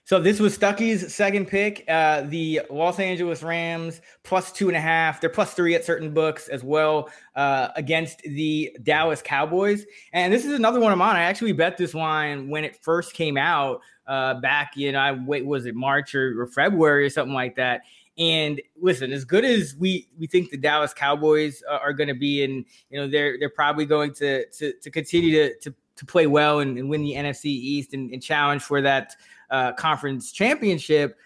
So 0.08 0.18
this 0.18 0.40
was 0.40 0.56
Stuckey's 0.56 1.14
second 1.14 1.48
pick. 1.48 1.84
Uh, 1.86 2.22
the 2.22 2.62
Los 2.70 2.98
Angeles 2.98 3.42
Rams 3.42 4.00
plus 4.22 4.50
two 4.50 4.68
and 4.68 4.76
a 4.76 4.80
half. 4.80 5.20
They're 5.20 5.28
plus 5.28 5.52
three 5.52 5.74
at 5.74 5.84
certain 5.84 6.14
books 6.14 6.48
as 6.48 6.64
well 6.64 7.10
uh, 7.36 7.68
against 7.76 8.22
the 8.22 8.74
Dallas 8.84 9.20
Cowboys. 9.20 9.84
And 10.14 10.32
this 10.32 10.46
is 10.46 10.52
another 10.54 10.80
one 10.80 10.92
of 10.92 10.98
mine. 10.98 11.16
I 11.16 11.24
actually 11.24 11.52
bet 11.52 11.76
this 11.76 11.92
line 11.92 12.48
when 12.48 12.64
it 12.64 12.82
first 12.82 13.12
came 13.12 13.36
out 13.36 13.82
uh, 14.06 14.40
back 14.40 14.78
in 14.78 14.96
I 14.96 15.12
wait 15.12 15.44
was 15.44 15.66
it 15.66 15.74
March 15.74 16.14
or, 16.14 16.40
or 16.40 16.46
February 16.46 17.04
or 17.04 17.10
something 17.10 17.34
like 17.34 17.56
that. 17.56 17.82
And 18.16 18.62
listen, 18.80 19.12
as 19.12 19.26
good 19.26 19.44
as 19.44 19.76
we 19.78 20.08
we 20.18 20.26
think 20.26 20.48
the 20.50 20.56
Dallas 20.56 20.94
Cowboys 20.94 21.62
are, 21.68 21.80
are 21.80 21.92
going 21.92 22.08
to 22.08 22.14
be, 22.14 22.44
and 22.44 22.64
you 22.88 22.98
know 22.98 23.08
they're 23.08 23.38
they're 23.38 23.50
probably 23.50 23.84
going 23.84 24.14
to 24.14 24.48
to, 24.48 24.72
to 24.72 24.90
continue 24.90 25.32
to, 25.32 25.58
to 25.58 25.74
to 25.96 26.06
play 26.06 26.26
well 26.26 26.60
and, 26.60 26.78
and 26.78 26.88
win 26.88 27.02
the 27.02 27.12
NFC 27.12 27.44
East 27.46 27.92
and, 27.92 28.10
and 28.10 28.22
challenge 28.22 28.62
for 28.62 28.80
that 28.80 29.14
uh, 29.50 29.72
conference 29.72 30.32
championship. 30.32 31.16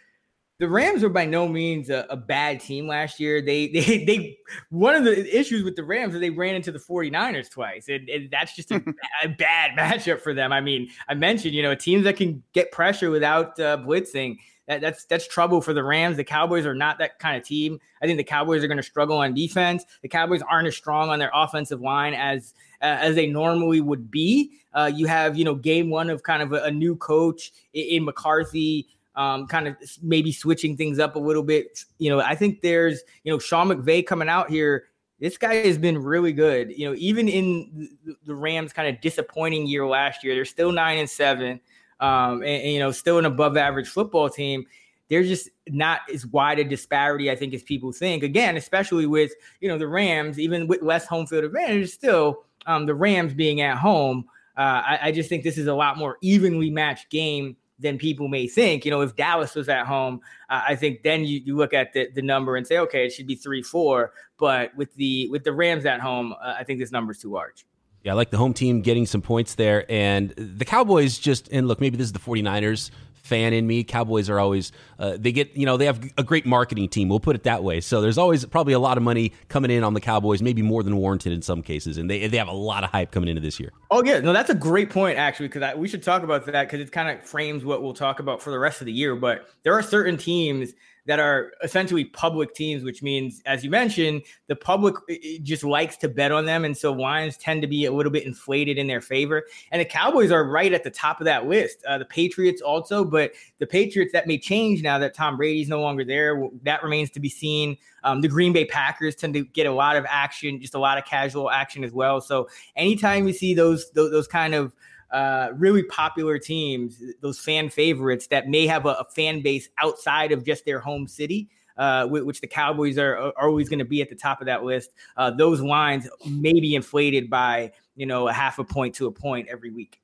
The 0.58 0.68
Rams 0.68 1.02
were 1.02 1.08
by 1.08 1.24
no 1.24 1.48
means 1.48 1.90
a, 1.90 2.06
a, 2.08 2.16
bad 2.16 2.60
team 2.60 2.86
last 2.86 3.18
year. 3.18 3.42
They, 3.42 3.66
they, 3.72 4.04
they, 4.04 4.38
one 4.70 4.94
of 4.94 5.04
the 5.04 5.36
issues 5.36 5.64
with 5.64 5.74
the 5.74 5.82
Rams 5.82 6.14
is 6.14 6.20
they 6.20 6.30
ran 6.30 6.54
into 6.54 6.70
the 6.70 6.78
49ers 6.78 7.50
twice. 7.50 7.88
And, 7.88 8.08
and 8.08 8.30
that's 8.30 8.54
just 8.54 8.70
a, 8.70 8.76
a, 9.24 9.28
bad 9.28 9.76
matchup 9.76 10.20
for 10.20 10.34
them. 10.34 10.52
I 10.52 10.60
mean, 10.60 10.88
I 11.08 11.14
mentioned, 11.14 11.54
you 11.54 11.62
know, 11.62 11.74
teams 11.74 12.04
that 12.04 12.16
can 12.16 12.42
get 12.52 12.70
pressure 12.70 13.10
without 13.10 13.58
uh, 13.58 13.78
blitzing. 13.78 14.36
That, 14.68 14.80
that's 14.80 15.04
that's 15.06 15.26
trouble 15.26 15.60
for 15.60 15.72
the 15.72 15.82
Rams. 15.82 16.16
The 16.16 16.24
Cowboys 16.24 16.66
are 16.66 16.74
not 16.74 16.98
that 16.98 17.18
kind 17.18 17.36
of 17.36 17.42
team. 17.42 17.80
I 18.02 18.06
think 18.06 18.16
the 18.16 18.24
Cowboys 18.24 18.62
are 18.62 18.68
going 18.68 18.76
to 18.76 18.82
struggle 18.82 19.16
on 19.16 19.34
defense. 19.34 19.84
The 20.02 20.08
Cowboys 20.08 20.42
aren't 20.42 20.68
as 20.68 20.76
strong 20.76 21.10
on 21.10 21.18
their 21.18 21.32
offensive 21.34 21.80
line 21.80 22.14
as 22.14 22.54
uh, 22.80 22.98
as 23.00 23.14
they 23.14 23.26
normally 23.26 23.80
would 23.80 24.10
be. 24.10 24.58
Uh, 24.74 24.90
you 24.92 25.06
have, 25.06 25.36
you 25.36 25.44
know, 25.44 25.54
game 25.54 25.90
one 25.90 26.10
of 26.10 26.22
kind 26.22 26.42
of 26.42 26.52
a, 26.52 26.64
a 26.64 26.70
new 26.70 26.96
coach 26.96 27.52
in, 27.74 27.84
in 27.96 28.04
McCarthy, 28.04 28.88
um, 29.16 29.46
kind 29.46 29.68
of 29.68 29.76
maybe 30.02 30.32
switching 30.32 30.76
things 30.76 30.98
up 30.98 31.16
a 31.16 31.18
little 31.18 31.42
bit. 31.42 31.84
You 31.98 32.10
know, 32.10 32.20
I 32.20 32.34
think 32.34 32.62
there's, 32.62 33.02
you 33.24 33.32
know, 33.32 33.38
Sean 33.38 33.68
McVay 33.68 34.06
coming 34.06 34.28
out 34.28 34.50
here. 34.50 34.84
This 35.20 35.38
guy 35.38 35.54
has 35.56 35.78
been 35.78 35.98
really 35.98 36.32
good. 36.32 36.76
You 36.76 36.88
know, 36.88 36.96
even 36.98 37.28
in 37.28 37.96
the, 38.24 38.34
Rams' 38.34 38.72
kind 38.72 38.88
of 38.88 39.00
disappointing 39.00 39.66
year 39.66 39.86
last 39.86 40.24
year, 40.24 40.34
they're 40.34 40.44
still 40.44 40.72
nine 40.72 40.98
and 40.98 41.08
seven, 41.08 41.60
um, 42.02 42.42
and, 42.42 42.62
and 42.62 42.72
you 42.72 42.80
know, 42.80 42.90
still 42.90 43.18
an 43.18 43.24
above 43.24 43.56
average 43.56 43.88
football 43.88 44.28
team 44.28 44.66
They're 45.08 45.22
just 45.22 45.48
not 45.68 46.00
as 46.12 46.26
wide 46.26 46.58
a 46.58 46.64
disparity, 46.64 47.30
I 47.30 47.36
think, 47.36 47.54
as 47.54 47.62
people 47.62 47.92
think. 47.92 48.24
Again, 48.24 48.56
especially 48.56 49.06
with 49.06 49.32
you 49.60 49.68
know 49.68 49.78
the 49.78 49.88
Rams, 49.88 50.38
even 50.38 50.66
with 50.66 50.82
less 50.82 51.06
home 51.06 51.26
field 51.26 51.44
advantage, 51.44 51.90
still 51.90 52.44
um, 52.66 52.86
the 52.86 52.94
Rams 52.94 53.32
being 53.32 53.60
at 53.60 53.78
home. 53.78 54.24
Uh, 54.56 54.82
I, 54.84 54.98
I, 55.04 55.12
just 55.12 55.30
think 55.30 55.44
this 55.44 55.56
is 55.56 55.66
a 55.66 55.72
lot 55.72 55.96
more 55.96 56.18
evenly 56.20 56.68
matched 56.68 57.08
game 57.08 57.56
than 57.78 57.96
people 57.96 58.28
may 58.28 58.46
think. 58.46 58.84
You 58.84 58.90
know, 58.90 59.00
if 59.00 59.16
Dallas 59.16 59.54
was 59.54 59.70
at 59.70 59.86
home, 59.86 60.20
uh, 60.50 60.60
I 60.68 60.76
think 60.76 61.02
then 61.02 61.24
you, 61.24 61.40
you 61.42 61.56
look 61.56 61.72
at 61.72 61.94
the, 61.94 62.10
the 62.10 62.20
number 62.20 62.56
and 62.56 62.66
say, 62.66 62.76
okay, 62.76 63.06
it 63.06 63.14
should 63.14 63.26
be 63.26 63.34
three 63.34 63.62
four. 63.62 64.12
But 64.38 64.76
with 64.76 64.94
the 64.96 65.28
with 65.30 65.44
the 65.44 65.52
Rams 65.52 65.86
at 65.86 66.00
home, 66.00 66.34
uh, 66.34 66.56
I 66.58 66.64
think 66.64 66.80
this 66.80 66.92
number 66.92 67.12
is 67.12 67.18
too 67.18 67.32
large. 67.32 67.64
Yeah, 68.02 68.12
I 68.12 68.14
like 68.14 68.30
the 68.30 68.36
home 68.36 68.52
team 68.52 68.80
getting 68.82 69.06
some 69.06 69.22
points 69.22 69.54
there. 69.54 69.90
And 69.90 70.30
the 70.30 70.64
Cowboys 70.64 71.18
just, 71.18 71.48
and 71.52 71.68
look, 71.68 71.80
maybe 71.80 71.96
this 71.96 72.06
is 72.06 72.12
the 72.12 72.18
49ers 72.18 72.90
fan 73.22 73.52
in 73.52 73.66
me. 73.66 73.84
Cowboys 73.84 74.28
are 74.28 74.38
always 74.38 74.72
uh, 74.98 75.16
they 75.18 75.32
get 75.32 75.56
you 75.56 75.64
know 75.64 75.76
they 75.76 75.86
have 75.86 76.04
a 76.18 76.24
great 76.24 76.44
marketing 76.44 76.88
team. 76.88 77.08
We'll 77.08 77.20
put 77.20 77.36
it 77.36 77.44
that 77.44 77.64
way. 77.64 77.80
So 77.80 78.00
there's 78.00 78.18
always 78.18 78.44
probably 78.44 78.72
a 78.72 78.78
lot 78.78 78.96
of 78.96 79.02
money 79.02 79.32
coming 79.48 79.70
in 79.70 79.84
on 79.84 79.94
the 79.94 80.00
Cowboys, 80.00 80.42
maybe 80.42 80.62
more 80.62 80.82
than 80.82 80.96
warranted 80.96 81.32
in 81.32 81.42
some 81.42 81.62
cases, 81.62 81.98
and 81.98 82.10
they 82.10 82.26
they 82.26 82.36
have 82.36 82.48
a 82.48 82.52
lot 82.52 82.84
of 82.84 82.90
hype 82.90 83.10
coming 83.10 83.28
into 83.28 83.40
this 83.40 83.58
year. 83.58 83.72
Oh 83.90 84.02
yeah, 84.04 84.20
no, 84.20 84.32
that's 84.32 84.50
a 84.50 84.54
great 84.54 84.90
point 84.90 85.18
actually 85.18 85.48
because 85.48 85.76
we 85.76 85.88
should 85.88 86.02
talk 86.02 86.22
about 86.22 86.46
that 86.46 86.68
because 86.68 86.80
it 86.80 86.92
kind 86.92 87.16
of 87.16 87.24
frames 87.24 87.64
what 87.64 87.82
we'll 87.82 87.94
talk 87.94 88.20
about 88.20 88.42
for 88.42 88.50
the 88.50 88.58
rest 88.58 88.80
of 88.80 88.86
the 88.86 88.92
year. 88.92 89.16
But 89.16 89.48
there 89.62 89.74
are 89.74 89.82
certain 89.82 90.16
teams 90.16 90.74
that 91.06 91.18
are 91.18 91.52
essentially 91.62 92.04
public 92.04 92.54
teams, 92.54 92.84
which 92.84 93.02
means, 93.02 93.42
as 93.44 93.64
you 93.64 93.70
mentioned, 93.70 94.22
the 94.46 94.54
public 94.54 94.94
just 95.42 95.64
likes 95.64 95.96
to 95.96 96.08
bet 96.08 96.30
on 96.30 96.44
them. 96.44 96.64
And 96.64 96.76
so 96.76 96.92
lines 96.92 97.36
tend 97.36 97.60
to 97.62 97.68
be 97.68 97.86
a 97.86 97.92
little 97.92 98.12
bit 98.12 98.24
inflated 98.24 98.78
in 98.78 98.86
their 98.86 99.00
favor. 99.00 99.44
And 99.72 99.80
the 99.80 99.84
Cowboys 99.84 100.30
are 100.30 100.44
right 100.44 100.72
at 100.72 100.84
the 100.84 100.90
top 100.90 101.20
of 101.20 101.24
that 101.24 101.46
list. 101.46 101.84
Uh, 101.88 101.98
the 101.98 102.04
Patriots 102.04 102.62
also, 102.62 103.04
but 103.04 103.32
the 103.58 103.66
Patriots 103.66 104.12
that 104.12 104.28
may 104.28 104.38
change 104.38 104.82
now 104.82 104.98
that 104.98 105.14
Tom 105.14 105.36
Brady's 105.36 105.68
no 105.68 105.80
longer 105.80 106.04
there. 106.04 106.48
That 106.62 106.84
remains 106.84 107.10
to 107.10 107.20
be 107.20 107.28
seen. 107.28 107.76
Um, 108.04 108.20
the 108.20 108.28
Green 108.28 108.52
Bay 108.52 108.64
Packers 108.64 109.16
tend 109.16 109.34
to 109.34 109.44
get 109.44 109.66
a 109.66 109.72
lot 109.72 109.96
of 109.96 110.04
action, 110.08 110.60
just 110.60 110.74
a 110.74 110.78
lot 110.78 110.98
of 110.98 111.04
casual 111.04 111.50
action 111.50 111.82
as 111.82 111.92
well. 111.92 112.20
So 112.20 112.48
anytime 112.76 113.26
you 113.26 113.32
see 113.32 113.54
those, 113.54 113.90
those, 113.90 114.10
those 114.12 114.28
kind 114.28 114.54
of 114.54 114.72
uh, 115.12 115.50
really 115.54 115.82
popular 115.82 116.38
teams, 116.38 117.02
those 117.20 117.38
fan 117.38 117.68
favorites 117.68 118.26
that 118.28 118.48
may 118.48 118.66
have 118.66 118.86
a, 118.86 118.90
a 118.90 119.04
fan 119.14 119.42
base 119.42 119.68
outside 119.78 120.32
of 120.32 120.44
just 120.44 120.64
their 120.64 120.80
home 120.80 121.06
city. 121.06 121.48
Uh, 121.74 122.06
which 122.06 122.42
the 122.42 122.46
Cowboys 122.46 122.98
are, 122.98 123.16
are 123.16 123.48
always 123.48 123.66
going 123.66 123.78
to 123.78 123.84
be 123.86 124.02
at 124.02 124.10
the 124.10 124.14
top 124.14 124.42
of 124.42 124.46
that 124.46 124.62
list. 124.62 124.90
Uh, 125.16 125.30
those 125.30 125.62
lines 125.62 126.06
may 126.26 126.52
be 126.52 126.74
inflated 126.74 127.30
by 127.30 127.72
you 127.96 128.04
know 128.04 128.28
a 128.28 128.32
half 128.32 128.58
a 128.58 128.64
point 128.64 128.94
to 128.96 129.06
a 129.06 129.10
point 129.10 129.48
every 129.48 129.70
week. 129.70 130.02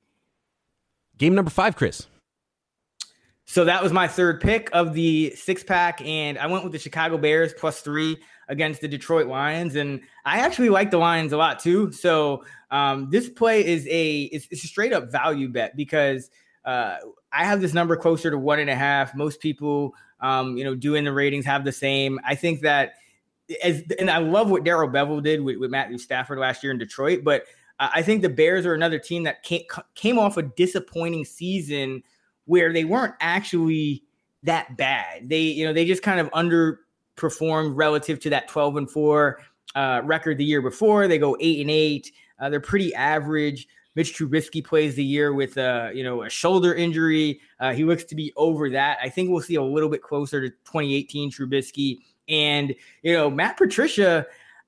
Game 1.19 1.35
number 1.35 1.51
five, 1.51 1.77
Chris. 1.77 2.07
So 3.45 3.67
that 3.67 3.83
was 3.83 3.93
my 3.93 4.09
third 4.09 4.41
pick 4.41 4.71
of 4.73 4.95
the 4.95 5.31
six 5.37 5.63
pack, 5.63 6.01
and 6.01 6.39
I 6.39 6.47
went 6.47 6.65
with 6.65 6.73
the 6.73 6.79
Chicago 6.79 7.19
Bears 7.19 7.53
plus 7.53 7.81
three 7.81 8.17
against 8.49 8.81
the 8.81 8.89
Detroit 8.89 9.27
Lions, 9.27 9.77
and 9.77 10.01
I 10.25 10.39
actually 10.39 10.71
like 10.71 10.91
the 10.91 10.99
Lions 10.99 11.33
a 11.33 11.37
lot 11.37 11.59
too. 11.59 11.93
So 11.93 12.45
um, 12.71 13.09
this 13.11 13.29
play 13.29 13.65
is 13.65 13.87
a 13.87 14.23
it's, 14.25 14.49
it's, 14.51 14.65
a 14.65 14.67
straight 14.67 14.93
up 14.93 15.11
value 15.11 15.49
bet 15.49 15.77
because 15.77 16.31
uh, 16.65 16.97
I 17.33 17.45
have 17.45 17.61
this 17.61 17.75
number 17.75 17.97
closer 17.97 18.31
to 18.31 18.39
one 18.39 18.59
and 18.59 18.71
a 18.71 18.75
half. 18.75 19.15
Most 19.15 19.41
people, 19.41 19.95
um, 20.21 20.57
you 20.57 20.65
know, 20.65 20.75
doing 20.75 21.05
the 21.05 21.13
ratings 21.13 21.45
have 21.45 21.65
the 21.65 21.73
same. 21.73 22.19
I 22.25 22.35
think 22.35 22.61
that 22.63 22.95
as 23.63 23.83
and 23.99 24.11
I 24.11 24.19
love 24.19 24.51
what 24.51 24.65
Darrell 24.65 24.89
Bevell 24.89 25.23
did 25.23 25.41
with, 25.41 25.59
with 25.59 25.71
Matthew 25.71 25.99
Stafford 25.99 26.39
last 26.39 26.63
year 26.63 26.73
in 26.73 26.79
Detroit, 26.79 27.25
but 27.25 27.45
I 27.81 28.03
think 28.03 28.23
the 28.23 28.29
Bears 28.29 28.67
are 28.67 28.75
another 28.75 28.99
team 28.99 29.23
that 29.23 29.43
came, 29.45 29.63
came 29.95 30.19
off 30.19 30.37
a 30.37 30.43
disappointing 30.43 31.25
season 31.25 32.03
where 32.47 32.73
they 32.73 32.85
weren't 32.85 33.15
actually 33.21 34.03
that 34.43 34.77
bad. 34.77 35.29
They, 35.29 35.43
you 35.43 35.65
know, 35.65 35.73
they 35.73 35.85
just 35.85 36.03
kind 36.03 36.19
of 36.19 36.29
under 36.33 36.81
performed 37.19 37.77
relative 37.77 38.19
to 38.21 38.31
that 38.31 38.49
12 38.49 38.77
and 38.77 38.91
4 38.91 39.41
uh, 39.75 40.01
record 40.05 40.39
the 40.39 40.45
year 40.45 40.63
before. 40.63 41.09
They 41.09 41.19
go 41.19 41.37
8 41.39 41.61
and 41.61 41.71
8. 41.71 42.13
Uh, 42.41 42.49
they're 42.49 42.61
pretty 42.61 42.95
average. 42.95 43.69
Mitch 43.95 44.17
Trubisky 44.17 44.65
plays 44.65 44.95
the 44.95 45.05
year 45.05 45.33
with 45.33 45.57
a 45.57 45.91
you 45.93 46.05
know 46.05 46.23
a 46.23 46.31
shoulder 46.31 46.73
injury. 46.73 47.41
Uh, 47.59 47.73
he 47.73 47.85
looks 47.85 48.05
to 48.05 48.15
be 48.15 48.33
over 48.37 48.71
that. 48.71 48.99
I 49.03 49.09
think 49.09 49.29
we'll 49.29 49.43
see 49.43 49.57
a 49.57 49.63
little 49.63 49.89
bit 49.89 50.03
closer 50.03 50.41
to 50.41 50.49
2018 50.49 51.33
Trubisky. 51.33 51.99
And 52.29 52.75
you 53.03 53.13
know 53.13 53.29
Matt 53.29 53.57
Patricia 53.57 54.25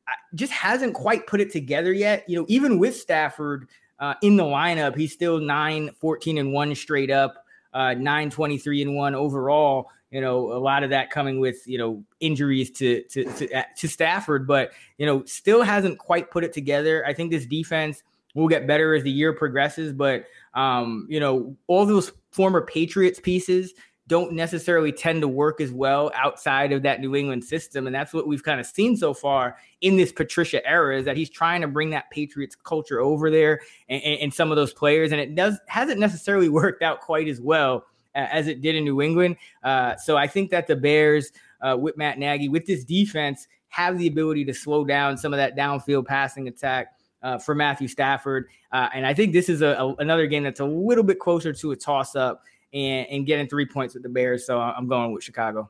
uh, 0.09 0.13
just 0.35 0.53
hasn't 0.53 0.95
quite 0.95 1.29
put 1.29 1.41
it 1.41 1.53
together 1.53 1.93
yet. 1.93 2.29
You 2.29 2.41
know 2.41 2.47
even 2.49 2.79
with 2.81 2.97
Stafford 2.97 3.69
uh, 4.01 4.15
in 4.23 4.37
the 4.37 4.43
lineup, 4.43 4.97
he's 4.97 5.13
still 5.13 5.39
9, 5.39 5.91
14 6.01 6.39
and 6.39 6.53
one 6.53 6.75
straight 6.75 7.11
up, 7.11 7.45
uh, 7.73 7.95
9, 7.95 8.31
23 8.31 8.83
and 8.83 8.97
one 8.97 9.15
overall 9.15 9.91
you 10.11 10.21
know, 10.21 10.53
a 10.53 10.59
lot 10.59 10.83
of 10.83 10.91
that 10.91 11.11
coming 11.11 11.39
with, 11.39 11.67
you 11.67 11.79
know, 11.79 12.05
injuries 12.19 12.71
to, 12.73 13.03
to, 13.05 13.25
to, 13.25 13.53
uh, 13.53 13.63
to 13.77 13.89
Stafford, 13.89 14.47
but, 14.47 14.73
you 14.99 15.07
know, 15.07 15.25
still 15.25 15.63
hasn't 15.63 15.99
quite 15.99 16.31
put 16.31 16.43
it 16.45 16.53
together. 16.53 17.05
I 17.07 17.15
think 17.15 17.31
this 17.31 17.47
defense 17.47 18.03
will 18.35 18.49
get 18.49 18.67
better 18.67 18.95
as 18.95 19.03
the 19.03 19.11
year 19.11 19.33
progresses, 19.33 19.93
but, 19.93 20.25
um, 20.55 21.07
you 21.09 21.21
know, 21.21 21.57
all 21.69 21.87
those 21.87 22.13
former 22.33 22.61
Patriots 22.61 23.21
pieces 23.21 23.75
don't 24.11 24.33
necessarily 24.33 24.91
tend 24.91 25.21
to 25.21 25.29
work 25.29 25.61
as 25.61 25.71
well 25.71 26.11
outside 26.17 26.73
of 26.73 26.83
that 26.83 27.01
New 27.01 27.15
England 27.15 27.45
system. 27.45 27.87
And 27.87 27.95
that's 27.95 28.13
what 28.13 28.27
we've 28.27 28.43
kind 28.43 28.59
of 28.59 28.67
seen 28.67 28.97
so 28.97 29.15
far 29.15 29.57
in 29.83 29.97
this 29.97 30.11
Patricia 30.11 30.67
era 30.69 30.99
is 30.99 31.05
that 31.05 31.17
he's 31.17 31.31
trying 31.31 31.61
to 31.61 31.69
bring 31.69 31.91
that 31.91 32.11
Patriots 32.11 32.57
culture 32.57 32.99
over 32.99 33.31
there 33.31 33.61
and, 33.89 34.03
and, 34.03 34.21
and 34.23 34.35
some 34.35 34.51
of 34.51 34.57
those 34.57 34.75
players. 34.75 35.13
And 35.13 35.21
it 35.21 35.37
does 35.37 35.61
hasn't 35.69 36.01
necessarily 36.01 36.49
worked 36.49 36.83
out 36.83 37.01
quite 37.01 37.29
as 37.29 37.41
well 37.41 37.85
as 38.15 38.49
it 38.49 38.61
did 38.61 38.75
in 38.75 38.85
New 38.85 39.01
England. 39.01 39.37
Uh, 39.63 39.97
so 39.97 40.17
I 40.17 40.27
think 40.27 40.51
that 40.51 40.67
the 40.67 40.77
Bears 40.77 41.33
uh, 41.61 41.77
with 41.79 41.97
Matt 41.97 42.19
Nagy, 42.19 42.49
with 42.49 42.67
this 42.67 42.85
defense, 42.85 43.49
have 43.69 43.99
the 43.99 44.07
ability 44.07 44.45
to 44.47 44.55
slow 44.55 44.85
down 44.85 45.17
some 45.17 45.33
of 45.33 45.37
that 45.39 45.57
downfield 45.57 46.07
passing 46.07 46.49
attack. 46.49 46.95
Uh, 47.23 47.37
for 47.37 47.55
Matthew 47.55 47.87
Stafford, 47.87 48.47
uh, 48.73 48.89
and 48.95 49.07
I 49.07 49.13
think 49.13 49.35
this 49.35 49.51
is 49.51 49.61
a, 49.61 49.77
a, 49.79 49.95
another 49.97 50.27
game 50.27 50.43
that's 50.43 50.61
a 50.61 50.65
little 50.65 51.05
bit 51.05 51.19
closer 51.19 51.53
to 51.53 51.73
a 51.73 51.77
toss-up 51.77 52.43
and, 52.73 53.07
and 53.11 53.27
getting 53.27 53.47
three 53.47 53.67
points 53.67 53.93
with 53.93 54.03
the 54.03 54.09
Bears. 54.09 54.47
So 54.47 54.59
I'm 54.59 54.89
going 54.89 55.13
with 55.13 55.23
Chicago. 55.23 55.69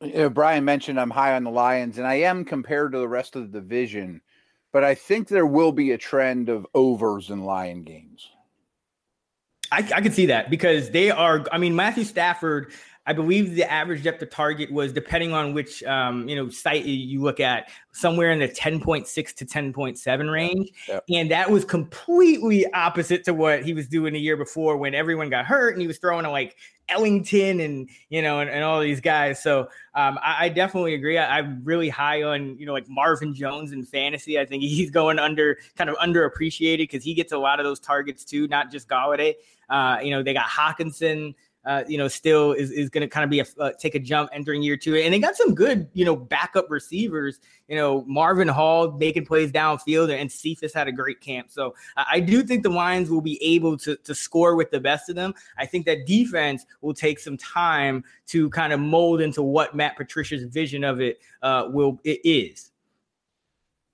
You 0.00 0.12
know, 0.14 0.30
Brian 0.30 0.64
mentioned 0.64 0.98
I'm 0.98 1.08
high 1.08 1.36
on 1.36 1.44
the 1.44 1.50
Lions, 1.52 1.98
and 1.98 2.08
I 2.08 2.14
am 2.14 2.44
compared 2.44 2.90
to 2.90 2.98
the 2.98 3.06
rest 3.06 3.36
of 3.36 3.52
the 3.52 3.60
division, 3.60 4.20
but 4.72 4.82
I 4.82 4.96
think 4.96 5.28
there 5.28 5.46
will 5.46 5.70
be 5.70 5.92
a 5.92 5.96
trend 5.96 6.48
of 6.48 6.66
overs 6.74 7.30
in 7.30 7.44
Lion 7.44 7.84
games. 7.84 8.28
I, 9.72 9.78
I 9.78 10.00
can 10.00 10.12
see 10.12 10.26
that 10.26 10.50
because 10.50 10.90
they 10.90 11.10
are. 11.10 11.44
I 11.52 11.58
mean, 11.58 11.74
Matthew 11.74 12.04
Stafford. 12.04 12.72
I 13.06 13.12
believe 13.12 13.54
the 13.54 13.68
average 13.68 14.04
depth 14.04 14.22
of 14.22 14.30
target 14.30 14.70
was, 14.70 14.92
depending 14.92 15.32
on 15.32 15.54
which 15.54 15.82
um, 15.84 16.28
you 16.28 16.36
know 16.36 16.48
site 16.50 16.84
you 16.84 17.22
look 17.22 17.40
at, 17.40 17.70
somewhere 17.92 18.30
in 18.30 18.38
the 18.38 18.46
10.6 18.46 19.34
to 19.34 19.46
10.7 19.46 20.32
range, 20.32 20.70
yep. 20.86 21.02
and 21.08 21.30
that 21.30 21.50
was 21.50 21.64
completely 21.64 22.70
opposite 22.72 23.24
to 23.24 23.34
what 23.34 23.64
he 23.64 23.72
was 23.72 23.88
doing 23.88 24.12
the 24.12 24.20
year 24.20 24.36
before 24.36 24.76
when 24.76 24.94
everyone 24.94 25.30
got 25.30 25.46
hurt 25.46 25.70
and 25.70 25.80
he 25.80 25.88
was 25.88 25.98
throwing 25.98 26.24
to 26.24 26.30
like 26.30 26.56
Ellington 26.90 27.60
and 27.60 27.88
you 28.10 28.20
know 28.20 28.40
and, 28.40 28.50
and 28.50 28.62
all 28.62 28.80
these 28.80 29.00
guys. 29.00 29.42
So 29.42 29.62
um, 29.94 30.18
I, 30.22 30.46
I, 30.46 30.48
definitely 30.48 30.94
agree. 30.94 31.16
I, 31.16 31.38
am 31.38 31.62
really 31.64 31.88
high 31.88 32.22
on 32.22 32.58
you 32.58 32.66
know 32.66 32.72
like 32.72 32.88
Marvin 32.88 33.34
Jones 33.34 33.72
in 33.72 33.84
fantasy. 33.84 34.38
I 34.38 34.44
think 34.44 34.62
he's 34.62 34.90
going 34.90 35.18
under 35.18 35.58
kind 35.76 35.88
of 35.88 35.96
underappreciated 35.96 36.78
because 36.78 37.02
he 37.02 37.14
gets 37.14 37.32
a 37.32 37.38
lot 37.38 37.60
of 37.60 37.64
those 37.64 37.80
targets 37.80 38.24
too, 38.24 38.46
not 38.48 38.70
just 38.70 38.88
Golladay. 38.88 39.34
Uh, 39.70 39.98
you 40.02 40.10
know, 40.10 40.22
they 40.22 40.34
got 40.34 40.46
Hockenson. 40.46 41.34
Uh, 41.66 41.84
you 41.86 41.98
know, 41.98 42.08
still 42.08 42.52
is, 42.52 42.70
is 42.70 42.88
going 42.88 43.02
to 43.02 43.06
kind 43.06 43.22
of 43.22 43.28
be 43.28 43.40
a 43.40 43.44
uh, 43.58 43.70
take 43.78 43.94
a 43.94 43.98
jump 43.98 44.30
entering 44.32 44.62
year 44.62 44.78
two, 44.78 44.96
and 44.96 45.12
they 45.12 45.18
got 45.18 45.36
some 45.36 45.54
good, 45.54 45.86
you 45.92 46.06
know, 46.06 46.16
backup 46.16 46.70
receivers. 46.70 47.38
You 47.68 47.76
know, 47.76 48.02
Marvin 48.06 48.48
Hall 48.48 48.92
making 48.92 49.26
plays 49.26 49.52
downfield, 49.52 50.10
and 50.10 50.32
Cephus 50.32 50.72
had 50.72 50.88
a 50.88 50.92
great 50.92 51.20
camp. 51.20 51.50
So 51.50 51.74
I 51.98 52.18
do 52.18 52.42
think 52.42 52.62
the 52.62 52.70
Lions 52.70 53.10
will 53.10 53.20
be 53.20 53.38
able 53.44 53.76
to 53.76 53.94
to 53.94 54.14
score 54.14 54.56
with 54.56 54.70
the 54.70 54.80
best 54.80 55.10
of 55.10 55.16
them. 55.16 55.34
I 55.58 55.66
think 55.66 55.84
that 55.84 56.06
defense 56.06 56.64
will 56.80 56.94
take 56.94 57.18
some 57.18 57.36
time 57.36 58.04
to 58.28 58.48
kind 58.48 58.72
of 58.72 58.80
mold 58.80 59.20
into 59.20 59.42
what 59.42 59.76
Matt 59.76 59.98
Patricia's 59.98 60.44
vision 60.44 60.82
of 60.82 61.02
it 61.02 61.20
uh, 61.42 61.68
will 61.70 62.00
it 62.04 62.20
is. 62.24 62.70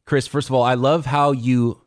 Chris, 0.05 0.29
first 0.29 0.49
of 0.49 0.55
all, 0.55 0.62
I 0.62 0.74
love 0.74 1.05
how 1.05 1.33
you 1.33 1.83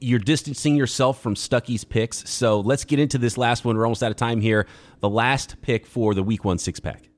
you're 0.00 0.18
distancing 0.18 0.76
yourself 0.76 1.20
from 1.20 1.34
Stuckey's 1.34 1.84
picks. 1.84 2.28
So 2.28 2.60
let's 2.60 2.84
get 2.84 2.98
into 2.98 3.18
this 3.18 3.38
last 3.38 3.64
one. 3.64 3.76
We're 3.76 3.86
almost 3.86 4.02
out 4.02 4.10
of 4.10 4.16
time 4.16 4.40
here. 4.40 4.66
The 5.00 5.08
last 5.08 5.60
pick 5.62 5.86
for 5.86 6.14
the 6.14 6.22
week 6.22 6.44
one 6.44 6.58
six 6.58 6.80
pack. 6.80 7.08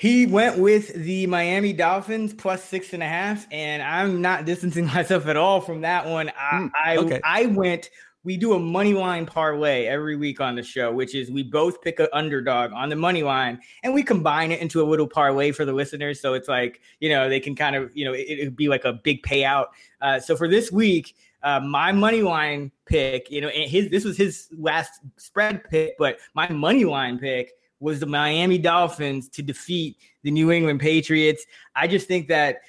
He 0.00 0.24
went 0.24 0.56
with 0.56 0.94
the 0.94 1.26
Miami 1.26 1.74
Dolphins 1.74 2.32
plus 2.32 2.64
six 2.64 2.94
and 2.94 3.02
a 3.02 3.06
half, 3.06 3.46
and 3.52 3.82
I'm 3.82 4.22
not 4.22 4.46
distancing 4.46 4.86
myself 4.94 5.26
at 5.26 5.36
all 5.36 5.60
from 5.60 5.82
that 5.82 6.06
one. 6.06 6.30
I 6.40 6.96
mm, 6.96 6.96
okay. 6.96 7.20
I, 7.22 7.42
I 7.42 7.46
went. 7.46 7.90
We 8.24 8.38
do 8.38 8.54
a 8.54 8.58
money 8.58 8.94
line 8.94 9.26
parlay 9.26 9.84
every 9.84 10.16
week 10.16 10.40
on 10.40 10.54
the 10.54 10.62
show, 10.62 10.90
which 10.90 11.14
is 11.14 11.30
we 11.30 11.42
both 11.42 11.82
pick 11.82 12.00
an 12.00 12.08
underdog 12.14 12.72
on 12.72 12.88
the 12.88 12.96
money 12.96 13.22
line 13.22 13.60
and 13.82 13.92
we 13.92 14.02
combine 14.02 14.52
it 14.52 14.60
into 14.60 14.82
a 14.82 14.84
little 14.84 15.06
parlay 15.06 15.52
for 15.52 15.66
the 15.66 15.72
listeners. 15.72 16.18
So 16.18 16.32
it's 16.32 16.48
like 16.48 16.80
you 17.00 17.10
know 17.10 17.28
they 17.28 17.40
can 17.40 17.54
kind 17.54 17.76
of 17.76 17.94
you 17.94 18.06
know 18.06 18.14
it, 18.14 18.44
would 18.44 18.56
be 18.56 18.68
like 18.68 18.86
a 18.86 18.94
big 18.94 19.22
payout. 19.22 19.66
Uh, 20.00 20.18
so 20.18 20.34
for 20.34 20.48
this 20.48 20.72
week, 20.72 21.14
uh, 21.42 21.60
my 21.60 21.92
money 21.92 22.22
line 22.22 22.70
pick, 22.86 23.30
you 23.30 23.40
know, 23.40 23.48
and 23.48 23.70
his 23.70 23.90
this 23.90 24.04
was 24.04 24.16
his 24.16 24.48
last 24.56 25.00
spread 25.16 25.64
pick, 25.64 25.96
but 25.98 26.18
my 26.34 26.48
money 26.50 26.84
line 26.84 27.18
pick 27.18 27.52
was 27.80 27.98
the 27.98 28.06
Miami 28.06 28.58
Dolphins 28.58 29.28
to 29.30 29.42
defeat 29.42 29.96
the 30.22 30.30
New 30.30 30.52
England 30.52 30.80
Patriots. 30.80 31.46
I 31.74 31.86
just 31.86 32.06
think 32.06 32.28
that 32.28 32.60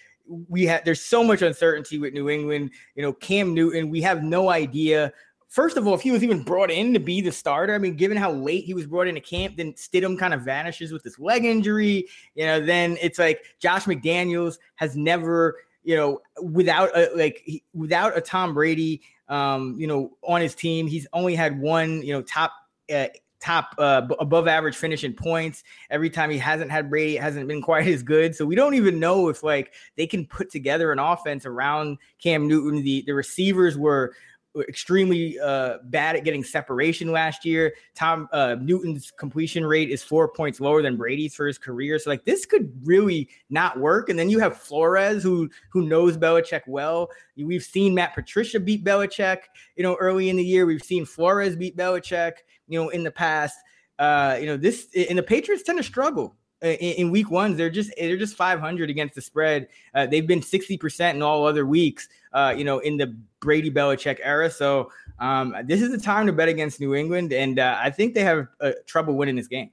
we 0.48 0.66
have 0.66 0.86
there's 0.86 1.02
so 1.02 1.24
much 1.24 1.42
uncertainty 1.42 1.98
with 1.98 2.14
New 2.14 2.30
England. 2.30 2.72
You 2.96 3.04
know, 3.04 3.14
Cam 3.14 3.54
Newton, 3.54 3.90
we 3.90 4.02
have 4.02 4.24
no 4.24 4.50
idea. 4.50 5.12
First 5.50 5.76
of 5.76 5.86
all, 5.86 5.94
if 5.94 6.02
he 6.02 6.12
was 6.12 6.24
even 6.24 6.44
brought 6.44 6.72
in 6.72 6.94
to 6.94 7.00
be 7.00 7.20
the 7.20 7.32
starter, 7.32 7.76
I 7.76 7.78
mean, 7.78 7.96
given 7.96 8.16
how 8.16 8.32
late 8.32 8.64
he 8.64 8.74
was 8.74 8.88
brought 8.88 9.08
into 9.08 9.20
camp, 9.20 9.58
then 9.58 9.74
Stidham 9.74 10.18
kind 10.18 10.34
of 10.34 10.44
vanishes 10.44 10.94
with 10.94 11.04
this 11.04 11.20
leg 11.20 11.44
injury. 11.44 12.08
You 12.36 12.46
know, 12.46 12.66
then 12.66 12.98
it's 13.02 13.20
like 13.20 13.44
Josh 13.60 13.84
McDaniels 13.84 14.60
has 14.76 14.96
never 14.96 15.58
you 15.84 15.96
know, 15.96 16.22
without 16.42 16.96
a, 16.96 17.10
like 17.16 17.42
he, 17.46 17.64
without 17.74 18.18
a 18.18 18.22
Tom 18.22 18.54
Brady, 18.54 19.02
um, 19.28 19.76
you 19.78 19.88
know, 19.88 20.18
on 20.24 20.42
his 20.42 20.56
team, 20.56 20.88
he's 20.88 21.08
only 21.14 21.36
had 21.36 21.60
one, 21.60 22.02
you 22.02 22.14
know, 22.14 22.22
top 22.22 22.54
uh, 22.94 23.08
top 23.40 23.74
uh, 23.78 24.02
b- 24.02 24.16
above 24.20 24.48
average 24.48 24.76
finish 24.76 25.04
in 25.04 25.14
points. 25.14 25.64
Every 25.90 26.10
time 26.10 26.30
he 26.30 26.38
hasn't 26.38 26.72
had 26.72 26.90
Brady, 26.90 27.18
it 27.18 27.22
hasn't 27.22 27.48
been 27.48 27.62
quite 27.62 27.88
as 27.88 28.04
good. 28.04 28.36
So 28.36 28.46
we 28.46 28.56
don't 28.56 28.76
even 28.76 29.00
know 29.00 29.30
if 29.30 29.44
like 29.44 29.74
they 29.98 30.08
can 30.08 30.26
put 30.26 30.52
together 30.52 30.92
an 30.92 31.00
offense 31.00 31.46
around 31.46 31.98
Cam 32.22 32.48
Newton. 32.48 32.84
The 32.84 33.04
the 33.06 33.14
receivers 33.14 33.78
were 33.78 34.14
extremely 34.60 35.40
uh, 35.40 35.78
bad 35.86 36.16
at 36.16 36.24
getting 36.24 36.44
separation 36.44 37.12
last 37.12 37.46
year. 37.46 37.74
Tom 37.96 38.28
uh, 38.32 38.56
Newton's 38.60 39.12
completion 39.12 39.66
rate 39.66 39.90
is 39.90 40.04
four 40.04 40.28
points 40.28 40.60
lower 40.60 40.82
than 40.82 40.98
Brady's 40.98 41.34
for 41.34 41.48
his 41.48 41.58
career. 41.58 41.98
So 42.00 42.10
like 42.10 42.26
this 42.26 42.46
could 42.46 42.72
really 42.84 43.30
not 43.50 43.80
work. 43.80 44.10
And 44.10 44.20
then 44.20 44.30
you 44.30 44.40
have 44.40 44.58
Flores 44.58 45.24
who 45.24 45.50
who 45.70 45.88
knows 45.88 46.18
Belichick 46.18 46.62
well. 46.68 47.10
We've 47.38 47.64
seen 47.64 47.96
Matt 47.96 48.14
Patricia 48.14 48.60
beat 48.60 48.84
Belichick, 48.84 49.40
you 49.76 49.84
know, 49.84 49.96
early 50.00 50.30
in 50.30 50.36
the 50.36 50.44
year. 50.44 50.66
We've 50.66 50.84
seen 50.84 51.06
Flores 51.06 51.56
beat 51.56 51.78
Belichick, 51.78 52.34
you 52.68 52.80
know, 52.80 52.90
in 52.90 53.04
the 53.04 53.12
past. 53.12 53.58
Uh, 54.00 54.38
you 54.40 54.48
know, 54.48 54.58
this 54.58 54.88
and 55.10 55.18
the 55.18 55.24
Patriots 55.24 55.64
tend 55.64 55.78
to 55.78 55.84
struggle 55.84 56.36
in, 56.62 56.70
in, 56.74 57.12
week 57.12 57.32
ones. 57.32 57.58
They're 57.58 57.70
just 57.70 57.92
they're 57.98 58.18
just 58.18 58.36
500 58.36 58.90
against 58.90 59.16
the 59.16 59.22
spread. 59.22 59.68
Uh, 59.94 60.06
they've 60.06 60.26
been 60.26 60.42
60 60.42 60.78
percent 60.78 61.16
in 61.16 61.22
all 61.22 61.46
other 61.46 61.66
weeks. 61.66 62.08
Uh, 62.34 62.54
you 62.56 62.64
know, 62.64 62.80
in 62.80 62.98
the 62.98 63.16
Brady 63.40 63.72
Belichick 63.72 64.20
era. 64.24 64.50
So 64.50 64.92
um, 65.20 65.56
this 65.66 65.82
is 65.82 65.92
the 65.92 65.98
time 65.98 66.26
to 66.28 66.34
bet 66.34 66.48
against 66.48 66.80
New 66.80 66.96
England, 66.96 67.34
and 67.34 67.60
uh, 67.60 67.78
I 67.80 67.90
think 67.90 68.14
they 68.14 68.24
have 68.24 68.48
uh, 68.62 68.72
trouble 68.86 69.16
winning 69.16 69.36
this 69.36 69.48
game. 69.48 69.72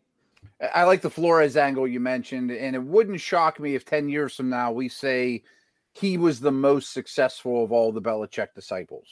I 0.75 0.85
like 0.85 1.03
the 1.03 1.11
Flores 1.11 1.57
angle 1.57 1.87
you 1.87 2.01
mentioned, 2.01 2.51
and 2.51 2.75
it 2.75 2.83
wouldn't 2.83 3.21
shock 3.21 3.61
me 3.61 3.75
if 3.75 3.85
10 3.85 4.09
years 4.09 4.35
from 4.35 4.49
now 4.49 4.73
we 4.73 4.89
say 4.89 5.45
he 5.93 6.19
was 6.19 6.41
the 6.41 6.51
most 6.51 6.93
successful 6.93 7.63
of 7.63 7.71
all 7.71 7.93
the 7.93 8.03
Belichick 8.03 8.49
disciples. 8.55 9.07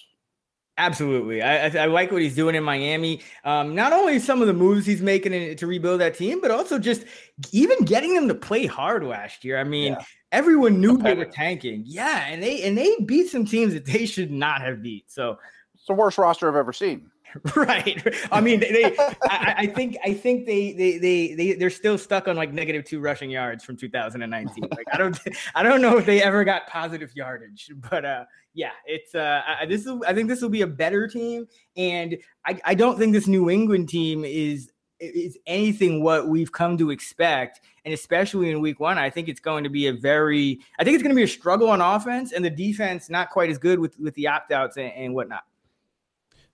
Absolutely. 0.78 1.42
I, 1.42 1.68
I, 1.68 1.86
like 1.86 2.12
what 2.12 2.20
he's 2.20 2.34
doing 2.34 2.54
in 2.54 2.62
Miami. 2.62 3.22
Um, 3.44 3.74
not 3.74 3.94
only 3.94 4.18
some 4.18 4.42
of 4.42 4.46
the 4.46 4.52
moves 4.52 4.84
he's 4.84 5.00
making 5.00 5.56
to 5.56 5.66
rebuild 5.66 6.00
that 6.00 6.16
team, 6.18 6.38
but 6.40 6.50
also 6.50 6.78
just 6.78 7.04
even 7.50 7.82
getting 7.84 8.14
them 8.14 8.28
to 8.28 8.34
play 8.34 8.66
hard 8.66 9.02
last 9.02 9.42
year. 9.42 9.58
I 9.58 9.64
mean, 9.64 9.94
yeah. 9.94 10.04
everyone 10.32 10.78
knew 10.78 10.98
they 10.98 11.14
were 11.14 11.24
tanking. 11.24 11.82
Yeah, 11.86 12.26
and 12.26 12.42
they 12.42 12.62
and 12.62 12.76
they 12.76 12.94
beat 13.06 13.30
some 13.30 13.46
teams 13.46 13.72
that 13.72 13.86
they 13.86 14.04
should 14.04 14.30
not 14.30 14.60
have 14.60 14.82
beat. 14.82 15.10
So 15.10 15.38
it's 15.74 15.86
the 15.86 15.94
worst 15.94 16.18
roster 16.18 16.46
I've 16.46 16.56
ever 16.56 16.74
seen. 16.74 17.10
right. 17.56 18.02
I 18.32 18.40
mean, 18.40 18.60
they. 18.60 18.72
they 18.72 18.84
I, 19.24 19.54
I, 19.58 19.66
think. 19.66 19.96
I 20.04 20.14
think 20.14 20.46
they, 20.46 20.72
they. 20.72 20.98
They. 20.98 21.34
They. 21.34 21.52
They're 21.54 21.70
still 21.70 21.98
stuck 21.98 22.28
on 22.28 22.36
like 22.36 22.52
negative 22.52 22.84
two 22.84 23.00
rushing 23.00 23.30
yards 23.30 23.64
from 23.64 23.76
2019. 23.76 24.64
Like 24.76 24.86
I 24.92 24.98
don't. 24.98 25.18
I 25.54 25.62
don't 25.62 25.80
know 25.80 25.96
if 25.96 26.06
they 26.06 26.22
ever 26.22 26.44
got 26.44 26.66
positive 26.66 27.14
yardage, 27.14 27.70
but 27.90 28.04
uh, 28.04 28.24
yeah, 28.52 28.72
it's 28.84 29.14
uh, 29.14 29.42
I, 29.46 29.66
this 29.66 29.86
is. 29.86 29.92
I 30.06 30.12
think 30.12 30.28
this 30.28 30.42
will 30.42 30.50
be 30.50 30.62
a 30.62 30.66
better 30.66 31.08
team, 31.08 31.46
and 31.76 32.16
I. 32.44 32.60
I 32.64 32.74
don't 32.74 32.98
think 32.98 33.12
this 33.12 33.26
New 33.26 33.48
England 33.48 33.88
team 33.88 34.24
is 34.24 34.70
is 34.98 35.38
anything 35.46 36.02
what 36.02 36.28
we've 36.28 36.52
come 36.52 36.78
to 36.78 36.90
expect. 36.90 37.60
And 37.84 37.92
especially 37.94 38.50
in 38.50 38.60
week 38.60 38.80
one, 38.80 38.98
I 38.98 39.10
think 39.10 39.28
it's 39.28 39.40
going 39.40 39.64
to 39.64 39.70
be 39.70 39.86
a 39.88 39.92
very, 39.92 40.58
I 40.78 40.84
think 40.84 40.94
it's 40.94 41.02
going 41.02 41.14
to 41.14 41.16
be 41.16 41.22
a 41.22 41.28
struggle 41.28 41.68
on 41.68 41.80
offense 41.80 42.32
and 42.32 42.44
the 42.44 42.50
defense 42.50 43.10
not 43.10 43.30
quite 43.30 43.50
as 43.50 43.58
good 43.58 43.78
with, 43.78 43.98
with 44.00 44.14
the 44.14 44.26
opt 44.26 44.52
outs 44.52 44.76
and, 44.76 44.92
and 44.92 45.14
whatnot. 45.14 45.44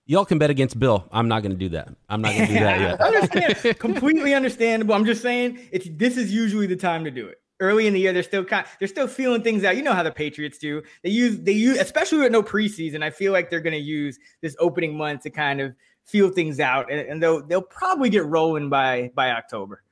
Y'all 0.05 0.25
can 0.25 0.37
bet 0.37 0.49
against 0.49 0.77
Bill. 0.77 1.07
I'm 1.11 1.29
not 1.29 1.43
going 1.43 1.51
to 1.53 1.57
do 1.57 1.69
that. 1.69 1.89
I'm 2.09 2.21
not 2.21 2.33
going 2.33 2.47
to 2.47 2.53
do 2.53 2.59
that 2.59 2.79
yet. 2.79 3.01
Understand, 3.33 3.79
completely 3.79 4.33
understandable. 4.33 4.95
I'm 4.95 5.05
just 5.05 5.21
saying 5.21 5.59
it's 5.71 5.87
this 5.91 6.17
is 6.17 6.31
usually 6.31 6.67
the 6.67 6.75
time 6.75 7.05
to 7.05 7.11
do 7.11 7.27
it. 7.27 7.39
Early 7.59 7.87
in 7.87 7.93
the 7.93 7.99
year, 8.01 8.11
they're 8.11 8.23
still 8.23 8.43
kind, 8.43 8.65
they're 8.79 8.89
still 8.89 9.07
feeling 9.07 9.43
things 9.43 9.63
out. 9.63 9.77
You 9.77 9.83
know 9.83 9.93
how 9.93 10.03
the 10.03 10.11
Patriots 10.11 10.57
do. 10.57 10.81
They 11.03 11.09
use 11.09 11.39
they 11.39 11.53
use 11.53 11.77
especially 11.77 12.19
with 12.19 12.31
no 12.31 12.43
preseason. 12.43 13.01
I 13.01 13.11
feel 13.11 13.31
like 13.31 13.49
they're 13.49 13.61
going 13.61 13.73
to 13.73 13.79
use 13.79 14.19
this 14.41 14.55
opening 14.59 14.97
month 14.97 15.21
to 15.21 15.29
kind 15.29 15.61
of 15.61 15.73
feel 16.03 16.29
things 16.29 16.59
out, 16.59 16.91
and, 16.91 16.99
and 16.99 17.23
they'll 17.23 17.45
they'll 17.45 17.61
probably 17.61 18.09
get 18.09 18.25
rolling 18.25 18.69
by 18.69 19.11
by 19.15 19.31
October. 19.31 19.83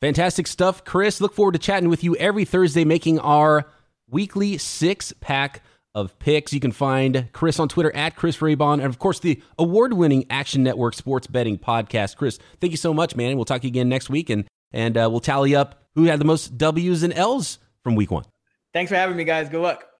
Fantastic 0.00 0.46
stuff, 0.46 0.84
Chris. 0.84 1.20
Look 1.20 1.34
forward 1.34 1.52
to 1.52 1.58
chatting 1.58 1.90
with 1.90 2.02
you 2.04 2.16
every 2.16 2.46
Thursday, 2.46 2.84
making 2.84 3.18
our 3.18 3.66
weekly 4.08 4.56
six 4.56 5.12
pack 5.20 5.62
of 5.96 6.16
picks. 6.18 6.52
You 6.52 6.60
can 6.60 6.72
find 6.72 7.28
Chris 7.32 7.58
on 7.58 7.68
Twitter 7.68 7.90
at 7.96 8.14
Chris 8.14 8.36
Raybon, 8.36 8.74
and 8.74 8.84
of 8.84 8.98
course 8.98 9.18
the 9.18 9.42
award-winning 9.58 10.26
Action 10.28 10.62
Network 10.62 10.94
Sports 10.94 11.26
Betting 11.26 11.58
Podcast. 11.58 12.16
Chris, 12.16 12.38
thank 12.60 12.70
you 12.70 12.76
so 12.76 12.92
much, 12.94 13.16
man. 13.16 13.36
We'll 13.36 13.46
talk 13.46 13.64
again 13.64 13.88
next 13.88 14.10
week, 14.10 14.30
and 14.30 14.46
and 14.72 14.96
uh, 14.96 15.08
we'll 15.10 15.20
tally 15.20 15.56
up 15.56 15.82
who 15.94 16.04
had 16.04 16.20
the 16.20 16.24
most 16.26 16.58
W's 16.58 17.02
and 17.02 17.14
L's 17.14 17.58
from 17.82 17.94
Week 17.94 18.10
One. 18.10 18.24
Thanks 18.74 18.90
for 18.90 18.96
having 18.96 19.16
me, 19.16 19.24
guys. 19.24 19.48
Good 19.48 19.62
luck. 19.62 19.86